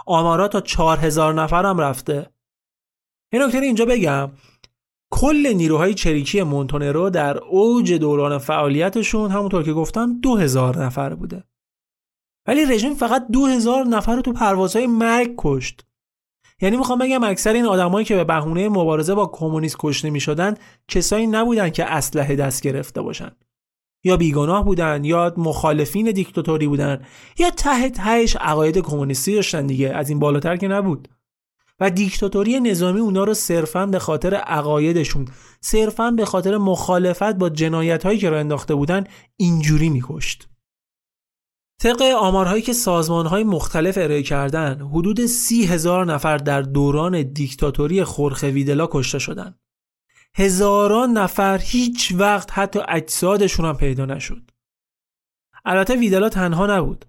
آمارا 0.05 0.47
تا 0.47 0.61
4000 0.61 1.33
نفر 1.33 1.65
هم 1.65 1.77
رفته. 1.77 2.29
این 3.31 3.41
نکته 3.41 3.57
اینجا 3.57 3.85
بگم 3.85 4.31
کل 5.15 5.53
نیروهای 5.55 5.93
چریکی 5.93 6.43
مونتونرو 6.43 7.09
در 7.09 7.37
اوج 7.37 7.93
دوران 7.93 8.37
فعالیتشون 8.37 9.31
همونطور 9.31 9.63
که 9.63 9.73
گفتم 9.73 10.19
دو 10.19 10.35
هزار 10.35 10.83
نفر 10.85 11.13
بوده. 11.13 11.43
ولی 12.47 12.65
رژیم 12.65 12.93
فقط 12.93 13.27
دو 13.31 13.45
هزار 13.45 13.85
نفر 13.85 14.15
رو 14.15 14.21
تو 14.21 14.33
پروازهای 14.33 14.87
مرگ 14.87 15.33
کشت. 15.37 15.85
یعنی 16.61 16.77
می‌خوام 16.77 16.99
بگم 16.99 17.23
اکثر 17.23 17.53
این 17.53 17.65
آدمایی 17.65 18.05
که 18.05 18.15
به 18.15 18.23
بهونه 18.23 18.69
مبارزه 18.69 19.15
با 19.15 19.25
کمونیست 19.25 19.75
کشته 19.79 20.09
می‌شدن 20.09 20.55
کسایی 20.87 21.27
نبودن 21.27 21.69
که 21.69 21.85
اسلحه 21.85 22.35
دست 22.35 22.61
گرفته 22.61 23.01
باشن. 23.01 23.31
یا 24.03 24.17
بیگناه 24.17 24.65
بودن 24.65 25.03
یا 25.03 25.33
مخالفین 25.37 26.11
دیکتاتوری 26.11 26.67
بودن 26.67 27.01
یا 27.39 27.49
ته 27.49 27.89
تهش 27.89 28.35
عقاید 28.35 28.77
کمونیستی 28.77 29.35
داشتن 29.35 29.67
دیگه 29.67 29.89
از 29.89 30.09
این 30.09 30.19
بالاتر 30.19 30.57
که 30.57 30.67
نبود. 30.67 31.07
و 31.79 31.89
دیکتاتوری 31.89 32.59
نظامی 32.59 32.99
اونا 32.99 33.23
رو 33.23 33.33
صرفا 33.33 33.85
به 33.85 33.99
خاطر 33.99 34.35
عقایدشون 34.35 35.27
صرفا 35.61 36.11
به 36.11 36.25
خاطر 36.25 36.57
مخالفت 36.57 37.35
با 37.35 37.49
جنایت 37.49 38.05
هایی 38.05 38.19
که 38.19 38.29
را 38.29 38.39
انداخته 38.39 38.75
بودن 38.75 39.03
اینجوری 39.37 39.89
میکشت 39.89 40.47
طبق 41.83 42.01
آمارهایی 42.01 42.61
که 42.61 42.73
سازمان 42.73 43.25
های 43.25 43.43
مختلف 43.43 43.97
ارائه 43.97 44.23
کردن 44.23 44.81
حدود 44.81 45.25
سی 45.25 45.65
هزار 45.65 46.05
نفر 46.05 46.37
در 46.37 46.61
دوران 46.61 47.21
دیکتاتوری 47.21 48.03
خورخ 48.03 48.43
ویدلا 48.43 48.87
کشته 48.91 49.19
شدند. 49.19 49.59
هزاران 50.35 51.09
نفر 51.09 51.57
هیچ 51.57 52.13
وقت 52.17 52.51
حتی 52.51 52.79
اجسادشون 52.87 53.65
هم 53.65 53.77
پیدا 53.77 54.05
نشد. 54.05 54.51
البته 55.65 55.95
ویدلا 55.95 56.29
تنها 56.29 56.77
نبود. 56.77 57.05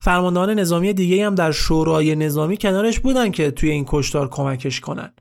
فرماندهان 0.00 0.50
نظامی 0.50 0.92
دیگه 0.92 1.26
هم 1.26 1.34
در 1.34 1.52
شورای 1.52 2.16
نظامی 2.16 2.56
کنارش 2.56 3.00
بودن 3.00 3.30
که 3.30 3.50
توی 3.50 3.70
این 3.70 3.84
کشتار 3.88 4.28
کمکش 4.28 4.80
کنن. 4.80 5.12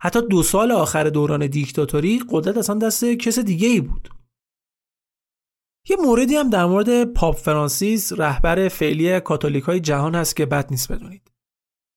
حتی 0.00 0.20
دو 0.30 0.42
سال 0.42 0.72
آخر 0.72 1.04
دوران 1.04 1.46
دیکتاتوری 1.46 2.20
قدرت 2.30 2.56
اصلا 2.56 2.78
دست 2.78 3.04
کس 3.04 3.38
دیگه 3.38 3.68
ای 3.68 3.80
بود. 3.80 4.08
یه 5.90 5.96
موردی 5.96 6.36
هم 6.36 6.50
در 6.50 6.64
مورد 6.64 7.04
پاپ 7.04 7.36
فرانسیس 7.36 8.12
رهبر 8.12 8.68
فعلی 8.68 9.20
کاتولیک 9.20 9.64
های 9.64 9.80
جهان 9.80 10.14
هست 10.14 10.36
که 10.36 10.46
بد 10.46 10.70
نیست 10.70 10.92
بدونید. 10.92 11.32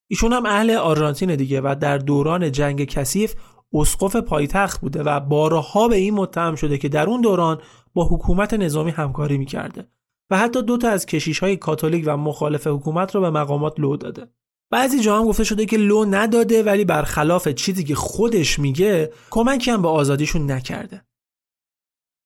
ایشون 0.10 0.34
هم 0.34 0.46
اهل 0.46 0.72
آرژانتین 0.72 1.36
دیگه 1.36 1.62
و 1.62 1.76
در 1.82 1.98
دوران 1.98 2.52
جنگ 2.52 2.84
کثیف 2.84 3.36
اسقف 3.74 4.16
پایتخت 4.16 4.82
بوده 4.82 5.04
و 5.04 5.20
بارها 5.20 5.88
به 5.88 5.96
این 5.96 6.14
متهم 6.14 6.56
شده 6.56 6.78
که 6.78 6.90
در 6.90 7.10
اون 7.10 7.22
دوران 7.22 7.62
با 7.94 8.08
حکومت 8.08 8.54
نظامی 8.54 8.92
همکاری 8.92 9.38
می‌کرده. 9.38 9.88
و 10.30 10.38
حتی 10.38 10.62
دو 10.62 10.78
تا 10.78 10.90
از 10.90 11.06
کشیش 11.06 11.40
های 11.40 11.58
کاتولیک 11.58 12.04
و 12.08 12.18
مخالف 12.18 12.68
حکومت 12.68 13.16
رو 13.16 13.22
به 13.22 13.30
مقامات 13.30 13.80
لو 13.80 13.98
داده. 13.98 14.28
بعضی 14.72 15.00
جا 15.00 15.20
هم 15.20 15.26
گفته 15.26 15.44
شده 15.44 15.66
که 15.66 15.78
لو 15.78 16.06
نداده 16.06 16.64
ولی 16.64 16.86
برخلاف 16.86 17.48
چیزی 17.48 17.84
که 17.84 17.96
خودش 17.96 18.60
میگه 18.60 19.12
کمکی 19.30 19.72
هم 19.72 19.82
به 19.82 19.88
آزادیشون 19.88 20.52
نکرده. 20.52 21.06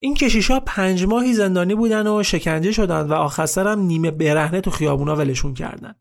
این 0.01 0.13
کشیشا 0.13 0.59
پنج 0.59 1.03
ماهی 1.03 1.33
زندانی 1.33 1.75
بودن 1.75 2.07
و 2.07 2.23
شکنجه 2.23 2.71
شدن 2.71 3.07
و 3.07 3.13
آخر 3.13 3.67
هم 3.67 3.79
نیمه 3.79 4.11
برهنه 4.11 4.61
تو 4.61 4.71
خیابونا 4.71 5.15
ولشون 5.15 5.53
کردن. 5.53 5.95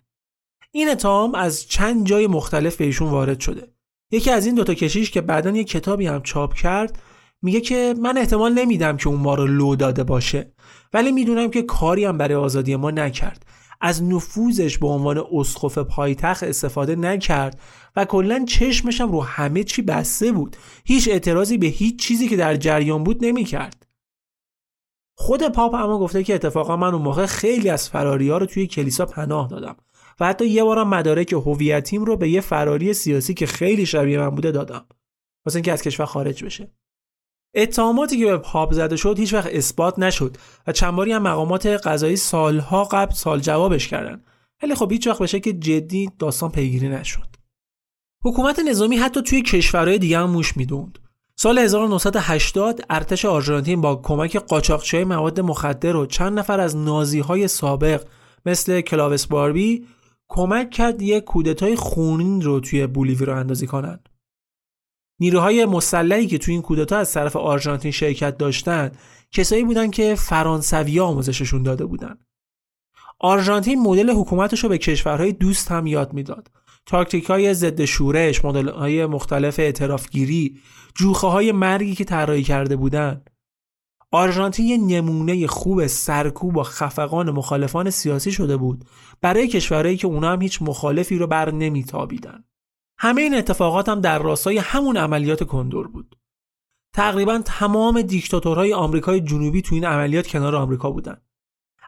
این 0.72 0.88
اتهام 0.88 1.34
از 1.34 1.66
چند 1.66 2.06
جای 2.06 2.26
مختلف 2.26 2.76
به 2.76 2.84
ایشون 2.84 3.10
وارد 3.10 3.40
شده. 3.40 3.72
یکی 4.12 4.30
از 4.30 4.46
این 4.46 4.54
دوتا 4.54 4.74
کشیش 4.74 5.10
که 5.10 5.20
بعدا 5.20 5.50
یه 5.50 5.64
کتابی 5.64 6.06
هم 6.06 6.22
چاپ 6.22 6.54
کرد 6.54 7.02
میگه 7.42 7.60
که 7.60 7.94
من 8.02 8.18
احتمال 8.18 8.52
نمیدم 8.52 8.96
که 8.96 9.08
اون 9.08 9.20
ما 9.20 9.34
رو 9.34 9.46
لو 9.46 9.76
داده 9.76 10.04
باشه. 10.04 10.52
ولی 10.92 11.12
می‌دونم 11.12 11.50
که 11.50 11.62
کاری 11.62 12.04
هم 12.04 12.18
برای 12.18 12.34
آزادی 12.34 12.76
ما 12.76 12.90
نکرد. 12.90 13.46
از 13.80 14.02
نفوذش 14.02 14.78
به 14.78 14.86
عنوان 14.86 15.24
اسقف 15.32 15.78
پایتخت 15.78 16.42
استفاده 16.42 16.96
نکرد 16.96 17.60
و 17.96 18.04
کلا 18.04 18.44
چشمشم 18.48 19.12
رو 19.12 19.22
همه 19.22 19.64
چی 19.64 19.82
بسته 19.82 20.32
بود. 20.32 20.56
هیچ 20.84 21.08
اعتراضی 21.08 21.58
به 21.58 21.66
هیچ 21.66 21.98
چیزی 21.98 22.28
که 22.28 22.36
در 22.36 22.56
جریان 22.56 23.04
بود 23.04 23.24
نمی‌کرد. 23.24 23.86
خود 25.14 25.48
پاپ 25.48 25.74
اما 25.74 25.98
گفته 25.98 26.22
که 26.24 26.34
اتفاقا 26.34 26.76
من 26.76 26.94
اون 26.94 27.02
موقع 27.02 27.26
خیلی 27.26 27.70
از 27.70 27.88
فراری 27.88 28.30
ها 28.30 28.38
رو 28.38 28.46
توی 28.46 28.66
کلیسا 28.66 29.06
پناه 29.06 29.48
دادم 29.48 29.76
و 30.20 30.26
حتی 30.26 30.46
یه 30.46 30.64
بارم 30.64 30.88
مدارک 30.88 31.32
هویتیم 31.32 32.04
رو 32.04 32.16
به 32.16 32.28
یه 32.28 32.40
فراری 32.40 32.94
سیاسی 32.94 33.34
که 33.34 33.46
خیلی 33.46 33.86
شبیه 33.86 34.18
من 34.18 34.30
بوده 34.30 34.50
دادم. 34.50 34.86
واسه 35.46 35.56
اینکه 35.56 35.72
از 35.72 35.82
کشور 35.82 36.06
خارج 36.06 36.44
بشه. 36.44 36.70
اتهاماتی 37.54 38.18
که 38.18 38.24
به 38.24 38.36
پاپ 38.36 38.72
زده 38.72 38.96
شد 38.96 39.18
هیچ 39.18 39.34
وقت 39.34 39.54
اثبات 39.54 39.98
نشد 39.98 40.36
و 40.66 40.72
چند 40.72 40.96
باری 40.96 41.12
هم 41.12 41.22
مقامات 41.22 41.66
قضایی 41.66 42.16
سالها 42.16 42.84
قبل 42.84 43.14
سال 43.14 43.40
جوابش 43.40 43.88
کردن. 43.88 44.24
ولی 44.62 44.74
خب 44.74 44.92
هیچ 44.92 45.06
وقت 45.06 45.18
به 45.18 45.26
شکل 45.26 45.52
جدی 45.52 46.10
داستان 46.18 46.50
پیگیری 46.50 46.88
نشد. 46.88 47.36
حکومت 48.24 48.58
نظامی 48.58 48.96
حتی 48.96 49.22
توی 49.22 49.42
کشورهای 49.42 49.98
دیگه 49.98 50.18
هم 50.18 50.30
موش 50.30 50.56
می‌دوند. 50.56 50.98
سال 51.36 51.58
1980 51.58 52.80
ارتش 52.90 53.24
آرژانتین 53.24 53.80
با 53.80 53.96
کمک 53.96 54.36
قاچاقچیهای 54.36 55.04
مواد 55.04 55.40
مخدر 55.40 55.96
و 55.96 56.06
چند 56.06 56.38
نفر 56.38 56.60
از 56.60 56.76
نازی 56.76 57.20
های 57.20 57.48
سابق 57.48 58.04
مثل 58.46 58.80
کلاوس 58.80 59.26
باربی 59.26 59.86
کمک 60.28 60.70
کرد 60.70 61.02
یک 61.02 61.24
کودتای 61.24 61.76
خونین 61.76 62.42
رو 62.42 62.60
توی 62.60 62.86
بولیوی 62.86 63.26
رو 63.26 63.36
اندازی 63.36 63.66
کنند. 63.66 64.08
نیروهای 65.20 65.64
مسلحی 65.64 66.26
که 66.26 66.38
توی 66.38 66.54
این 66.54 66.62
کودتا 66.62 66.96
از 66.96 67.12
طرف 67.12 67.36
آرژانتین 67.36 67.90
شرکت 67.90 68.38
داشتند 68.38 68.98
کسایی 69.32 69.64
بودند 69.64 69.92
که 69.92 70.14
فرانسوی 70.14 71.00
آموزششون 71.00 71.62
داده 71.62 71.86
بودند. 71.86 72.26
آرژانتین 73.20 73.82
مدل 73.82 74.10
حکومتش 74.10 74.60
رو 74.60 74.68
به 74.68 74.78
کشورهای 74.78 75.32
دوست 75.32 75.70
هم 75.70 75.86
یاد 75.86 76.12
می‌داد. 76.12 76.50
تاکتیک 76.86 77.24
های 77.24 77.54
ضد 77.54 77.84
شورش، 77.84 78.44
مدل 78.44 78.68
های 78.68 79.06
مختلف 79.06 79.58
اعترافگیری، 79.58 80.58
جوخه 80.94 81.26
های 81.26 81.52
مرگی 81.52 81.94
که 81.94 82.04
طراحی 82.04 82.42
کرده 82.42 82.76
بودند. 82.76 83.30
آرژانتین 84.12 84.66
یه 84.66 84.76
نمونه 84.76 85.46
خوب 85.46 85.86
سرکوب 85.86 86.52
با 86.52 86.62
خفقان 86.62 87.30
مخالفان 87.30 87.90
سیاسی 87.90 88.32
شده 88.32 88.56
بود 88.56 88.84
برای 89.20 89.48
کشورهایی 89.48 89.96
که 89.96 90.06
اونا 90.06 90.32
هم 90.32 90.42
هیچ 90.42 90.62
مخالفی 90.62 91.18
رو 91.18 91.26
بر 91.26 91.50
نمیتابیدن. 91.50 92.44
همه 92.98 93.22
این 93.22 93.34
اتفاقات 93.34 93.88
هم 93.88 94.00
در 94.00 94.18
راستای 94.18 94.58
همون 94.58 94.96
عملیات 94.96 95.42
کندور 95.44 95.88
بود. 95.88 96.16
تقریبا 96.94 97.42
تمام 97.44 98.02
دیکتاتورهای 98.02 98.74
آمریکای 98.74 99.20
جنوبی 99.20 99.62
تو 99.62 99.74
این 99.74 99.84
عملیات 99.84 100.26
کنار 100.26 100.56
آمریکا 100.56 100.90
بودن. 100.90 101.16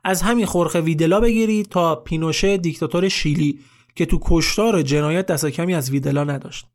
از 0.05 0.23
همین 0.23 0.47
خورخ 0.47 0.75
ویدلا 0.75 1.21
بگیرید 1.21 1.69
تا 1.69 1.95
پینوشه 1.97 2.57
دیکتاتور 2.57 3.09
شیلی 3.09 3.61
که 3.95 4.07
تو 4.07 4.19
کشتار 4.23 4.83
جنایت 4.83 5.27
دست 5.27 5.47
کمی 5.47 5.75
از 5.75 5.91
ویدلا 5.91 6.25
نداشت. 6.25 6.67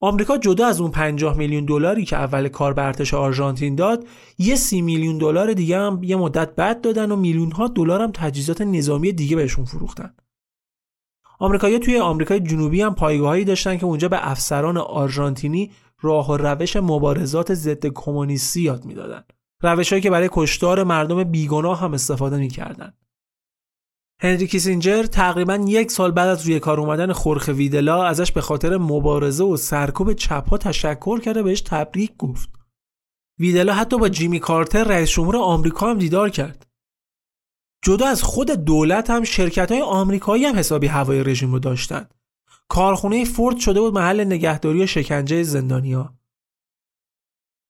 آمریکا 0.00 0.38
جدا 0.38 0.66
از 0.66 0.80
اون 0.80 0.90
50 0.90 1.36
میلیون 1.36 1.64
دلاری 1.64 2.04
که 2.04 2.16
اول 2.16 2.48
کار 2.48 2.72
به 2.72 2.94
آرژانتین 3.12 3.74
داد 3.74 4.06
یه 4.38 4.56
سی 4.56 4.82
میلیون 4.82 5.18
دلار 5.18 5.52
دیگه 5.52 5.78
هم 5.78 6.00
یه 6.02 6.16
مدت 6.16 6.54
بعد 6.54 6.80
دادن 6.80 7.12
و 7.12 7.16
میلیون 7.16 7.52
ها 7.52 7.68
دلار 7.68 8.02
هم 8.02 8.10
تجهیزات 8.14 8.60
نظامی 8.60 9.12
دیگه 9.12 9.36
بهشون 9.36 9.64
فروختن 9.64 10.14
آمریکایی‌ها 11.38 11.80
توی 11.80 11.98
آمریکای 11.98 12.40
جنوبی 12.40 12.82
هم 12.82 12.94
پایگاهایی 12.94 13.44
داشتن 13.44 13.76
که 13.76 13.86
اونجا 13.86 14.08
به 14.08 14.30
افسران 14.30 14.76
آرژانتینی 14.76 15.70
راه 16.00 16.30
و 16.30 16.36
روش 16.36 16.76
مبارزات 16.76 17.54
ضد 17.54 17.86
کمونیستی 17.86 18.62
یاد 18.62 18.84
می‌دادن 18.84 19.24
روشهایی 19.62 20.02
که 20.02 20.10
برای 20.10 20.28
کشتار 20.32 20.84
مردم 20.84 21.24
بیگناه 21.24 21.80
هم 21.80 21.94
استفاده 21.94 22.36
می‌کردن 22.36 22.92
هنری 24.20 24.46
کیسینجر 24.46 25.02
تقریبا 25.02 25.54
یک 25.54 25.90
سال 25.90 26.10
بعد 26.10 26.28
از 26.28 26.46
روی 26.46 26.60
کار 26.60 26.80
اومدن 26.80 27.12
خورخ 27.12 27.48
ویدلا 27.48 28.04
ازش 28.04 28.32
به 28.32 28.40
خاطر 28.40 28.76
مبارزه 28.76 29.44
و 29.44 29.56
سرکوب 29.56 30.12
چپها 30.12 30.58
تشکر 30.58 31.20
کرده 31.20 31.42
بهش 31.42 31.60
تبریک 31.60 32.16
گفت. 32.16 32.48
ویدلا 33.38 33.74
حتی 33.74 33.98
با 33.98 34.08
جیمی 34.08 34.40
کارتر 34.40 34.84
رئیس 34.84 35.10
جمهور 35.10 35.36
آمریکا 35.36 35.90
هم 35.90 35.98
دیدار 35.98 36.30
کرد. 36.30 36.66
جدا 37.84 38.06
از 38.06 38.22
خود 38.22 38.50
دولت 38.50 39.10
هم 39.10 39.24
شرکت 39.24 39.72
های 39.72 39.82
آمریکایی 39.82 40.44
هم 40.44 40.58
حسابی 40.58 40.86
هوای 40.86 41.24
رژیم 41.24 41.52
رو 41.52 41.58
داشتن. 41.58 42.08
کارخونه 42.68 43.24
فورد 43.24 43.56
شده 43.56 43.80
بود 43.80 43.94
محل 43.94 44.24
نگهداری 44.24 44.82
و 44.82 44.86
شکنجه 44.86 45.42
زندانیا. 45.42 46.14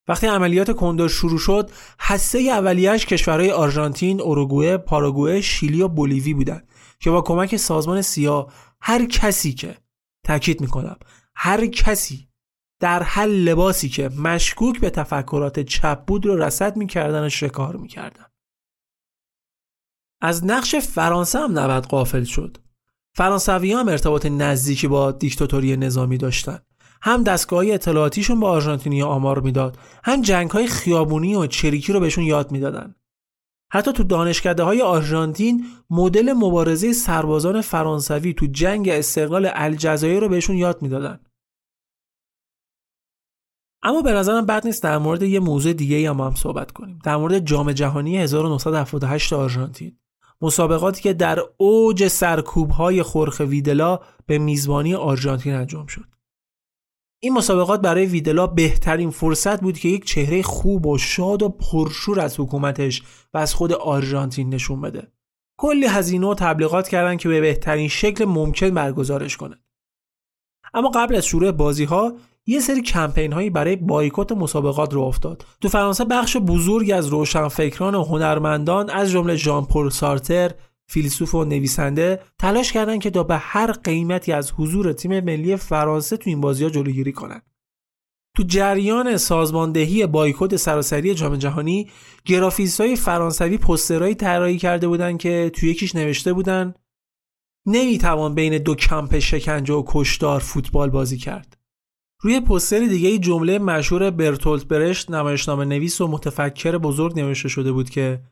وقتی 0.09 0.27
عملیات 0.27 0.71
کندور 0.71 1.09
شروع 1.09 1.39
شد 1.39 1.71
حسه 2.01 2.39
اولیش 2.39 3.07
کشورهای 3.07 3.51
آرژانتین، 3.51 4.21
اوروگوئه، 4.21 4.77
پاراگوئه، 4.77 5.41
شیلی 5.41 5.83
و 5.83 5.89
بولیوی 5.89 6.35
بودند 6.35 6.69
که 6.99 7.11
با 7.11 7.23
کمک 7.23 7.57
سازمان 7.57 8.03
سیاه 8.03 8.53
هر 8.81 9.07
کسی 9.07 9.53
که 9.53 9.77
تاکید 10.25 10.61
می‌کنم 10.61 10.97
هر 11.37 11.67
کسی 11.67 12.29
در 12.81 13.03
هر 13.03 13.27
لباسی 13.27 13.89
که 13.89 14.09
مشکوک 14.09 14.81
به 14.81 14.91
تفکرات 14.91 15.61
چپ 15.61 16.05
بود 16.05 16.27
رو 16.27 16.37
رسد 16.37 16.77
می‌کردن 16.77 17.27
و 17.27 17.29
شکار 17.29 17.77
می‌کردن 17.77 18.27
از 20.25 20.45
نقش 20.45 20.75
فرانسه 20.75 21.39
هم 21.39 21.59
نبد 21.59 21.87
قافل 21.87 22.25
شد. 22.25 22.57
فرانسوی 23.17 23.73
هم 23.73 23.89
ارتباط 23.89 24.27
نزدیکی 24.27 24.89
با 24.89 25.13
دیکتاتوری 25.13 25.77
نظامی 25.77 26.19
داشتند 26.19 26.67
هم 27.03 27.23
دستگاه 27.23 27.65
اطلاعاتیشون 27.67 28.41
با 28.41 28.51
آرژانتینی 28.51 29.03
آمار 29.03 29.41
می‌داد. 29.41 29.79
هم 30.05 30.23
جنگ 30.23 30.51
های 30.51 30.67
خیابونی 30.67 31.35
و 31.35 31.47
چریکی 31.47 31.93
رو 31.93 32.01
بهشون 32.01 32.25
یاد 32.25 32.53
می‌دادن. 32.53 32.95
حتی 33.73 33.93
تو 33.93 34.05
دانشکده 34.05 34.63
های 34.63 34.83
آرژانتین 34.83 35.67
مدل 35.91 36.33
مبارزه 36.33 36.93
سربازان 36.93 37.61
فرانسوی 37.61 38.35
تو 38.35 38.47
جنگ 38.47 38.89
استقلال 38.89 39.51
الجزایر 39.55 40.21
رو 40.21 40.29
بهشون 40.29 40.57
یاد 40.57 40.83
می‌دادن. 40.83 41.21
اما 43.83 44.03
به 44.03 44.13
نظرم 44.13 44.47
بد 44.47 44.67
نیست 44.67 44.83
در 44.83 44.99
مورد 44.99 45.23
یه 45.23 45.41
موضوع 45.41 45.73
دیگه 45.73 46.11
هم 46.11 46.21
هم 46.21 46.35
صحبت 46.35 46.71
کنیم. 46.73 46.99
در 47.05 47.17
مورد 47.17 47.39
جام 47.39 47.73
جهانی 47.73 48.19
1978 48.19 49.33
آرژانتین. 49.33 49.99
مسابقاتی 50.41 51.03
که 51.03 51.13
در 51.13 51.39
اوج 51.57 52.09
سرکوب 52.09 52.71
های 52.71 53.03
خورخ 53.03 53.41
ویدلا 53.41 54.01
به 54.27 54.39
میزبانی 54.39 54.95
آرژانتین 54.95 55.55
انجام 55.55 55.87
شد 55.87 56.15
این 57.25 57.33
مسابقات 57.33 57.81
برای 57.81 58.07
ویدلا 58.07 58.47
بهترین 58.47 59.11
فرصت 59.11 59.61
بود 59.61 59.79
که 59.79 59.89
یک 59.89 60.05
چهره 60.05 60.43
خوب 60.43 60.87
و 60.87 60.99
شاد 60.99 61.43
و 61.43 61.49
پرشور 61.49 62.21
از 62.21 62.41
حکومتش 62.41 63.03
و 63.35 63.39
از 63.39 63.55
خود 63.55 63.73
آرژانتین 63.73 64.55
نشون 64.55 64.81
بده. 64.81 65.13
کلی 65.59 65.87
هزینه 65.87 66.27
و 66.27 66.35
تبلیغات 66.35 66.89
کردن 66.89 67.17
که 67.17 67.29
به 67.29 67.41
بهترین 67.41 67.89
شکل 67.89 68.25
ممکن 68.25 68.71
برگزارش 68.71 69.37
کنه. 69.37 69.59
اما 70.75 70.91
قبل 70.91 71.15
از 71.15 71.27
شروع 71.27 71.51
بازی 71.51 71.85
ها 71.85 72.13
یه 72.47 72.61
سری 72.61 72.83
کمپین 72.83 73.33
هایی 73.33 73.51
برای 73.51 73.77
بایکوت 73.77 74.33
مسابقات 74.33 74.95
رو 74.95 75.01
افتاد. 75.01 75.47
تو 75.61 75.69
فرانسه 75.69 76.05
بخش 76.05 76.37
بزرگی 76.37 76.93
از 76.93 77.07
روشنفکران 77.07 77.95
و 77.95 78.05
هنرمندان 78.05 78.91
از 78.91 79.11
جمله 79.11 79.37
ژان 79.37 79.65
پل 79.65 79.89
سارتر، 79.89 80.51
فیلسوف 80.87 81.35
و 81.35 81.45
نویسنده 81.45 82.21
تلاش 82.39 82.73
کردند 82.73 83.01
که 83.01 83.11
تا 83.11 83.23
به 83.23 83.37
هر 83.37 83.73
قیمتی 83.73 84.33
از 84.33 84.53
حضور 84.53 84.93
تیم 84.93 85.21
ملی 85.21 85.57
فرانسه 85.57 86.17
تو 86.17 86.31
این 86.31 86.41
بازی 86.41 86.65
ها 86.65 86.71
جلوگیری 86.71 87.13
کنند. 87.13 87.43
تو 88.37 88.43
جریان 88.43 89.17
سازماندهی 89.17 90.07
بایکوت 90.07 90.57
سراسری 90.57 91.15
جام 91.15 91.37
جهانی 91.37 91.91
گرافیست 92.25 92.81
های 92.81 92.97
فرانسوی 92.97 93.59
پسترهایی 93.59 94.15
طراحی 94.15 94.59
کرده 94.59 94.89
بودند 94.89 95.19
که 95.19 95.51
توی 95.55 95.71
یکیش 95.71 95.95
نوشته 95.95 96.33
بودن 96.33 96.75
نمی‌توان 97.67 98.35
بین 98.35 98.59
دو 98.59 98.75
کمپ 98.75 99.19
شکنجه 99.19 99.75
و 99.75 99.83
کشدار 99.87 100.41
فوتبال 100.41 100.91
بازی 100.91 101.19
کرد. 101.19 101.64
روی 102.25 102.41
پستر 102.41 102.79
دیگه 102.79 103.19
جمله 103.19 103.59
مشهور 103.59 104.11
برتولت 104.11 104.65
برشت 104.65 105.11
نمایشنامه 105.11 105.65
نویس 105.65 106.01
و 106.01 106.09
متفکر 106.09 106.79
بزرگ 106.79 107.21
نوشته 107.21 107.49
شده 107.49 107.73
بود 107.73 107.91
که 107.91 108.23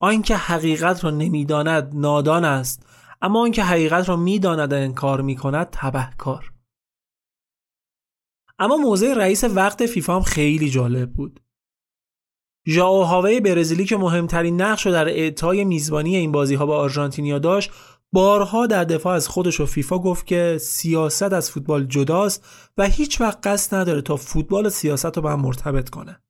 آنکه 0.00 0.36
حقیقت 0.36 1.04
را 1.04 1.10
نمی‌داند 1.10 1.90
نادان 1.94 2.44
است 2.44 2.86
اما 3.22 3.42
آنکه 3.42 3.62
حقیقت 3.62 4.08
را 4.08 4.16
می‌داند 4.16 4.72
انکار 4.74 5.20
می‌کند 5.20 5.68
تبهکار 5.72 6.52
اما 8.58 8.76
موضع 8.76 9.14
رئیس 9.14 9.44
وقت 9.44 9.86
فیفا 9.86 10.16
هم 10.16 10.22
خیلی 10.22 10.70
جالب 10.70 11.12
بود. 11.12 11.40
ژائو 12.68 13.02
هاوی 13.02 13.40
برزیلی 13.40 13.84
که 13.84 13.96
مهمترین 13.96 14.62
نقش 14.62 14.86
رو 14.86 14.92
در 14.92 15.08
اعطای 15.08 15.64
میزبانی 15.64 16.16
این 16.16 16.32
بازی 16.32 16.54
ها 16.54 16.66
به 16.66 16.72
آرژانتینیا 16.72 17.38
داشت 17.38 17.70
بارها 18.12 18.66
در 18.66 18.84
دفاع 18.84 19.14
از 19.14 19.28
خودش 19.28 19.60
و 19.60 19.66
فیفا 19.66 19.98
گفت 19.98 20.26
که 20.26 20.58
سیاست 20.60 21.32
از 21.32 21.50
فوتبال 21.50 21.86
جداست 21.86 22.46
و 22.78 22.86
هیچ 22.86 23.20
وقت 23.20 23.46
قصد 23.46 23.74
نداره 23.76 24.02
تا 24.02 24.16
فوتبال 24.16 24.66
و 24.66 24.70
سیاست 24.70 25.16
رو 25.16 25.22
به 25.22 25.30
هم 25.30 25.40
مرتبط 25.40 25.88
کنه. 25.90 26.20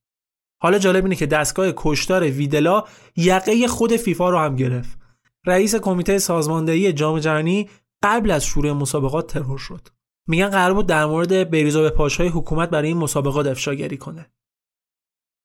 حالا 0.62 0.78
جالب 0.78 1.04
اینه 1.04 1.16
که 1.16 1.26
دستگاه 1.26 1.72
کشتار 1.76 2.22
ویدلا 2.22 2.84
یقه 3.16 3.66
خود 3.68 3.96
فیفا 3.96 4.30
رو 4.30 4.38
هم 4.38 4.56
گرفت. 4.56 4.98
رئیس 5.46 5.74
کمیته 5.74 6.18
سازماندهی 6.18 6.92
جام 6.92 7.18
جهانی 7.18 7.68
قبل 8.02 8.30
از 8.30 8.44
شروع 8.44 8.72
مسابقات 8.72 9.32
ترور 9.32 9.58
شد. 9.58 9.88
میگن 10.28 10.48
قرار 10.48 10.74
بود 10.74 10.86
در 10.86 11.06
مورد 11.06 11.50
بریزا 11.50 11.82
به 11.82 11.90
پاشهای 11.90 12.28
حکومت 12.28 12.70
برای 12.70 12.88
این 12.88 12.96
مسابقات 12.96 13.46
افشاگری 13.46 13.96
کنه. 13.96 14.30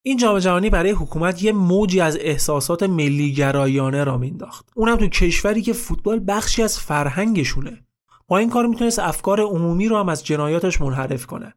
این 0.05 0.17
جام 0.17 0.39
جهانی 0.39 0.69
برای 0.69 0.91
حکومت 0.91 1.43
یه 1.43 1.51
موجی 1.51 1.99
از 1.99 2.17
احساسات 2.17 2.83
ملی 2.83 3.33
گرایانه 3.33 4.03
را 4.03 4.17
مینداخت 4.17 4.69
اونم 4.75 4.95
تو 4.95 5.07
کشوری 5.07 5.61
که 5.61 5.73
فوتبال 5.73 6.23
بخشی 6.27 6.63
از 6.63 6.79
فرهنگشونه. 6.79 7.85
با 8.27 8.37
این 8.37 8.49
کار 8.49 8.67
می‌تونست 8.67 8.99
افکار 8.99 9.41
عمومی 9.41 9.87
رو 9.87 9.97
هم 9.97 10.09
از 10.09 10.25
جنایاتش 10.25 10.81
منحرف 10.81 11.25
کنه. 11.25 11.53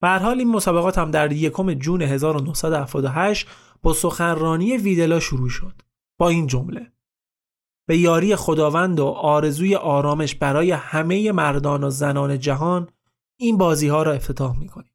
به 0.00 0.08
حال 0.08 0.38
این 0.38 0.50
مسابقات 0.50 0.98
هم 0.98 1.10
در 1.10 1.32
یکم 1.32 1.74
جون 1.74 2.02
1978 2.02 3.48
با 3.82 3.92
سخنرانی 3.92 4.76
ویدلا 4.76 5.20
شروع 5.20 5.48
شد. 5.48 5.82
با 6.18 6.28
این 6.28 6.46
جمله. 6.46 6.92
به 7.86 7.96
یاری 7.96 8.36
خداوند 8.36 9.00
و 9.00 9.06
آرزوی 9.06 9.74
آرامش 9.74 10.34
برای 10.34 10.70
همه 10.70 11.32
مردان 11.32 11.84
و 11.84 11.90
زنان 11.90 12.38
جهان 12.38 12.88
این 13.36 13.58
بازی 13.58 13.88
ها 13.88 14.02
را 14.02 14.12
افتتاح 14.12 14.58
می‌کنیم. 14.58 14.91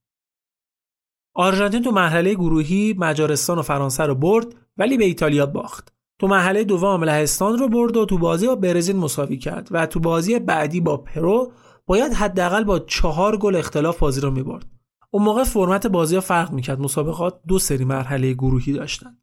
آرژانتین 1.40 1.82
تو 1.82 1.92
مرحله 1.92 2.34
گروهی 2.34 2.96
مجارستان 2.98 3.60
و 3.60 3.62
فرانسه 3.62 4.04
رو 4.04 4.16
برد 4.16 4.46
ولی 4.78 4.98
به 4.98 5.06
ایتالیا 5.06 5.46
باخت. 5.46 5.94
تو 6.20 6.28
مرحله 6.28 6.64
دوم 6.64 7.04
لهستان 7.04 7.58
رو 7.58 7.68
برد 7.68 7.98
و 7.98 8.06
تو 8.06 8.18
بازی 8.18 8.48
با 8.48 8.56
برزیل 8.56 8.96
مساوی 8.96 9.38
کرد 9.38 9.68
و 9.72 9.86
تو 9.86 10.00
بازی 10.00 10.40
بعدی 10.40 10.82
با 10.82 10.98
پرو 10.98 11.52
باید 11.86 12.14
حداقل 12.14 12.64
با 12.64 12.80
چهار 12.80 13.38
گل 13.38 13.56
اختلاف 13.56 14.00
بازی 14.00 14.22
رو 14.22 14.32
می‌برد. 14.32 14.66
اون 15.12 15.24
موقع 15.24 15.44
فرمت 15.44 15.88
بازی 15.88 16.16
ها 16.16 16.22
فرق 16.22 16.52
می‌کرد. 16.52 16.80
مسابقات 16.80 17.40
دو 17.48 17.60
سری 17.60 17.86
مرحله 17.86 18.34
گروهی 18.34 18.74
داشتن. 18.74 19.18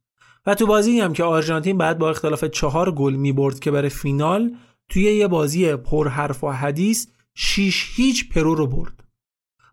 و 0.47 0.55
تو 0.55 0.67
بازی 0.67 1.01
هم 1.01 1.12
که 1.12 1.25
آرژانتین 1.25 1.79
باید 1.79 1.99
با 1.99 2.11
اختلاف 2.11 2.45
چهار 2.45 2.91
گل 2.91 3.15
می‌برد 3.15 3.61
که 3.61 3.71
برای 3.71 3.89
فینال 3.89 4.51
توی 4.89 5.03
یه 5.03 5.29
بازی 5.29 5.77
پر 5.77 6.09
حرف 6.09 6.45
و 6.45 6.51
حدیث 6.51 7.07
6 7.35 7.91
هیچ 7.97 8.29
پرو 8.29 8.55
رو 8.55 8.67
برد. 8.67 9.04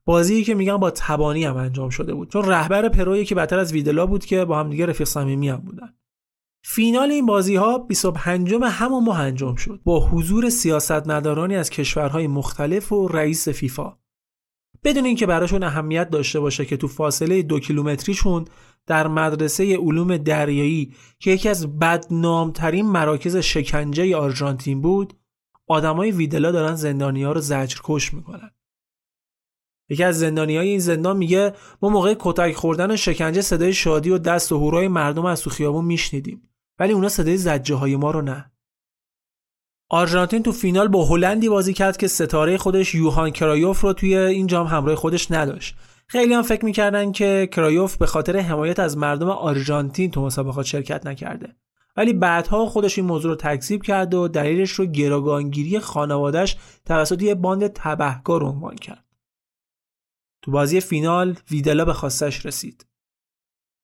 بازی 0.06 0.43
که 0.43 0.56
میگن 0.56 0.78
با 0.78 0.91
تبانی 0.91 1.43
هم 1.43 1.58
انجام 1.58 1.89
شده 1.89 2.14
بود. 2.14 2.30
چون 2.30 2.45
رهبر 2.45 2.89
پرو 2.89 3.26
یکی 3.26 3.36
بدتر 3.36 3.60
از 3.60 3.74
ویدلا 3.74 4.06
بود 4.06 4.26
که 4.26 4.45
با 4.45 4.60
هم 4.60 4.70
دیگه 4.70 4.86
رفیق 4.86 5.08
صمیمی 5.08 5.49
هم 5.49 5.58
بودن. 5.58 5.93
فینال 6.64 7.12
این 7.12 7.26
بازی 7.26 7.56
ها 7.56 7.78
25 7.78 8.54
همون 8.54 9.04
ماه 9.04 9.20
انجام 9.20 9.56
شد. 9.56 9.82
با 9.84 10.08
حضور 10.08 10.49
سیاستمدارانی 10.49 11.56
از 11.56 11.70
کشورهای 11.70 12.28
مختلف 12.28 12.91
و 12.91 13.08
رئیس 13.08 13.49
فیفا. 13.49 13.97
بدون 14.84 15.06
اینکه 15.06 15.26
براشون 15.26 15.64
اهمیت 15.64 16.10
داشته 16.10 16.39
باشه 16.39 16.66
که 16.66 16.78
تو 16.78 16.88
فاصله 16.88 17.41
دو 17.41 17.60
کیلومتریشون 17.60 18.45
در 18.88 19.08
مدرسه 19.08 19.78
علوم 19.78 20.18
دریایی 20.18 20.93
که 21.20 21.32
یکی 21.32 21.49
از 21.49 21.80
بدنامترین 21.80 22.86
مراکز 22.86 23.38
شکنجه 23.38 24.16
آرژانتین 24.16 24.82
بود 24.82 25.14
آدمای 25.68 26.12
ویدلا 26.12 26.52
دارن 26.52 26.76
زندانی 26.76 27.24
ها 27.24 27.32
رو 27.32 27.41
زجر 27.41 27.80
کش 27.84 28.14
می‌کنن. 28.14 28.52
یکی 29.92 30.04
از 30.04 30.20
زندانی 30.20 30.58
های 30.58 30.68
این 30.68 30.80
زندان 30.80 31.18
میگه 31.18 31.54
ما 31.82 31.89
موقع 31.89 32.16
کتک 32.20 32.54
خوردن 32.54 32.92
و 32.92 32.98
شکنجه 32.98 33.42
صدای 33.42 33.74
شادی 33.74 34.10
و 34.10 34.18
دست 34.18 34.52
و 34.52 34.58
هورای 34.58 34.88
مردم 34.88 35.26
از 35.26 35.42
تو 35.42 35.50
خیابون 35.50 35.86
میشنیدیم 35.86 36.50
ولی 36.80 36.94
اونا 36.94 37.10
صدای 37.10 37.38
زجه 37.38 37.76
های 37.76 37.96
ما 37.96 38.12
رو 38.12 38.22
نه. 38.22 38.52
آرژانتین 39.89 40.44
تو 40.44 40.52
فینال 40.52 40.88
با 40.88 41.06
هلندی 41.06 41.50
بازی 41.50 41.74
کرد 41.74 41.98
که 41.98 42.08
ستاره 42.08 42.58
خودش 42.58 42.96
یوهان 42.96 43.32
کرایوف 43.32 43.82
رو 43.82 43.94
توی 43.94 44.18
این 44.18 44.48
جام 44.48 44.68
همراه 44.68 44.96
خودش 44.96 45.32
نداشت. 45.32 45.76
خیلی 46.08 46.34
هم 46.34 46.42
فکر 46.42 46.66
می‌کردن 46.66 47.12
که 47.12 47.50
کرایوف 47.52 47.98
به 47.98 48.06
خاطر 48.06 48.38
حمایت 48.38 48.80
از 48.80 48.98
مردم 48.98 49.30
آرژانتین 49.30 50.12
تو 50.12 50.22
مسابقات 50.22 50.66
شرکت 50.66 51.06
نکرده. 51.06 51.56
ولی 51.98 52.14
بعدها 52.14 52.66
خودش 52.66 52.98
این 52.98 53.08
موضوع 53.08 53.32
رو 53.32 53.36
تکذیب 53.36 53.84
کرد 53.84 54.14
و 54.14 54.28
دلیلش 54.28 54.72
رو 54.72 54.86
گروگانگیری 54.86 55.80
خانوادش 55.80 56.58
توسط 56.86 57.22
یه 57.22 57.36
باند 57.36 57.72
تبهکار 57.76 58.44
عنوان 58.44 58.76
کرد. 58.76 59.11
تو 60.42 60.52
بازی 60.52 60.82
فینال 60.82 61.38
ویدلا 61.52 61.86
به 61.86 61.94
خواستش 61.94 62.46
رسید. 62.46 62.86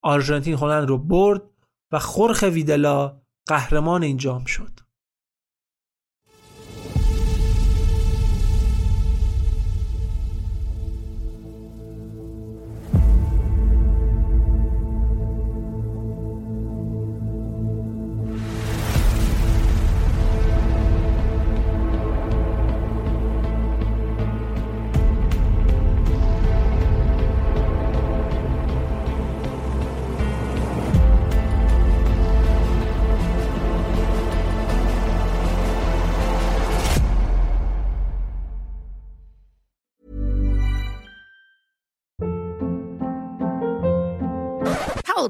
آرژانتین 0.04 0.54
هلند 0.54 0.90
رو 0.90 0.98
برد 0.98 1.42
و 1.92 2.00
خورخ 2.00 2.44
ویدلا 2.54 3.22
قهرمان 3.48 4.04
این 4.04 4.18
جام 4.18 4.46
شد. 4.46 4.77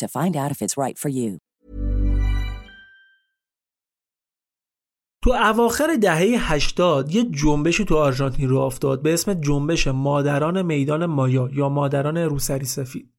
to 0.00 0.08
find 0.08 0.34
out 0.36 0.50
if 0.50 0.62
it's 0.62 0.76
right 0.76 0.98
for 0.98 1.08
you. 1.08 1.38
تو 5.24 5.30
اواخر 5.30 5.96
دهه 5.96 6.52
80 6.52 7.14
یه 7.14 7.24
جنبشی 7.24 7.84
تو 7.84 7.96
آرژانتین 7.96 8.48
رو 8.48 8.58
افتاد 8.58 9.02
به 9.02 9.12
اسم 9.14 9.34
جنبش 9.34 9.86
مادران 9.86 10.62
میدان 10.62 11.06
مایا 11.06 11.50
یا 11.52 11.68
مادران 11.68 12.16
روسری 12.18 12.64
سفید. 12.64 13.12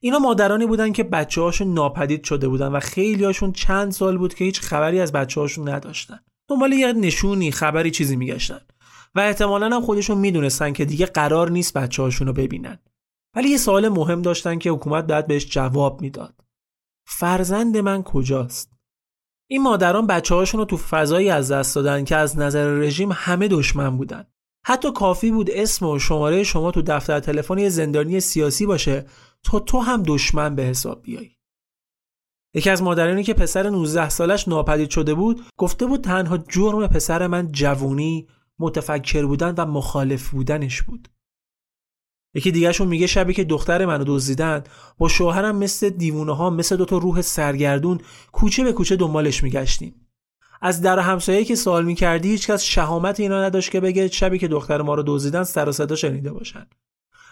اینا 0.00 0.18
مادرانی 0.18 0.66
بودن 0.66 0.92
که 0.92 1.04
بچه 1.04 1.40
هاشون 1.40 1.74
ناپدید 1.74 2.24
شده 2.24 2.48
بودن 2.48 2.66
و 2.66 2.80
خیلی 2.80 3.24
هاشون 3.24 3.52
چند 3.52 3.92
سال 3.92 4.18
بود 4.18 4.34
که 4.34 4.44
هیچ 4.44 4.60
خبری 4.60 5.00
از 5.00 5.12
بچه 5.12 5.40
هاشون 5.40 5.68
نداشتن. 5.68 6.18
دنبال 6.48 6.72
یه 6.72 6.92
نشونی 6.92 7.50
خبری 7.50 7.90
چیزی 7.90 8.16
میگشتن 8.16 8.60
و 9.14 9.20
احتمالا 9.20 9.76
هم 9.76 9.82
خودشون 9.82 10.18
می‌دونستن 10.18 10.72
که 10.72 10.84
دیگه 10.84 11.06
قرار 11.06 11.50
نیست 11.50 11.74
بچه 11.74 12.02
هاشون 12.02 12.26
رو 12.26 12.32
ببینن. 12.32 12.78
ولی 13.36 13.48
یه 13.48 13.56
سوال 13.56 13.88
مهم 13.88 14.22
داشتن 14.22 14.58
که 14.58 14.70
حکومت 14.70 15.06
باید 15.06 15.26
بهش 15.26 15.46
جواب 15.50 16.00
می‌داد. 16.00 16.44
فرزند 17.06 17.76
من 17.76 18.02
کجاست؟ 18.02 18.72
این 19.50 19.62
مادران 19.62 20.06
بچه 20.06 20.34
هاشون 20.34 20.60
رو 20.60 20.66
تو 20.66 20.76
فضایی 20.76 21.30
از 21.30 21.50
دست 21.50 21.74
دادن 21.74 22.04
که 22.04 22.16
از 22.16 22.38
نظر 22.38 22.66
رژیم 22.66 23.12
همه 23.12 23.48
دشمن 23.48 23.96
بودن. 23.96 24.26
حتی 24.64 24.92
کافی 24.92 25.30
بود 25.30 25.50
اسم 25.50 25.86
و 25.86 25.98
شماره 25.98 26.44
شما 26.44 26.70
تو 26.70 26.82
دفتر 26.82 27.20
تلفن 27.20 27.68
زندانی 27.68 28.20
سیاسی 28.20 28.66
باشه 28.66 29.06
تا 29.42 29.58
تو 29.58 29.80
هم 29.80 30.02
دشمن 30.02 30.54
به 30.54 30.62
حساب 30.62 31.02
بیای. 31.02 31.30
یکی 32.54 32.70
از 32.70 32.82
مادرانی 32.82 33.22
که 33.22 33.34
پسر 33.34 33.70
19 33.70 34.08
سالش 34.08 34.48
ناپدید 34.48 34.90
شده 34.90 35.14
بود 35.14 35.46
گفته 35.56 35.86
بود 35.86 36.00
تنها 36.00 36.38
جرم 36.38 36.86
پسر 36.86 37.26
من 37.26 37.52
جوونی، 37.52 38.28
متفکر 38.58 39.26
بودن 39.26 39.54
و 39.58 39.66
مخالف 39.66 40.30
بودنش 40.30 40.82
بود. 40.82 41.08
یکی 42.36 42.52
دیگهشون 42.52 42.88
میگه 42.88 43.06
شبی 43.06 43.34
که 43.34 43.44
دختر 43.44 43.86
منو 43.86 44.04
دزدیدن 44.06 44.64
با 44.98 45.08
شوهرم 45.08 45.56
مثل 45.56 45.88
دیوونه 45.88 46.36
ها 46.36 46.50
مثل 46.50 46.76
دوتا 46.76 46.98
روح 46.98 47.22
سرگردون 47.22 48.00
کوچه 48.32 48.64
به 48.64 48.72
کوچه 48.72 48.96
دنبالش 48.96 49.42
میگشتیم. 49.42 50.08
از 50.62 50.82
در 50.82 50.98
همسایه 50.98 51.44
که 51.44 51.54
سوال 51.54 51.84
می‌کردی 51.84 52.30
هیچکس 52.30 52.62
شهامت 52.62 53.20
اینا 53.20 53.42
نداشت 53.42 53.70
که 53.70 53.80
بگه 53.80 54.08
شبی 54.08 54.38
که 54.38 54.48
دختر 54.48 54.82
ما 54.82 54.94
رو 54.94 55.02
دزدیدن 55.06 55.42
سر 55.42 55.72
صدا 55.72 55.96
شنیده 55.96 56.32
باشن. 56.32 56.66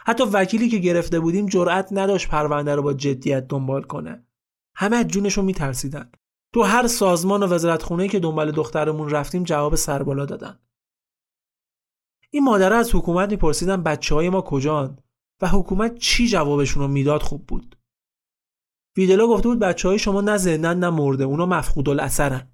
حتی 0.07 0.25
وکیلی 0.33 0.69
که 0.69 0.79
گرفته 0.79 1.21
بودیم 1.21 1.47
جرأت 1.47 1.89
نداشت 1.91 2.29
پرونده 2.29 2.75
رو 2.75 2.83
با 2.83 2.93
جدیت 2.93 3.49
دنبال 3.49 3.83
کنه. 3.83 4.25
همه 4.75 4.97
از 4.97 5.07
جونشون 5.07 5.45
میترسیدن. 5.45 6.11
تو 6.53 6.63
هر 6.63 6.87
سازمان 6.87 7.43
و 7.43 7.47
وزارتخونه 7.47 8.09
که 8.09 8.21
دنبال 8.21 8.51
دخترمون 8.51 9.11
رفتیم 9.11 9.45
جواب 9.45 9.75
سربالا 9.75 10.27
دادن. 10.27 10.59
این 12.35 12.45
مادرها 12.45 12.78
از 12.78 12.95
حکومت 12.95 13.30
میپرسیدن 13.30 13.82
بچه 13.82 14.14
های 14.14 14.28
ما 14.28 14.41
کجان 14.41 14.99
و 15.43 15.49
حکومت 15.49 15.99
چی 15.99 16.28
جوابشون 16.28 16.82
رو 16.82 16.89
می‌داد 16.89 17.22
خوب 17.22 17.47
بود. 17.47 17.76
ویدلا 18.97 19.26
گفته 19.26 19.49
بود 19.49 19.59
بچه 19.59 19.89
های 19.89 19.99
شما 19.99 20.20
نه 20.20 20.37
زندن 20.37 20.78
نه 20.78 20.91
مرده 20.91 21.24
اونا 21.24 21.47
مفقود 21.47 21.89
الاثرن 21.89 22.51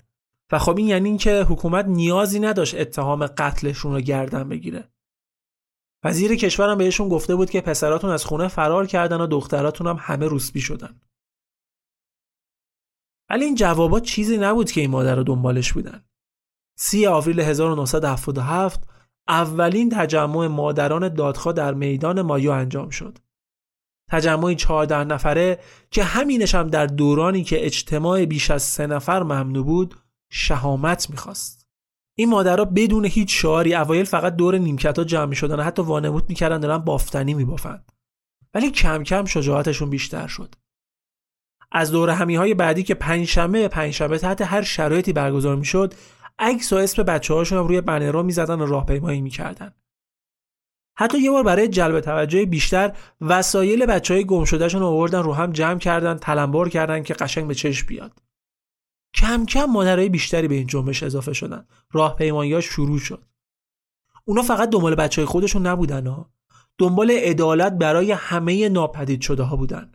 و 0.53 0.59
خب 0.59 0.77
این 0.77 0.87
یعنی 0.87 1.09
اینکه 1.09 1.43
حکومت 1.43 1.85
نیازی 1.85 2.41
نداشت 2.41 2.75
اتهام 2.75 3.27
قتلشون 3.27 3.93
رو 3.93 4.01
گردن 4.01 4.49
بگیره. 4.49 4.89
وزیر 6.05 6.37
کشورم 6.37 6.79
بهشون 6.79 7.09
گفته 7.09 7.37
بود 7.37 7.51
که 7.51 7.61
پسراتون 7.61 8.11
از 8.11 8.25
خونه 8.25 8.49
فرار 8.49 8.87
کردن 8.87 9.21
و 9.21 9.27
دختراتون 9.27 9.87
هم 9.87 9.97
همه 10.01 10.27
روسبی 10.27 10.61
شدن. 10.61 11.01
ولی 13.31 13.45
این 13.45 13.55
جوابات 13.55 14.03
چیزی 14.03 14.39
نبود 14.39 14.71
که 14.71 14.81
این 14.81 14.91
مادر 14.91 15.17
رو 15.17 15.23
دنبالش 15.23 15.73
بودن. 15.73 16.05
سی 16.79 17.07
آوریل 17.07 17.41
1977 17.41 18.90
اولین 19.31 19.91
تجمع 19.91 20.47
مادران 20.47 21.09
دادخواه 21.09 21.55
در 21.55 21.75
میدان 21.75 22.23
مایو 22.23 22.51
انجام 22.51 22.91
شد. 22.91 23.19
تجمعی 24.11 24.55
14 24.55 25.05
نفره 25.05 25.59
که 25.91 26.05
همینش 26.05 26.55
هم 26.55 26.69
در 26.69 26.87
دورانی 26.87 27.45
که 27.45 27.67
اجتماع 27.67 28.25
بیش 28.25 28.51
از 28.51 28.63
سه 28.63 28.87
نفر 28.87 29.23
ممنوع 29.23 29.65
بود 29.65 29.95
شهامت 30.31 31.11
می‌خواست. 31.11 31.67
این 32.19 32.29
مادرها 32.29 32.65
بدون 32.65 33.05
هیچ 33.05 33.43
شعاری 33.43 33.75
اوایل 33.75 34.05
فقط 34.05 34.37
دور 34.37 34.59
نیمکت 34.59 35.01
جمع 35.01 35.25
می 35.25 35.37
شدن 35.37 35.61
و 35.61 35.63
حتی 35.63 35.83
وانمود 35.83 36.29
می‌کردن 36.29 36.61
دارن 36.61 36.79
بافتنی 36.79 37.35
میبافند. 37.35 37.93
ولی 38.55 38.71
کم 38.71 39.03
کم 39.03 39.25
شجاعتشون 39.25 39.91
بیشتر 39.91 40.27
شد. 40.27 40.55
از 41.73 41.91
دور 41.91 42.11
همی 42.11 42.37
های 42.37 42.55
بعدی 42.55 42.83
که 42.83 42.95
پنجشنبه 42.95 43.61
به 43.61 43.69
پنجشنبه 43.69 44.19
تحت 44.19 44.43
هر 44.43 44.63
شرایطی 44.63 45.13
برگزار 45.13 45.57
می‌شد 45.57 45.95
عکس 46.41 46.73
و 46.73 46.77
اسم 46.77 47.03
بچه 47.03 47.35
هاشون 47.35 47.69
روی 47.69 47.81
بنرها 47.81 48.23
می‌زدن 48.23 48.61
و 48.61 48.67
راهپیمایی 48.67 49.21
می‌کردن. 49.21 49.75
حتی 50.97 51.19
یه 51.19 51.31
بار 51.31 51.43
برای 51.43 51.69
جلب 51.69 52.01
توجه 52.01 52.47
بیشتر 52.47 52.97
وسایل 53.21 53.87
بچه 53.87 54.15
های 54.15 54.25
گم 54.25 54.45
شدهشون 54.45 54.83
آوردن 54.83 55.23
رو 55.23 55.33
هم 55.33 55.53
جمع 55.53 55.79
کردن 55.79 56.19
تلمبار 56.19 56.69
کردن 56.69 57.03
که 57.03 57.15
قشنگ 57.15 57.47
به 57.47 57.55
چشم 57.55 57.87
بیاد. 57.87 58.23
کم 59.15 59.47
کم 59.47 59.65
مادرای 59.65 60.09
بیشتری 60.09 60.49
به 60.49 60.55
این 60.55 60.67
جنبش 60.67 61.03
اضافه 61.03 61.33
شدن. 61.33 61.67
راهپیمایی 61.93 62.63
شروع 62.63 62.99
شد. 62.99 63.25
اونا 64.25 64.43
فقط 64.43 64.71
دنبال 64.71 64.95
بچه 64.95 65.21
های 65.21 65.27
خودشون 65.27 65.67
نبودن 65.67 66.07
ها. 66.07 66.31
دنبال 66.79 67.11
عدالت 67.11 67.73
برای 67.73 68.13
همه 68.13 68.69
ناپدید 68.69 69.21
شده 69.21 69.43
ها 69.43 69.57
بودن. 69.57 69.93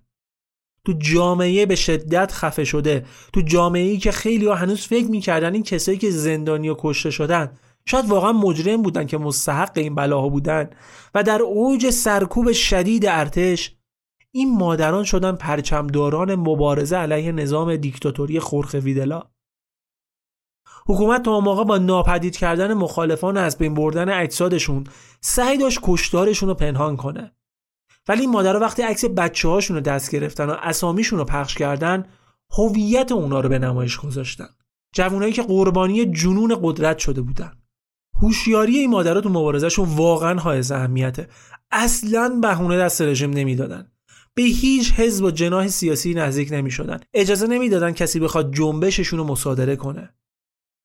تو 0.86 0.94
جامعه 0.94 1.66
به 1.66 1.76
شدت 1.76 2.32
خفه 2.32 2.64
شده. 2.64 3.06
تو 3.34 3.42
جامعه 3.42 3.90
ای 3.90 3.98
که 3.98 4.12
خیلی 4.12 4.48
ها 4.48 4.56
هنوز 4.56 4.88
فکر 4.88 5.08
می‌کردن 5.08 5.54
این 5.54 5.64
کسایی 5.64 5.98
که 5.98 6.10
زندانی 6.10 6.70
و 6.70 6.76
کشته 6.80 7.12
شدن 7.12 7.52
شاید 7.86 8.10
واقعا 8.10 8.32
مجرم 8.32 8.82
بودن 8.82 9.06
که 9.06 9.18
مستحق 9.18 9.72
این 9.76 9.96
بلاها 9.96 10.30
بودن. 10.30 10.70
و 11.16 11.24
در 11.24 11.42
اوج 11.42 11.90
سرکوب 11.90 12.52
شدید 12.52 13.06
ارتش 13.06 13.76
این 14.32 14.58
مادران 14.58 15.04
شدن 15.04 15.36
پرچمداران 15.36 16.36
مبارزه 16.36 16.98
علیه 16.98 17.32
نظام 17.32 17.76
دیکتاتوری 17.76 18.40
خورخ 18.40 18.76
ویدلا. 18.84 19.24
حکومت 20.88 21.24
تا 21.24 21.40
موقع 21.40 21.64
با 21.64 21.78
ناپدید 21.78 22.38
کردن 22.38 22.74
مخالفان 22.74 23.38
از 23.38 23.58
بین 23.58 23.74
بردن 23.74 24.10
اجسادشون 24.10 24.84
سعی 25.22 25.58
داشت 25.58 25.80
کشتارشون 25.84 26.50
رو 26.50 26.56
پنهان 26.56 26.98
کنه. 26.98 27.35
ولی 28.08 28.22
این 28.22 28.30
مادرها 28.30 28.60
وقتی 28.60 28.82
عکس 28.82 29.06
بچه 29.06 29.48
هاشون 29.48 29.76
رو 29.76 29.82
دست 29.82 30.12
گرفتن 30.12 30.50
و 30.50 30.56
اسامیشون 30.62 31.20
رو 31.20 31.26
پخش 31.26 31.56
کردن 31.56 32.06
هویت 32.58 33.12
اونا 33.12 33.40
رو 33.40 33.50
به 33.50 33.60
نمایش 33.60 33.98
گذاشتن. 33.98 34.50
جوانایی 34.94 35.34
که 35.34 35.42
قربانی 35.42 36.06
جنون 36.06 36.60
قدرت 36.62 36.98
شده 36.98 37.22
بودن. 37.22 37.52
هوشیاری 38.22 38.78
این 38.78 38.90
مادرها 38.90 39.22
تو 39.22 39.30
مبارزهشون 39.30 39.90
واقعا 39.90 40.40
حائز 40.40 40.72
اهمیته. 40.72 41.28
اصلا 41.72 42.40
بهونه 42.42 42.78
دست 42.78 43.02
رژیم 43.02 43.32
نمی‌دادن. 43.32 43.92
به 44.34 44.44
هیچ 44.44 44.94
حزب 44.94 45.24
و 45.24 45.32
جناح 45.32 45.68
سیاسی 45.68 46.14
نزدیک 46.14 46.50
نمی‌شدن. 46.52 47.00
اجازه 47.14 47.48
نمی‌دادن 47.48 47.92
کسی 47.92 48.20
بخواد 48.20 48.54
جنبششون 48.54 49.20
رو 49.20 49.26
مصادره 49.26 49.76
کنه. 49.76 50.16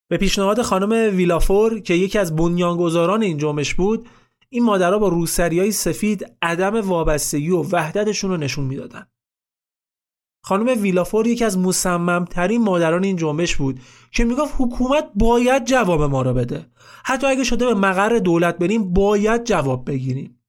به 0.09 0.17
پیشنهاد 0.17 0.61
خانم 0.61 1.15
ویلافور 1.15 1.79
که 1.79 1.93
یکی 1.93 2.19
از 2.19 2.35
بنیانگذاران 2.35 3.21
این 3.21 3.37
جنبش 3.37 3.73
بود 3.73 4.07
این 4.53 4.63
مادرها 4.63 4.99
با 4.99 5.07
روسری 5.07 5.71
سفید 5.71 6.37
عدم 6.41 6.89
وابستگی 6.89 7.49
و 7.49 7.61
وحدتشون 7.61 8.31
رو 8.31 8.37
نشون 8.37 8.65
می‌دادن. 8.65 9.07
خانم 10.43 10.81
ویلافور 10.81 11.27
یکی 11.27 11.45
از 11.45 11.57
مصممترین 11.57 12.61
مادران 12.61 13.03
این 13.03 13.15
جنبش 13.15 13.55
بود 13.55 13.79
که 14.11 14.25
می‌گفت 14.25 14.53
حکومت 14.57 15.11
باید 15.15 15.65
جواب 15.65 16.01
ما 16.01 16.21
رو 16.21 16.33
بده. 16.33 16.71
حتی 17.03 17.27
اگه 17.27 17.43
شده 17.43 17.65
به 17.65 17.73
مقر 17.73 18.19
دولت 18.19 18.57
بریم 18.57 18.93
باید 18.93 19.43
جواب 19.43 19.85
بگیریم. 19.87 20.43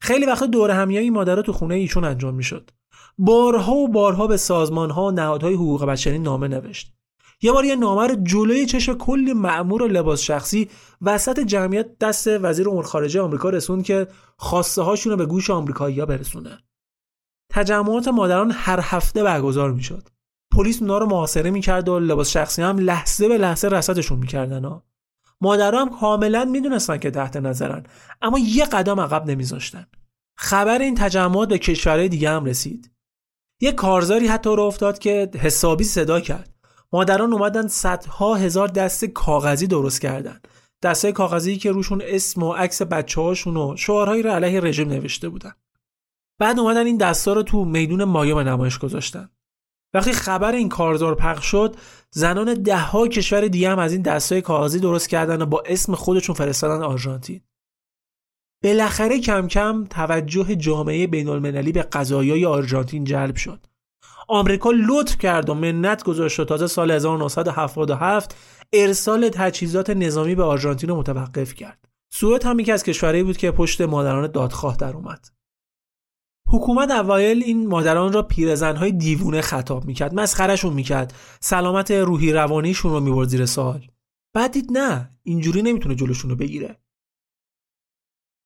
خیلی 0.00 0.26
وقت 0.26 0.44
دور 0.44 0.70
همیای 0.70 1.04
این 1.04 1.12
مادرها 1.12 1.42
تو 1.42 1.52
خونه 1.52 1.74
ایشون 1.74 2.04
انجام 2.04 2.34
می‌شد. 2.34 2.70
بارها 3.18 3.74
و 3.74 3.88
بارها 3.88 4.26
به 4.26 4.36
سازمان 4.36 4.90
ها 4.90 5.06
و 5.06 5.10
نهادهای 5.10 5.54
حقوق 5.54 5.84
بشری 5.84 6.18
نامه 6.18 6.48
نوشت. 6.48 6.95
یه 7.42 7.52
بار 7.52 7.64
یه 7.64 7.76
نامه 7.76 8.06
رو 8.06 8.16
جلوی 8.22 8.66
چشم 8.66 8.94
کلی 8.94 9.32
معمور 9.32 9.82
و 9.82 9.86
لباس 9.86 10.20
شخصی 10.20 10.70
وسط 11.02 11.40
جمعیت 11.40 11.98
دست 11.98 12.28
وزیر 12.28 12.68
امور 12.68 12.84
خارجه 12.84 13.20
آمریکا 13.20 13.50
رسوند 13.50 13.84
که 13.84 14.06
خواسته 14.36 14.82
هاشون 14.82 15.12
رو 15.12 15.18
به 15.18 15.26
گوش 15.26 15.50
آمریکایی‌ها 15.50 16.06
برسونه. 16.06 16.58
تجمعات 17.50 18.08
مادران 18.08 18.50
هر 18.50 18.80
هفته 18.82 19.22
برگزار 19.22 19.72
می‌شد. 19.72 20.08
پلیس 20.52 20.82
اونا 20.82 20.98
رو 20.98 21.06
محاصره 21.06 21.50
می‌کرد 21.50 21.88
و 21.88 21.98
لباس 21.98 22.30
شخصی 22.30 22.62
هم 22.62 22.78
لحظه 22.78 23.28
به 23.28 23.38
لحظه 23.38 23.68
رصدشون 23.68 24.18
می‌کردن 24.18 24.64
ها. 24.64 24.84
مادرها 25.40 25.80
هم 25.80 25.90
کاملا 25.90 26.44
می‌دونستن 26.44 26.98
که 26.98 27.10
تحت 27.10 27.36
نظرن 27.36 27.84
اما 28.22 28.38
یه 28.38 28.64
قدم 28.64 29.00
عقب 29.00 29.30
نمیذاشتن. 29.30 29.86
خبر 30.38 30.78
این 30.78 30.94
تجمعات 30.94 31.48
به 31.48 31.58
کشورهای 31.58 32.08
دیگه 32.08 32.30
هم 32.30 32.44
رسید. 32.44 32.90
یه 33.60 33.72
کارزاری 33.72 34.26
حتی 34.26 34.50
رو 34.50 34.62
افتاد 34.62 34.98
که 34.98 35.30
حسابی 35.38 35.84
صدا 35.84 36.20
کرد 36.20 36.55
مادران 36.92 37.32
اومدن 37.32 37.66
صدها 37.66 38.34
هزار 38.34 38.68
دست 38.68 39.04
کاغذی 39.04 39.66
درست 39.66 40.00
کردن. 40.00 40.40
دسته 40.82 41.12
کاغذی 41.12 41.56
که 41.56 41.72
روشون 41.72 42.02
اسم 42.04 42.42
و 42.42 42.52
عکس 42.52 42.82
بچه 42.82 43.20
هاشون 43.20 43.56
و 43.56 43.76
شعارهایی 43.76 44.22
رو 44.22 44.30
علیه 44.30 44.60
رژیم 44.60 44.88
نوشته 44.88 45.28
بودن. 45.28 45.52
بعد 46.38 46.58
اومدن 46.58 46.86
این 46.86 46.96
دستا 46.96 47.32
رو 47.32 47.42
تو 47.42 47.64
میدون 47.64 48.12
به 48.12 48.44
نمایش 48.44 48.78
گذاشتن. 48.78 49.30
وقتی 49.94 50.12
خبر 50.12 50.52
این 50.52 50.68
کارزار 50.68 51.14
پخش 51.14 51.46
شد 51.46 51.76
زنان 52.10 52.54
دهها 52.54 53.08
کشور 53.08 53.48
دیگه 53.48 53.70
هم 53.70 53.78
از 53.78 53.92
این 53.92 54.02
دستای 54.02 54.42
کاغذی 54.42 54.80
درست 54.80 55.08
کردن 55.08 55.42
و 55.42 55.46
با 55.46 55.62
اسم 55.66 55.94
خودشون 55.94 56.34
فرستادن 56.34 56.82
آرژانتین. 56.82 57.40
بالاخره 58.64 59.20
کم 59.20 59.48
کم 59.48 59.84
توجه 59.84 60.56
جامعه 60.56 61.06
بین 61.06 61.28
المللی 61.28 61.72
به 61.72 61.82
قضایای 61.82 62.46
آرژانتین 62.46 63.04
جلب 63.04 63.36
شد. 63.36 63.66
آمریکا 64.26 64.70
لطف 64.88 65.18
کرد 65.18 65.50
و 65.50 65.54
منت 65.54 66.04
گذاشت 66.04 66.40
و 66.40 66.44
تازه 66.44 66.66
سال 66.66 66.90
1977 66.90 68.36
ارسال 68.72 69.28
تجهیزات 69.28 69.90
نظامی 69.90 70.34
به 70.34 70.42
آرژانتین 70.42 70.90
رو 70.90 70.96
متوقف 70.96 71.54
کرد. 71.54 71.88
سوئد 72.12 72.44
هم 72.44 72.58
یکی 72.58 72.72
از 72.72 72.82
کشورهایی 72.82 73.22
بود 73.22 73.36
که 73.36 73.50
پشت 73.50 73.80
مادران 73.80 74.30
دادخواه 74.30 74.76
در 74.76 74.96
اومد. 74.96 75.28
حکومت 76.48 76.90
اوایل 76.90 77.42
این 77.42 77.68
مادران 77.68 78.12
را 78.12 78.22
پیرزنهای 78.22 78.92
دیوونه 78.92 79.40
خطاب 79.40 79.84
می‌کرد 79.84 80.14
مسخرشون 80.14 80.72
می‌کرد 80.72 81.14
سلامت 81.40 81.90
روحی 81.90 82.32
روانیشون 82.32 82.92
رو 82.92 83.00
می‌برد 83.00 83.28
زیر 83.28 83.46
سوال 83.46 83.86
بعد 84.34 84.52
دید 84.52 84.72
نه 84.72 85.10
اینجوری 85.22 85.62
نمی‌تونه 85.62 85.94
جلوشون 85.94 86.30
رو 86.30 86.36
بگیره 86.36 86.76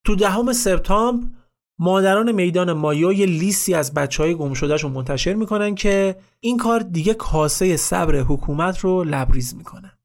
تو 0.07 0.17
دهم 0.17 0.53
سپتامبر 0.53 1.40
مادران 1.83 2.33
میدان 2.33 2.73
مایو 2.73 3.13
یه 3.13 3.27
لیستی 3.27 3.75
از 3.75 3.95
بچه 3.95 4.23
های 4.23 4.35
گم 4.35 4.53
رو 4.53 4.89
منتشر 4.89 5.35
می‌کنن 5.35 5.75
که 5.75 6.17
این 6.41 6.57
کار 6.57 6.81
دیگه 6.81 7.15
کاسه 7.15 7.77
صبر 7.77 8.17
حکومت 8.19 8.79
رو 8.79 9.05
لبریز 9.05 9.55
می‌کنه. 9.55 9.99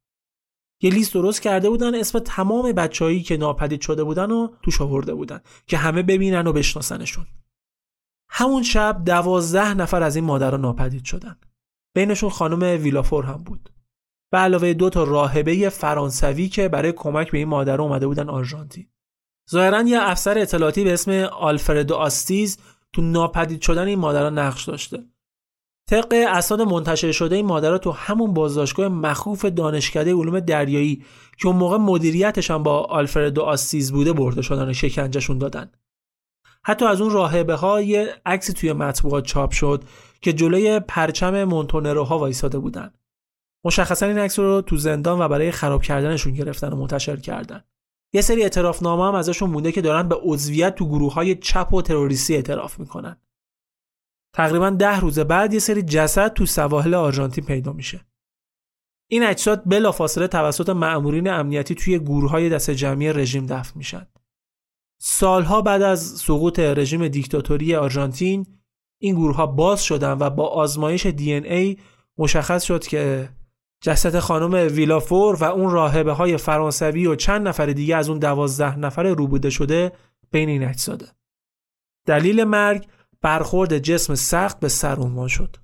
یه 0.81 0.89
لیست 0.89 1.13
درست 1.13 1.41
کرده 1.41 1.69
بودن 1.69 1.95
اسم 1.95 2.19
تمام 2.19 2.71
بچههایی 2.71 3.23
که 3.23 3.37
ناپدید 3.37 3.81
شده 3.81 4.03
بودن 4.03 4.31
و 4.31 4.47
توش 4.61 4.81
آورده 4.81 5.13
بودن 5.13 5.41
که 5.67 5.77
همه 5.77 6.03
ببینن 6.03 6.47
و 6.47 6.53
بشناسنشون. 6.53 7.25
همون 8.29 8.63
شب 8.63 9.01
دوازده 9.05 9.73
نفر 9.73 10.03
از 10.03 10.15
این 10.15 10.25
مادران 10.25 10.61
ناپدید 10.61 11.05
شدن. 11.05 11.37
بینشون 11.95 12.29
خانم 12.29 12.83
ویلافور 12.83 13.25
هم 13.25 13.43
بود. 13.43 13.69
به 14.31 14.37
علاوه 14.37 14.73
دو 14.73 14.89
تا 14.89 15.03
راهبه 15.03 15.69
فرانسوی 15.69 16.49
که 16.49 16.69
برای 16.69 16.91
کمک 16.91 17.31
به 17.31 17.37
این 17.37 17.47
مادر 17.47 17.81
اومده 17.81 18.07
بودن 18.07 18.29
آرژانتین. 18.29 18.87
ظاهرا 19.51 19.81
یه 19.81 19.97
افسر 20.01 20.39
اطلاعاتی 20.39 20.83
به 20.83 20.93
اسم 20.93 21.11
آلفردو 21.31 21.95
آستیز 21.95 22.57
تو 22.93 23.01
ناپدید 23.01 23.61
شدن 23.61 23.87
این 23.87 23.99
مادران 23.99 24.39
نقش 24.39 24.63
داشته. 24.63 25.03
طبق 25.89 26.25
اسناد 26.27 26.61
منتشر 26.61 27.11
شده 27.11 27.35
این 27.35 27.45
مادرها 27.45 27.77
تو 27.77 27.91
همون 27.91 28.33
بازداشتگاه 28.33 28.87
مخوف 28.87 29.45
دانشکده 29.45 30.13
علوم 30.13 30.39
دریایی 30.39 31.03
که 31.37 31.47
اون 31.47 31.55
موقع 31.55 31.77
مدیریتش 31.77 32.51
هم 32.51 32.63
با 32.63 32.83
آلفردو 32.83 33.41
آستیز 33.41 33.91
بوده 33.91 34.13
برده 34.13 34.41
شدن 34.41 34.69
و 34.69 34.73
شکنجهشون 34.73 35.37
دادن. 35.37 35.71
حتی 36.63 36.85
از 36.85 37.01
اون 37.01 37.11
راهبه 37.11 37.55
ها 37.55 37.79
عکسی 38.25 38.53
توی 38.53 38.73
مطبوعات 38.73 39.25
چاپ 39.25 39.51
شد 39.51 39.83
که 40.21 40.33
جلوی 40.33 40.79
پرچم 40.79 41.43
مونتونروها 41.43 42.19
وایساده 42.19 42.59
بودن. 42.59 42.93
مشخصا 43.65 44.05
این 44.05 44.17
عکس 44.17 44.39
رو 44.39 44.61
تو 44.61 44.77
زندان 44.77 45.19
و 45.21 45.27
برای 45.27 45.51
خراب 45.51 45.83
کردنشون 45.83 46.33
گرفتن 46.33 46.73
و 46.73 46.75
منتشر 46.75 47.17
کردن. 47.17 47.63
یه 48.13 48.21
سری 48.21 48.41
اعتراف 48.43 48.83
نامه 48.83 49.07
هم 49.07 49.15
ازشون 49.15 49.49
مونده 49.49 49.71
که 49.71 49.81
دارن 49.81 50.07
به 50.07 50.15
عضویت 50.15 50.75
تو 50.75 50.87
گروه 50.87 51.13
های 51.13 51.35
چپ 51.35 51.73
و 51.73 51.81
تروریستی 51.81 52.35
اعتراف 52.35 52.79
می‌کنن. 52.79 53.17
تقریبا 54.33 54.69
ده 54.69 54.99
روز 54.99 55.19
بعد 55.19 55.53
یه 55.53 55.59
سری 55.59 55.81
جسد 55.81 56.33
تو 56.33 56.45
سواحل 56.45 56.93
آرژانتین 56.93 57.45
پیدا 57.45 57.73
میشه. 57.73 58.05
این 59.07 59.23
اجساد 59.23 59.63
بلافاصله 59.65 60.27
توسط 60.27 60.69
مأمورین 60.69 61.27
امنیتی 61.27 61.75
توی 61.75 61.99
گروه 61.99 62.31
های 62.31 62.49
دست 62.49 62.71
جمعی 62.71 63.13
رژیم 63.13 63.45
دفن 63.45 63.71
میشن. 63.75 64.07
سالها 64.99 65.61
بعد 65.61 65.81
از 65.81 66.01
سقوط 66.01 66.59
رژیم 66.59 67.07
دیکتاتوری 67.07 67.75
آرژانتین 67.75 68.45
این 69.01 69.15
گروه 69.15 69.35
ها 69.35 69.45
باز 69.45 69.83
شدن 69.83 70.17
و 70.19 70.29
با 70.29 70.47
آزمایش 70.47 71.05
ای 71.05 71.77
مشخص 72.17 72.63
شد 72.63 72.87
که 72.87 73.29
جسد 73.81 74.19
خانم 74.19 74.75
ویلافور 74.75 75.35
و 75.35 75.43
اون 75.43 75.71
راهبه 75.71 76.13
های 76.13 76.37
فرانسوی 76.37 77.07
و 77.07 77.15
چند 77.15 77.47
نفر 77.47 77.65
دیگه 77.65 77.95
از 77.95 78.09
اون 78.09 78.19
دوازده 78.19 78.79
نفر 78.79 79.03
روبوده 79.03 79.49
شده 79.49 79.91
بین 80.31 80.49
این 80.49 80.63
اجساده. 80.63 81.05
دلیل 82.05 82.43
مرگ 82.43 82.87
برخورد 83.21 83.77
جسم 83.77 84.15
سخت 84.15 84.59
به 84.59 84.67
سر 84.67 84.95
عنوان 84.95 85.27
شد. 85.27 85.57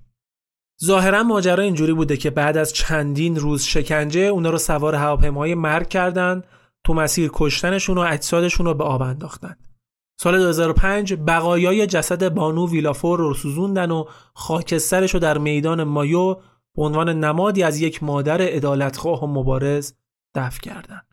ظاهرا 0.84 1.22
ماجرا 1.22 1.62
اینجوری 1.62 1.92
بوده 1.92 2.16
که 2.16 2.30
بعد 2.30 2.56
از 2.56 2.72
چندین 2.72 3.36
روز 3.36 3.62
شکنجه 3.62 4.20
اونا 4.20 4.50
رو 4.50 4.58
سوار 4.58 4.94
هواپیمای 4.94 5.54
مرگ 5.54 5.88
کردن 5.88 6.42
تو 6.84 6.94
مسیر 6.94 7.30
کشتنشون 7.34 7.98
و 7.98 8.00
اجسادشون 8.00 8.66
رو 8.66 8.74
به 8.74 8.84
آب 8.84 9.02
انداختن. 9.02 9.56
سال 10.20 10.38
2005 10.38 11.14
بقایای 11.26 11.86
جسد 11.86 12.34
بانو 12.34 12.68
ویلافور 12.68 13.18
رو 13.18 13.34
سوزوندن 13.34 13.90
و 13.90 14.04
خاکسترش 14.34 15.14
رو 15.14 15.20
در 15.20 15.38
میدان 15.38 15.84
مایو 15.84 16.36
به 16.76 16.82
عنوان 16.82 17.08
نمادی 17.08 17.62
از 17.62 17.80
یک 17.80 18.02
مادر 18.02 18.42
عدالتخواه 18.42 19.24
و 19.24 19.26
مبارز 19.26 19.94
دفع 20.34 20.60
کردند. 20.60 21.06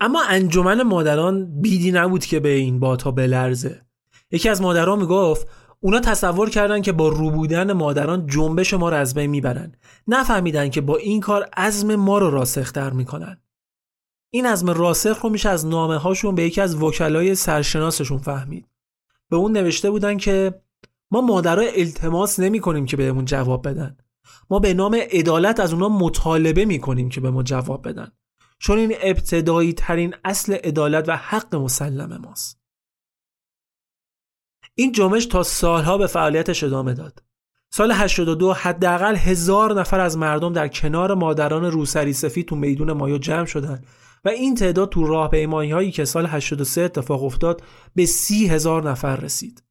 اما 0.00 0.24
انجمن 0.28 0.82
مادران 0.82 1.60
بیدی 1.60 1.92
نبود 1.92 2.24
که 2.24 2.40
به 2.40 2.48
این 2.48 2.80
باتها 2.80 3.10
بلرزه. 3.10 3.86
یکی 4.30 4.48
از 4.48 4.62
مادران 4.62 4.98
می‌گفت 4.98 5.48
اونا 5.80 6.00
تصور 6.00 6.50
کردن 6.50 6.82
که 6.82 6.92
با 6.92 7.08
روبودن 7.08 7.72
مادران 7.72 8.26
جنبش 8.26 8.74
ما 8.74 8.88
رو 8.88 8.96
از 8.96 9.14
بین 9.14 9.30
می‌برن. 9.30 9.74
نفهمیدن 10.06 10.70
که 10.70 10.80
با 10.80 10.96
این 10.96 11.20
کار 11.20 11.48
عزم 11.56 11.94
ما 11.94 12.18
رو 12.18 12.30
راسختر 12.30 12.90
می‌کنن. 12.90 13.40
این 14.30 14.46
عزم 14.46 14.70
راسخ 14.70 15.20
رو 15.20 15.30
میشه 15.30 15.48
از 15.48 15.66
نامه 15.66 15.96
هاشون 15.96 16.34
به 16.34 16.42
یکی 16.42 16.60
از 16.60 16.82
وکلای 16.82 17.34
سرشناسشون 17.34 18.18
فهمید. 18.18 18.68
به 19.28 19.36
اون 19.36 19.52
نوشته 19.52 19.90
بودن 19.90 20.16
که 20.16 20.62
ما 21.10 21.20
مادرها 21.20 21.64
التماس 21.76 22.40
نمی 22.40 22.60
کنیم 22.60 22.86
که 22.86 22.96
بهمون 22.96 23.24
جواب 23.24 23.68
بدن. 23.68 23.96
ما 24.50 24.58
به 24.58 24.74
نام 24.74 24.94
عدالت 24.94 25.60
از 25.60 25.72
اونا 25.72 25.88
مطالبه 25.88 26.64
می 26.64 26.78
کنیم 26.78 27.08
که 27.08 27.20
به 27.20 27.30
ما 27.30 27.42
جواب 27.42 27.88
بدن. 27.88 28.12
چون 28.58 28.78
این 28.78 28.94
ابتدایی 29.02 29.72
ترین 29.72 30.14
اصل 30.24 30.52
عدالت 30.52 31.08
و 31.08 31.16
حق 31.16 31.54
مسلم 31.54 32.16
ماست. 32.16 32.60
این 34.74 34.92
جنبش 34.92 35.26
تا 35.26 35.42
سالها 35.42 35.98
به 35.98 36.06
فعالیتش 36.06 36.64
ادامه 36.64 36.94
داد. 36.94 37.22
سال 37.70 37.92
82 37.92 38.52
حداقل 38.52 39.16
هزار 39.16 39.80
نفر 39.80 40.00
از 40.00 40.18
مردم 40.18 40.52
در 40.52 40.68
کنار 40.68 41.14
مادران 41.14 41.64
روسری 41.64 42.12
سفید 42.12 42.46
تو 42.46 42.56
میدون 42.56 42.92
مایو 42.92 43.18
جمع 43.18 43.44
شدند 43.44 43.86
و 44.24 44.28
این 44.28 44.54
تعداد 44.54 44.88
تو 44.88 45.06
راه 45.06 45.30
هایی 45.46 45.90
که 45.90 46.04
سال 46.04 46.26
83 46.26 46.82
اتفاق 46.82 47.24
افتاد 47.24 47.62
به 47.94 48.06
سی 48.06 48.46
هزار 48.46 48.90
نفر 48.90 49.16
رسید. 49.16 49.65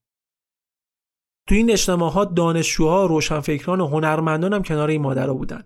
تو 1.48 1.56
این 1.56 1.72
اجتماعات 1.72 2.34
دانشجوها 2.34 3.06
روشنفکران 3.06 3.82
و 3.82 3.88
هنرمندان 3.88 4.54
هم 4.54 4.64
کنار 4.64 4.90
این 4.90 5.02
مادرها 5.02 5.34
بودن. 5.34 5.64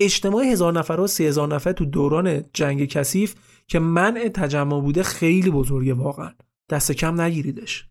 اجتماع 0.00 0.44
هزار 0.44 0.72
نفر 0.72 1.00
و 1.00 1.06
سی 1.06 1.26
هزار 1.26 1.54
نفر 1.54 1.72
تو 1.72 1.84
دوران 1.84 2.44
جنگ 2.52 2.84
کثیف 2.84 3.34
که 3.66 3.78
منع 3.78 4.28
تجمع 4.28 4.80
بوده 4.80 5.02
خیلی 5.02 5.50
بزرگه 5.50 5.94
واقعا. 5.94 6.32
دست 6.70 6.92
کم 6.92 7.20
نگیریدش. 7.20 7.88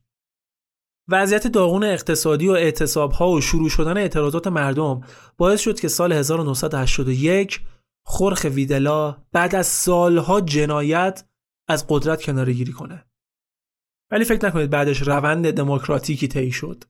وضعیت 1.08 1.48
داغون 1.48 1.84
اقتصادی 1.84 2.48
و 2.48 2.52
اعتصاب 2.52 3.12
ها 3.12 3.30
و 3.30 3.42
شروع 3.42 3.70
شدن 3.70 3.98
اعتراضات 3.98 4.48
مردم 4.48 5.02
باعث 5.38 5.62
شد 5.62 5.80
که 5.80 5.88
سال 5.88 6.14
1981 6.14 7.62
خورخ 8.06 8.46
ویدلا 8.52 9.18
بعد 9.32 9.56
از 9.56 9.68
سالها 9.68 10.42
جنایت 10.42 11.26
از 11.68 11.86
قدرت 11.90 12.22
کناره 12.22 12.54
گیری 12.54 12.72
کنه. 12.72 13.06
ولی 14.12 14.26
فکر 14.26 14.46
نکنید 14.46 14.70
بعدش 14.70 15.02
روند 15.02 15.52
دموکراتیکی 15.52 16.28
طی 16.28 16.52
شد. 16.52 16.84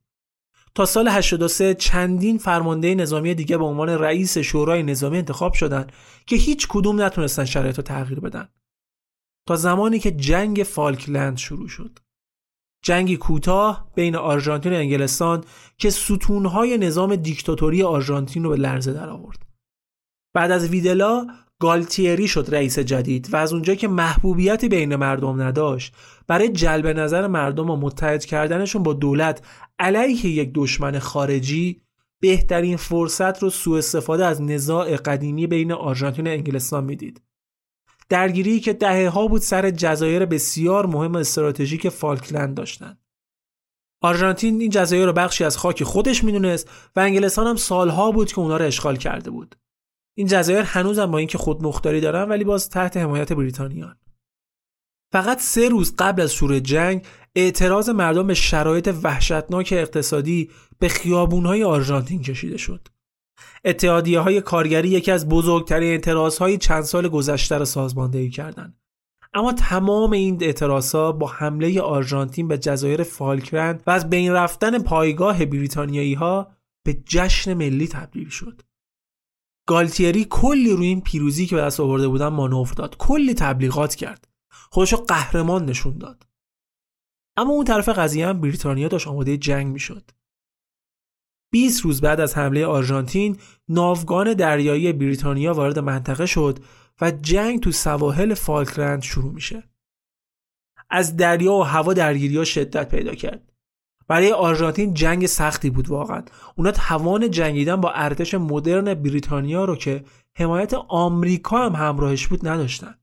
تا 0.75 0.85
سال 0.85 1.07
83 1.07 1.73
چندین 1.73 2.37
فرمانده 2.37 2.95
نظامی 2.95 3.35
دیگه 3.35 3.57
به 3.57 3.63
عنوان 3.63 3.89
رئیس 3.89 4.37
شورای 4.37 4.83
نظامی 4.83 5.17
انتخاب 5.17 5.53
شدند 5.53 5.91
که 6.25 6.35
هیچ 6.35 6.67
کدوم 6.69 7.01
نتونستن 7.01 7.45
شرایط 7.45 7.77
رو 7.77 7.83
تغییر 7.83 8.19
بدن. 8.19 8.49
تا 9.47 9.55
زمانی 9.55 9.99
که 9.99 10.11
جنگ 10.11 10.63
فالکلند 10.63 11.37
شروع 11.37 11.67
شد. 11.67 11.99
جنگی 12.83 13.17
کوتاه 13.17 13.91
بین 13.95 14.15
آرژانتین 14.15 14.73
و 14.73 14.75
انگلستان 14.75 15.43
که 15.77 15.89
ستونهای 15.89 16.77
نظام 16.77 17.15
دیکتاتوری 17.15 17.83
آرژانتین 17.83 18.43
رو 18.43 18.49
به 18.49 18.55
لرزه 18.55 18.93
در 18.93 19.09
آورد 19.09 19.45
بعد 20.33 20.51
از 20.51 20.69
ویدلا 20.69 21.27
گالتیری 21.63 22.27
شد 22.27 22.47
رئیس 22.51 22.79
جدید 22.79 23.29
و 23.33 23.37
از 23.37 23.53
اونجا 23.53 23.75
که 23.75 23.87
محبوبیتی 23.87 24.69
بین 24.69 24.95
مردم 24.95 25.41
نداشت 25.41 25.95
برای 26.27 26.49
جلب 26.49 26.87
نظر 26.87 27.27
مردم 27.27 27.69
و 27.69 27.75
متحد 27.75 28.25
کردنشون 28.25 28.83
با 28.83 28.93
دولت 28.93 29.45
علیه 29.79 30.25
یک 30.25 30.51
دشمن 30.55 30.99
خارجی 30.99 31.81
بهترین 32.19 32.77
فرصت 32.77 33.43
رو 33.43 33.49
سوء 33.49 33.77
استفاده 33.77 34.25
از 34.25 34.41
نزاع 34.41 34.95
قدیمی 34.95 35.47
بین 35.47 35.71
آرژانتین 35.71 36.27
و 36.27 36.29
انگلستان 36.29 36.83
می‌دید. 36.83 37.21
درگیری 38.09 38.59
که 38.59 38.73
دهه 38.73 39.09
ها 39.09 39.27
بود 39.27 39.41
سر 39.41 39.69
جزایر 39.69 40.25
بسیار 40.25 40.85
مهم 40.85 41.15
استراتژیک 41.15 41.89
فالکلند 41.89 42.55
داشتند. 42.55 42.99
آرژانتین 44.01 44.61
این 44.61 44.69
جزایر 44.69 45.05
رو 45.05 45.13
بخشی 45.13 45.43
از 45.43 45.57
خاک 45.57 45.83
خودش 45.83 46.23
می‌دونست 46.23 46.69
و 46.95 46.99
انگلستان 46.99 47.47
هم 47.47 47.55
سالها 47.55 48.11
بود 48.11 48.31
که 48.31 48.39
اونا 48.39 48.57
رو 48.57 48.65
اشغال 48.65 48.95
کرده 48.95 49.31
بود. 49.31 49.55
این 50.17 50.27
جزایر 50.27 50.61
هنوزم 50.61 51.11
با 51.11 51.17
اینکه 51.17 51.37
خودمختاری 51.37 52.01
دارن 52.01 52.29
ولی 52.29 52.43
باز 52.43 52.69
تحت 52.69 52.97
حمایت 52.97 53.33
بریتانیان. 53.33 53.95
فقط 55.13 55.39
سه 55.39 55.69
روز 55.69 55.95
قبل 55.99 56.21
از 56.21 56.33
شروع 56.33 56.59
جنگ 56.59 57.05
اعتراض 57.35 57.89
مردم 57.89 58.27
به 58.27 58.33
شرایط 58.33 58.93
وحشتناک 59.03 59.73
اقتصادی 59.77 60.49
به 60.79 60.87
خیابونهای 60.87 61.63
آرژانتین 61.63 62.21
کشیده 62.21 62.57
شد. 62.57 62.87
اتحادیه 63.65 64.19
های 64.19 64.41
کارگری 64.41 64.89
یکی 64.89 65.11
از 65.11 65.29
بزرگترین 65.29 65.91
اعتراض 65.91 66.37
های 66.37 66.57
چند 66.57 66.81
سال 66.81 67.07
گذشته 67.07 67.57
را 67.57 67.65
سازماندهی 67.65 68.29
کردند. 68.29 68.77
اما 69.33 69.53
تمام 69.53 70.11
این 70.11 70.43
اعتراضها 70.43 71.11
با 71.11 71.27
حمله 71.27 71.81
آرژانتین 71.81 72.47
به 72.47 72.57
جزایر 72.57 73.03
فالکلند 73.03 73.83
و 73.87 73.91
از 73.91 74.09
بین 74.09 74.31
رفتن 74.31 74.83
پایگاه 74.83 75.45
بریتانیایی 75.45 76.13
ها 76.13 76.51
به 76.85 76.93
جشن 77.05 77.53
ملی 77.53 77.87
تبدیل 77.87 78.29
شد. 78.29 78.61
گالتیری 79.65 80.27
کلی 80.29 80.73
روی 80.73 80.87
این 80.87 81.01
پیروزی 81.01 81.45
که 81.45 81.55
به 81.55 81.61
دست 81.61 81.79
آورده 81.79 82.07
بودن 82.07 82.27
مانور 82.27 82.73
داد. 82.77 82.97
کلی 82.97 83.33
تبلیغات 83.33 83.95
کرد. 83.95 84.27
خودشو 84.49 84.97
قهرمان 84.97 85.65
نشون 85.65 85.97
داد. 85.97 86.27
اما 87.37 87.53
اون 87.53 87.65
طرف 87.65 87.89
قضیه 87.89 88.27
هم 88.27 88.41
بریتانیا 88.41 88.87
داشت 88.87 89.07
آماده 89.07 89.37
جنگ 89.37 89.67
می‌شد. 89.67 90.11
20 91.51 91.81
روز 91.81 92.01
بعد 92.01 92.19
از 92.19 92.37
حمله 92.37 92.65
آرژانتین 92.65 93.37
ناوگان 93.69 94.33
دریایی 94.33 94.93
بریتانیا 94.93 95.53
وارد 95.53 95.79
منطقه 95.79 96.25
شد 96.25 96.59
و 97.01 97.11
جنگ 97.11 97.59
تو 97.59 97.71
سواحل 97.71 98.33
فالکلند 98.33 99.01
شروع 99.01 99.33
میشه. 99.33 99.63
از 100.89 101.17
دریا 101.17 101.53
و 101.53 101.63
هوا 101.63 101.93
درگیری 101.93 102.37
ها 102.37 102.43
شدت 102.43 102.89
پیدا 102.89 103.15
کرد. 103.15 103.52
برای 104.07 104.31
آرژانتین 104.31 104.93
جنگ 104.93 105.25
سختی 105.25 105.69
بود 105.69 105.89
واقعا. 105.89 106.23
اونا 106.55 106.71
توان 106.71 107.31
جنگیدن 107.31 107.75
با 107.75 107.91
ارتش 107.91 108.33
مدرن 108.33 108.93
بریتانیا 108.93 109.65
رو 109.65 109.75
که 109.75 110.03
حمایت 110.37 110.73
آمریکا 110.73 111.65
هم 111.65 111.75
همراهش 111.75 112.27
بود 112.27 112.47
نداشتن. 112.47 112.95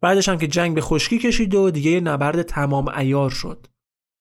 بعدش 0.00 0.28
هم 0.28 0.38
که 0.38 0.46
جنگ 0.46 0.74
به 0.74 0.80
خشکی 0.80 1.18
کشید 1.18 1.54
و 1.54 1.70
دیگه 1.70 2.00
نبرد 2.00 2.42
تمام 2.42 2.88
ایار 2.88 3.30
شد. 3.30 3.66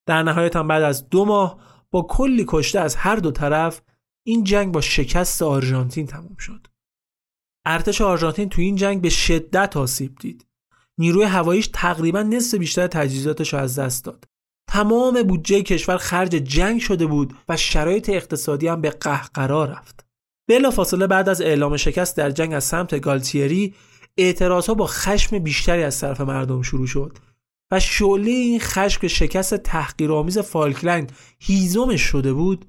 در 0.05 0.23
نهایت 0.23 0.55
هم 0.55 0.67
بعد 0.67 0.83
از 0.83 1.09
دو 1.09 1.25
ماه 1.25 1.59
با 1.91 2.01
کلی 2.01 2.45
کشته 2.47 2.79
از 2.79 2.95
هر 2.95 3.15
دو 3.15 3.31
طرف 3.31 3.81
این 4.25 4.43
جنگ 4.43 4.73
با 4.73 4.81
شکست 4.81 5.41
آرژانتین 5.41 6.07
تموم 6.07 6.37
شد. 6.37 6.67
ارتش 7.65 8.01
آرژانتین 8.01 8.49
تو 8.49 8.61
این 8.61 8.75
جنگ 8.75 9.01
به 9.01 9.09
شدت 9.09 9.77
آسیب 9.77 10.15
دید. 10.19 10.45
نیروی 10.97 11.23
هواییش 11.23 11.69
تقریبا 11.73 12.23
نصف 12.23 12.57
بیشتر 12.57 12.87
تجهیزاتش 12.87 13.53
از 13.53 13.79
دست 13.79 14.05
داد. 14.05 14.25
تمام 14.75 15.23
بودجه 15.23 15.61
کشور 15.61 15.97
خرج 15.97 16.29
جنگ 16.29 16.81
شده 16.81 17.05
بود 17.05 17.33
و 17.49 17.57
شرایط 17.57 18.09
اقتصادی 18.09 18.67
هم 18.67 18.81
به 18.81 18.89
قهقرا 18.89 19.65
رفت. 19.65 20.05
بلا 20.49 20.71
فاصله 20.71 21.07
بعد 21.07 21.29
از 21.29 21.41
اعلام 21.41 21.77
شکست 21.77 22.17
در 22.17 22.31
جنگ 22.31 22.53
از 22.53 22.63
سمت 22.63 22.99
گالتیری 22.99 23.73
اعتراضها 24.17 24.73
با 24.73 24.87
خشم 24.87 25.39
بیشتری 25.39 25.83
از 25.83 25.99
طرف 25.99 26.21
مردم 26.21 26.61
شروع 26.61 26.87
شد 26.87 27.17
و 27.71 27.79
شعله 27.79 28.31
این 28.31 28.59
خشم 28.59 29.07
شکست 29.07 29.55
تحقیرآمیز 29.55 30.37
فالکلند 30.37 31.11
هیزمش 31.39 32.01
شده 32.01 32.33
بود 32.33 32.65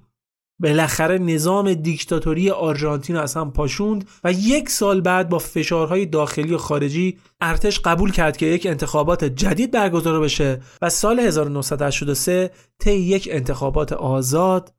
بالاخره 0.59 1.19
نظام 1.19 1.75
دیکتاتوری 1.75 2.51
آرژانتین 2.51 3.17
از 3.17 3.35
هم 3.35 3.53
پاشوند 3.53 4.09
و 4.25 4.33
یک 4.33 4.71
سال 4.71 5.01
بعد 5.01 5.29
با 5.29 5.39
فشارهای 5.39 6.07
داخلی 6.07 6.55
و 6.55 6.59
خارجی 6.59 7.19
ارتش 7.41 7.81
قبول 7.81 8.13
کرد 8.13 8.37
که 8.37 8.47
یک 8.47 8.67
انتخابات 8.67 9.25
جدید 9.25 9.71
برگزار 9.71 10.21
بشه 10.21 10.61
و 10.83 10.91
سال 10.91 11.21
1983 11.21 12.51
طی 12.79 12.93
یک 12.93 13.29
انتخابات 13.33 13.93
آزاد 13.93 14.73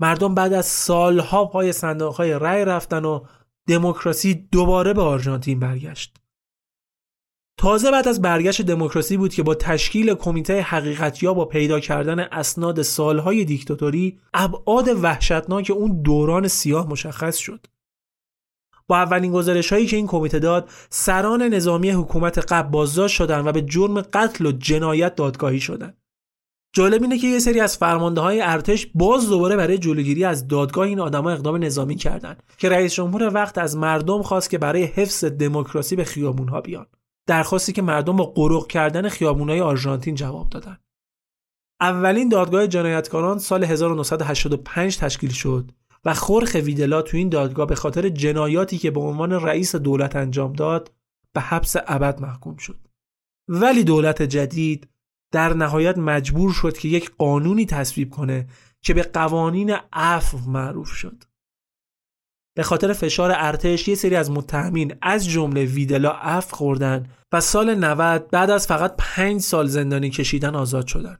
مردم 0.00 0.34
بعد 0.34 0.52
از 0.52 0.66
سالها 0.66 1.44
پای 1.44 1.72
صندوقهای 1.72 2.32
رأی 2.32 2.64
رفتن 2.64 3.04
و 3.04 3.20
دموکراسی 3.68 4.34
دوباره 4.34 4.92
به 4.92 5.02
آرژانتین 5.02 5.60
برگشت. 5.60 6.23
تازه 7.56 7.90
بعد 7.90 8.08
از 8.08 8.22
برگشت 8.22 8.62
دموکراسی 8.62 9.16
بود 9.16 9.34
که 9.34 9.42
با 9.42 9.54
تشکیل 9.54 10.14
کمیته 10.14 10.60
حقیقتیا 10.60 11.34
با 11.34 11.44
پیدا 11.44 11.80
کردن 11.80 12.20
اسناد 12.20 12.82
سالهای 12.82 13.44
دیکتاتوری 13.44 14.18
ابعاد 14.34 14.88
وحشتناک 15.02 15.72
اون 15.74 16.02
دوران 16.02 16.48
سیاه 16.48 16.88
مشخص 16.90 17.36
شد. 17.36 17.66
با 18.86 18.96
اولین 18.96 19.32
گزارش 19.32 19.72
هایی 19.72 19.86
که 19.86 19.96
این 19.96 20.06
کمیته 20.06 20.38
داد 20.38 20.70
سران 20.90 21.42
نظامی 21.42 21.90
حکومت 21.90 22.52
قبل 22.52 22.68
بازداشت 22.68 23.16
شدند 23.16 23.46
و 23.46 23.52
به 23.52 23.62
جرم 23.62 24.00
قتل 24.00 24.46
و 24.46 24.52
جنایت 24.52 25.14
دادگاهی 25.14 25.60
شدند. 25.60 25.96
جالب 26.72 27.02
اینه 27.02 27.18
که 27.18 27.26
یه 27.26 27.38
سری 27.38 27.60
از 27.60 27.76
فرمانده 27.76 28.20
های 28.20 28.40
ارتش 28.40 28.86
باز 28.94 29.28
دوباره 29.28 29.56
برای 29.56 29.78
جلوگیری 29.78 30.24
از 30.24 30.48
دادگاه 30.48 30.86
این 30.86 31.00
آدما 31.00 31.30
اقدام 31.30 31.64
نظامی 31.64 31.96
کردند 31.96 32.42
که 32.58 32.68
رئیس 32.68 32.94
جمهور 32.94 33.34
وقت 33.34 33.58
از 33.58 33.76
مردم 33.76 34.22
خواست 34.22 34.50
که 34.50 34.58
برای 34.58 34.84
حفظ 34.84 35.24
دموکراسی 35.24 35.96
به 35.96 36.04
خیابون 36.04 36.48
ها 36.48 36.60
بیان 36.60 36.86
درخواستی 37.26 37.72
که 37.72 37.82
مردم 37.82 38.16
با 38.16 38.24
قرق 38.24 38.66
کردن 38.66 39.08
خیابون 39.08 39.50
های 39.50 39.60
آرژانتین 39.60 40.14
جواب 40.14 40.48
دادن. 40.48 40.78
اولین 41.80 42.28
دادگاه 42.28 42.66
جنایتکاران 42.66 43.38
سال 43.38 43.64
1985 43.64 44.98
تشکیل 44.98 45.30
شد 45.30 45.70
و 46.04 46.14
خورخ 46.14 46.54
ویدلا 46.54 47.02
تو 47.02 47.16
این 47.16 47.28
دادگاه 47.28 47.66
به 47.66 47.74
خاطر 47.74 48.08
جنایاتی 48.08 48.78
که 48.78 48.90
به 48.90 49.00
عنوان 49.00 49.32
رئیس 49.32 49.76
دولت 49.76 50.16
انجام 50.16 50.52
داد 50.52 50.92
به 51.32 51.40
حبس 51.40 51.76
ابد 51.86 52.20
محکوم 52.20 52.56
شد. 52.56 52.88
ولی 53.48 53.84
دولت 53.84 54.22
جدید 54.22 54.88
در 55.32 55.54
نهایت 55.54 55.98
مجبور 55.98 56.52
شد 56.52 56.78
که 56.78 56.88
یک 56.88 57.10
قانونی 57.18 57.66
تصویب 57.66 58.10
کنه 58.10 58.46
که 58.82 58.94
به 58.94 59.02
قوانین 59.02 59.76
عفو 59.92 60.38
معروف 60.38 60.88
شد. 60.88 61.24
به 62.56 62.62
خاطر 62.62 62.92
فشار 62.92 63.32
ارتش 63.34 63.88
یه 63.88 63.94
سری 63.94 64.16
از 64.16 64.30
متهمین 64.30 64.94
از 65.02 65.28
جمله 65.28 65.64
ویدلا 65.64 66.10
عفو 66.10 66.56
خوردن 66.56 67.06
و 67.32 67.40
سال 67.40 67.74
90 67.74 68.30
بعد 68.30 68.50
از 68.50 68.66
فقط 68.66 68.94
5 68.98 69.40
سال 69.40 69.66
زندانی 69.66 70.10
کشیدن 70.10 70.54
آزاد 70.54 70.86
شدن. 70.86 71.18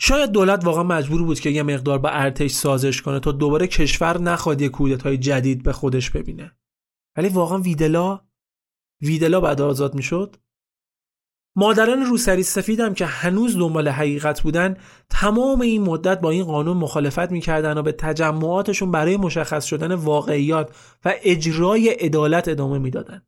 شاید 0.00 0.30
دولت 0.30 0.64
واقعا 0.64 0.82
مجبور 0.82 1.22
بود 1.22 1.40
که 1.40 1.50
یه 1.50 1.62
مقدار 1.62 1.98
با 1.98 2.08
ارتش 2.08 2.50
سازش 2.50 3.02
کنه 3.02 3.20
تا 3.20 3.32
دوباره 3.32 3.66
کشور 3.66 4.20
نخواد 4.20 4.60
یه 4.60 4.68
کودتای 4.68 5.18
جدید 5.18 5.62
به 5.62 5.72
خودش 5.72 6.10
ببینه. 6.10 6.56
ولی 7.16 7.28
واقعا 7.28 7.58
ویدلا 7.58 8.20
ویدلا 9.00 9.40
بعد 9.40 9.60
آزاد 9.60 9.94
می‌شد؟ 9.94 10.36
مادران 11.56 12.02
روسری 12.02 12.42
سفیدم 12.42 12.94
که 12.94 13.06
هنوز 13.06 13.58
دنبال 13.58 13.88
حقیقت 13.88 14.40
بودن 14.40 14.76
تمام 15.10 15.60
این 15.60 15.82
مدت 15.82 16.20
با 16.20 16.30
این 16.30 16.44
قانون 16.44 16.76
مخالفت 16.76 17.30
می‌کردن 17.30 17.78
و 17.78 17.82
به 17.82 17.92
تجمعاتشون 17.92 18.90
برای 18.90 19.16
مشخص 19.16 19.64
شدن 19.64 19.94
واقعیات 19.94 20.76
و 21.04 21.14
اجرای 21.22 21.88
عدالت 21.88 22.48
ادامه 22.48 22.78
می‌دادن. 22.78 23.22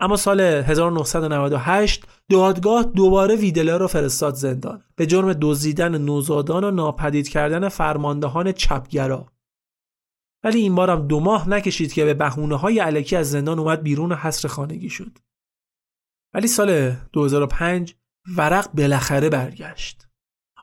اما 0.00 0.16
سال 0.16 0.40
1998 0.40 2.04
دادگاه 2.30 2.82
دوباره 2.82 3.36
ویدلا 3.36 3.76
رو 3.76 3.86
فرستاد 3.86 4.34
زندان 4.34 4.82
به 4.96 5.06
جرم 5.06 5.32
دزدیدن 5.32 5.98
نوزادان 5.98 6.64
و 6.64 6.70
ناپدید 6.70 7.28
کردن 7.28 7.68
فرماندهان 7.68 8.52
چپگرا 8.52 9.26
ولی 10.44 10.58
این 10.58 10.74
بارم 10.74 11.06
دو 11.06 11.20
ماه 11.20 11.48
نکشید 11.48 11.92
که 11.92 12.04
به 12.04 12.14
بهونه 12.14 12.56
های 12.56 12.78
علکی 12.78 13.16
از 13.16 13.30
زندان 13.30 13.58
اومد 13.58 13.82
بیرون 13.82 14.12
و 14.12 14.14
حصر 14.14 14.48
خانگی 14.48 14.90
شد 14.90 15.18
ولی 16.34 16.48
سال 16.48 16.90
2005 17.12 17.94
ورق 18.36 18.72
بالاخره 18.72 19.28
برگشت. 19.28 20.08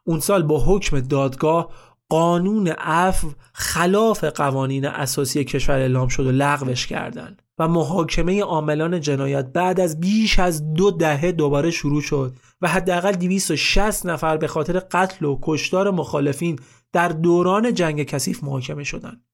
اون 0.04 0.20
سال 0.20 0.44
با 0.44 0.64
حکم 0.66 1.00
دادگاه 1.00 1.74
قانون 2.10 2.68
عفو 2.68 3.32
خلاف 3.54 4.24
قوانین 4.24 4.86
اساسی 4.86 5.44
کشور 5.44 5.80
اعلام 5.80 6.08
شد 6.08 6.26
و 6.26 6.32
لغوش 6.32 6.88
کردند 6.88 7.42
و 7.60 7.68
محاکمه 7.68 8.44
عاملان 8.44 9.02
جنایت 9.02 9.46
بعد 9.46 9.80
از 9.80 10.00
بیش 10.00 10.40
از 10.40 10.74
دو 10.74 10.92
دهه 10.92 11.32
دوباره 11.32 11.72
شروع 11.72 12.02
شد 12.02 12.36
و 12.62 12.68
حداقل 12.68 13.12
260 13.12 14.06
نفر 14.06 14.38
به 14.38 14.48
خاطر 14.48 14.80
قتل 14.80 15.26
و 15.26 15.40
کشتار 15.42 15.92
مخالفین 15.92 16.60
در 16.94 17.08
دوران 17.08 17.74
جنگ 17.74 18.04
کثیف 18.04 18.44
محاکمه 18.44 18.84
شدند. 18.84 19.26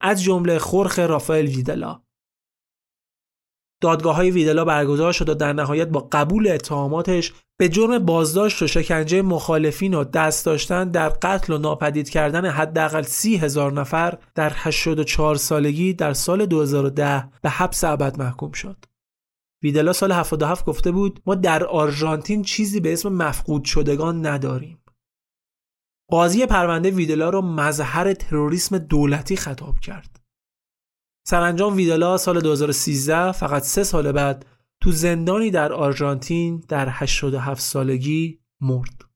از 0.00 0.22
جمله 0.22 0.58
خورخ 0.58 0.98
رافائل 0.98 1.46
ویدلا. 1.46 2.02
دادگاه 3.82 4.16
های 4.16 4.30
ویدلا 4.30 4.64
برگزار 4.64 5.12
شد 5.12 5.28
و 5.28 5.34
در 5.34 5.52
نهایت 5.52 5.88
با 5.88 6.08
قبول 6.12 6.48
اتهاماتش 6.48 7.32
به 7.58 7.68
جرم 7.68 7.98
بازداشت 7.98 8.62
و 8.62 8.66
شکنجه 8.66 9.22
مخالفین 9.22 9.94
و 9.94 10.04
دست 10.04 10.46
داشتن 10.46 10.88
در 10.88 11.08
قتل 11.08 11.52
و 11.52 11.58
ناپدید 11.58 12.10
کردن 12.10 12.46
حداقل 12.46 13.02
سی 13.02 13.36
هزار 13.36 13.72
نفر 13.72 14.18
در 14.34 14.52
84 14.56 15.34
سالگی 15.34 15.92
در 15.94 16.12
سال 16.12 16.46
2010 16.46 17.28
به 17.42 17.50
حبس 17.50 17.84
ابد 17.84 18.18
محکوم 18.18 18.52
شد. 18.52 18.84
ویدلا 19.62 19.92
سال 19.92 20.12
77 20.12 20.64
گفته 20.64 20.90
بود 20.90 21.20
ما 21.26 21.34
در 21.34 21.64
آرژانتین 21.64 22.42
چیزی 22.42 22.80
به 22.80 22.92
اسم 22.92 23.08
مفقود 23.08 23.64
شدگان 23.64 24.26
نداریم. 24.26 24.78
قاضی 26.10 26.46
پرونده 26.46 26.90
ویدلا 26.90 27.30
رو 27.30 27.42
مظهر 27.42 28.14
تروریسم 28.14 28.78
دولتی 28.78 29.36
خطاب 29.36 29.80
کرد. 29.80 30.21
سرانجام 31.24 31.76
ویدالا 31.76 32.16
سال 32.16 32.40
2013 32.40 33.32
فقط 33.32 33.62
سه 33.62 33.84
سال 33.84 34.12
بعد 34.12 34.46
تو 34.80 34.92
زندانی 34.92 35.50
در 35.50 35.72
آرژانتین 35.72 36.64
در 36.68 36.88
87 36.90 37.60
سالگی 37.60 38.38
مرد. 38.60 39.12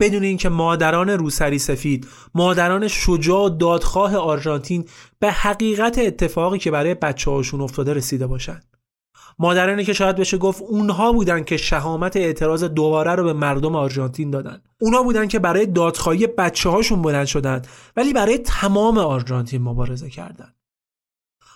بدون 0.00 0.22
اینکه 0.22 0.48
مادران 0.48 1.10
روسری 1.10 1.58
سفید 1.58 2.08
مادران 2.34 2.88
شجاع 2.88 3.44
و 3.44 3.48
دادخواه 3.48 4.16
آرژانتین 4.16 4.84
به 5.18 5.30
حقیقت 5.30 5.98
اتفاقی 5.98 6.58
که 6.58 6.70
برای 6.70 6.94
بچه 6.94 7.30
هاشون 7.30 7.60
افتاده 7.60 7.94
رسیده 7.94 8.26
باشند 8.26 8.64
مادرانی 9.38 9.84
که 9.84 9.92
شاید 9.92 10.16
بشه 10.16 10.38
گفت 10.38 10.62
اونها 10.62 11.12
بودن 11.12 11.44
که 11.44 11.56
شهامت 11.56 12.16
اعتراض 12.16 12.64
دوباره 12.64 13.14
رو 13.14 13.24
به 13.24 13.32
مردم 13.32 13.76
آرژانتین 13.76 14.30
دادن 14.30 14.62
اونها 14.80 15.02
بودن 15.02 15.28
که 15.28 15.38
برای 15.38 15.66
دادخواهی 15.66 16.26
بچه 16.26 16.70
هاشون 16.70 17.02
بلند 17.02 17.26
شدن 17.26 17.62
ولی 17.96 18.12
برای 18.12 18.38
تمام 18.38 18.98
آرژانتین 18.98 19.62
مبارزه 19.62 20.10
کردند. 20.10 20.57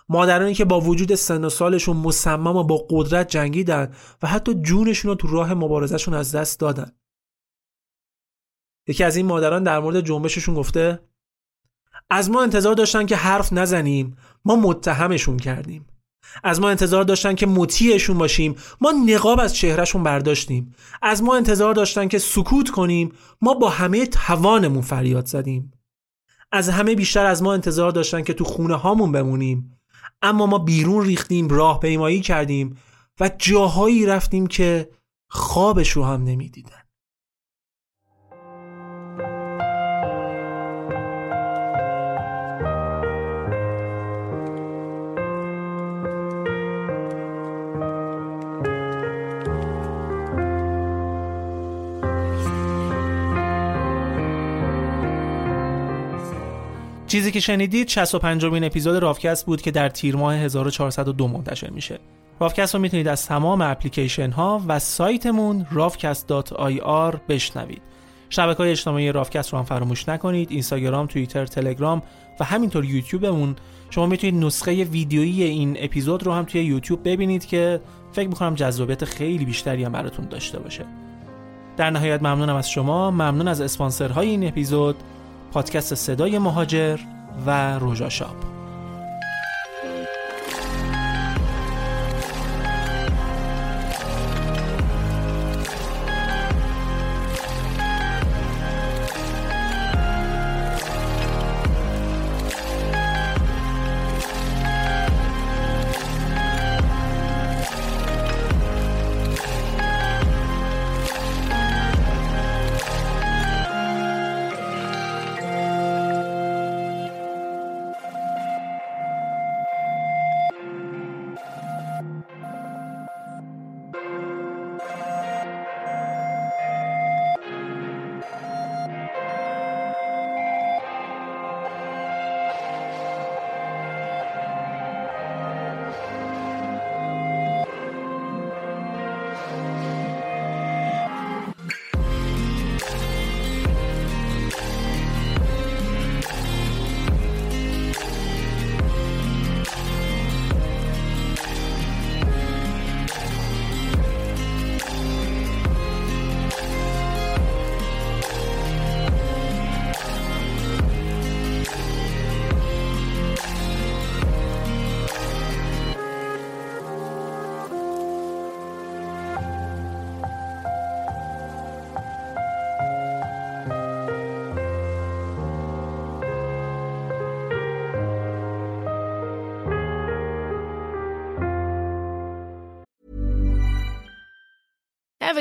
مادرانی 0.08 0.54
که 0.54 0.64
با 0.64 0.80
وجود 0.80 1.14
سن 1.14 1.44
و 1.44 1.48
سالشون 1.48 1.96
مصمم 1.96 2.56
و 2.56 2.64
با 2.64 2.86
قدرت 2.90 3.28
جنگیدن 3.28 3.94
و 4.22 4.26
حتی 4.26 4.54
جونشون 4.54 5.08
رو 5.08 5.14
تو 5.14 5.28
راه 5.28 5.54
مبارزهشون 5.54 6.14
از 6.14 6.34
دست 6.34 6.60
دادن. 6.60 6.92
یکی 8.88 9.04
از 9.04 9.16
این 9.16 9.26
مادران 9.26 9.62
در 9.62 9.80
مورد 9.80 10.00
جنبششون 10.00 10.54
گفته 10.54 11.00
از 12.10 12.30
ما 12.30 12.42
انتظار 12.42 12.74
داشتن 12.74 13.06
که 13.06 13.16
حرف 13.16 13.52
نزنیم 13.52 14.16
ما 14.44 14.56
متهمشون 14.56 15.36
کردیم. 15.36 15.86
از 16.44 16.60
ما 16.60 16.68
انتظار 16.68 17.04
داشتن 17.04 17.34
که 17.34 17.46
مطیعشون 17.46 18.18
باشیم 18.18 18.56
ما 18.80 18.92
نقاب 19.06 19.40
از 19.40 19.54
چهرهشون 19.54 20.02
برداشتیم. 20.02 20.74
از 21.02 21.22
ما 21.22 21.36
انتظار 21.36 21.74
داشتن 21.74 22.08
که 22.08 22.18
سکوت 22.18 22.70
کنیم 22.70 23.12
ما 23.40 23.54
با 23.54 23.70
همه 23.70 24.06
توانمون 24.06 24.82
فریاد 24.82 25.26
زدیم. 25.26 25.72
از 26.52 26.68
همه 26.68 26.94
بیشتر 26.94 27.26
از 27.26 27.42
ما 27.42 27.54
انتظار 27.54 27.90
داشتن 27.92 28.22
که 28.22 28.32
تو 28.32 28.44
خونه 28.44 28.74
هامون 28.74 29.12
بمونیم. 29.12 29.78
اما 30.22 30.46
ما 30.46 30.58
بیرون 30.58 31.04
ریختیم 31.06 31.48
راه 31.48 31.80
پیمایی 31.80 32.20
کردیم 32.20 32.76
و 33.20 33.30
جاهایی 33.38 34.06
رفتیم 34.06 34.46
که 34.46 34.90
خوابش 35.28 35.90
رو 35.90 36.04
هم 36.04 36.22
نمی‌دیدن. 36.24 36.81
چیزی 57.12 57.30
که 57.30 57.40
شنیدید 57.40 57.88
65 57.88 58.44
امین 58.44 58.64
اپیزود 58.64 59.02
رافکست 59.02 59.46
بود 59.46 59.62
که 59.62 59.70
در 59.70 59.88
تیر 59.88 60.16
ماه 60.16 60.34
1402 60.34 61.28
منتشر 61.28 61.70
میشه. 61.70 61.98
رافکست 62.40 62.74
رو 62.74 62.80
می‌تونید 62.80 63.08
از 63.08 63.26
تمام 63.26 63.60
اپلیکیشن 63.60 64.30
ها 64.30 64.62
و 64.68 64.78
سایتمون 64.78 65.66
rafcast.ir 65.72 67.16
بشنوید. 67.28 67.82
شبکه 68.30 68.58
های 68.58 68.70
اجتماعی 68.70 69.12
رافکست 69.12 69.52
رو 69.52 69.58
هم 69.58 69.64
فراموش 69.64 70.08
نکنید 70.08 70.50
اینستاگرام، 70.50 71.06
توییتر، 71.06 71.46
تلگرام 71.46 72.02
و 72.40 72.44
همینطور 72.44 72.84
یوتیوبمون 72.84 73.56
شما 73.90 74.06
می‌تونید 74.06 74.44
نسخه 74.44 74.84
ویدیویی 74.84 75.42
این 75.42 75.76
اپیزود 75.80 76.22
رو 76.22 76.32
هم 76.32 76.44
توی 76.44 76.64
یوتیوب 76.64 77.08
ببینید 77.08 77.46
که 77.46 77.80
فکر 78.12 78.28
می‌کنم 78.28 78.54
جذابیت 78.54 79.04
خیلی 79.04 79.44
بیشتری 79.44 79.84
هم 79.84 79.92
براتون 79.92 80.24
داشته 80.24 80.58
باشه. 80.58 80.84
در 81.76 81.90
نهایت 81.90 82.22
ممنونم 82.22 82.56
از 82.56 82.70
شما، 82.70 83.10
ممنون 83.10 83.48
از 83.48 83.60
اسپانسرهای 83.60 84.28
این 84.28 84.48
اپیزود 84.48 84.96
پادکست 85.52 85.94
صدای 85.94 86.38
مهاجر 86.38 86.98
و 87.46 87.78
روژا 87.78 88.08
شاب 88.08 88.36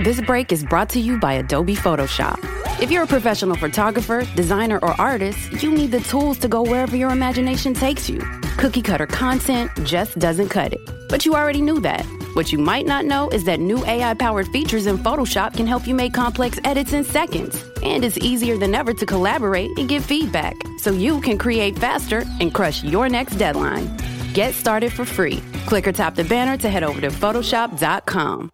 This 0.00 0.20
break 0.20 0.52
is 0.52 0.62
brought 0.62 0.88
to 0.90 1.00
you 1.00 1.18
by 1.18 1.32
Adobe 1.34 1.74
Photoshop. 1.74 2.38
If 2.80 2.88
you're 2.88 3.02
a 3.02 3.06
professional 3.08 3.56
photographer, 3.56 4.22
designer, 4.36 4.78
or 4.80 4.98
artist, 5.00 5.60
you 5.60 5.72
need 5.72 5.90
the 5.90 5.98
tools 5.98 6.38
to 6.38 6.46
go 6.46 6.62
wherever 6.62 6.96
your 6.96 7.10
imagination 7.10 7.74
takes 7.74 8.08
you. 8.08 8.20
Cookie 8.58 8.80
cutter 8.80 9.08
content 9.08 9.72
just 9.82 10.16
doesn't 10.20 10.50
cut 10.50 10.72
it. 10.72 10.80
But 11.08 11.26
you 11.26 11.34
already 11.34 11.60
knew 11.60 11.80
that. 11.80 12.04
What 12.34 12.52
you 12.52 12.58
might 12.58 12.86
not 12.86 13.06
know 13.06 13.28
is 13.30 13.42
that 13.46 13.58
new 13.58 13.84
AI 13.86 14.14
powered 14.14 14.46
features 14.48 14.86
in 14.86 14.98
Photoshop 14.98 15.54
can 15.54 15.66
help 15.66 15.84
you 15.84 15.96
make 15.96 16.14
complex 16.14 16.60
edits 16.62 16.92
in 16.92 17.02
seconds. 17.02 17.60
And 17.82 18.04
it's 18.04 18.18
easier 18.18 18.56
than 18.56 18.76
ever 18.76 18.94
to 18.94 19.04
collaborate 19.04 19.76
and 19.78 19.88
give 19.88 20.04
feedback 20.04 20.54
so 20.78 20.92
you 20.92 21.20
can 21.20 21.38
create 21.38 21.76
faster 21.76 22.22
and 22.38 22.54
crush 22.54 22.84
your 22.84 23.08
next 23.08 23.34
deadline. 23.34 23.96
Get 24.32 24.54
started 24.54 24.92
for 24.92 25.04
free. 25.04 25.42
Click 25.66 25.88
or 25.88 25.92
tap 25.92 26.14
the 26.14 26.22
banner 26.22 26.56
to 26.56 26.70
head 26.70 26.84
over 26.84 27.00
to 27.00 27.08
Photoshop.com. 27.08 28.50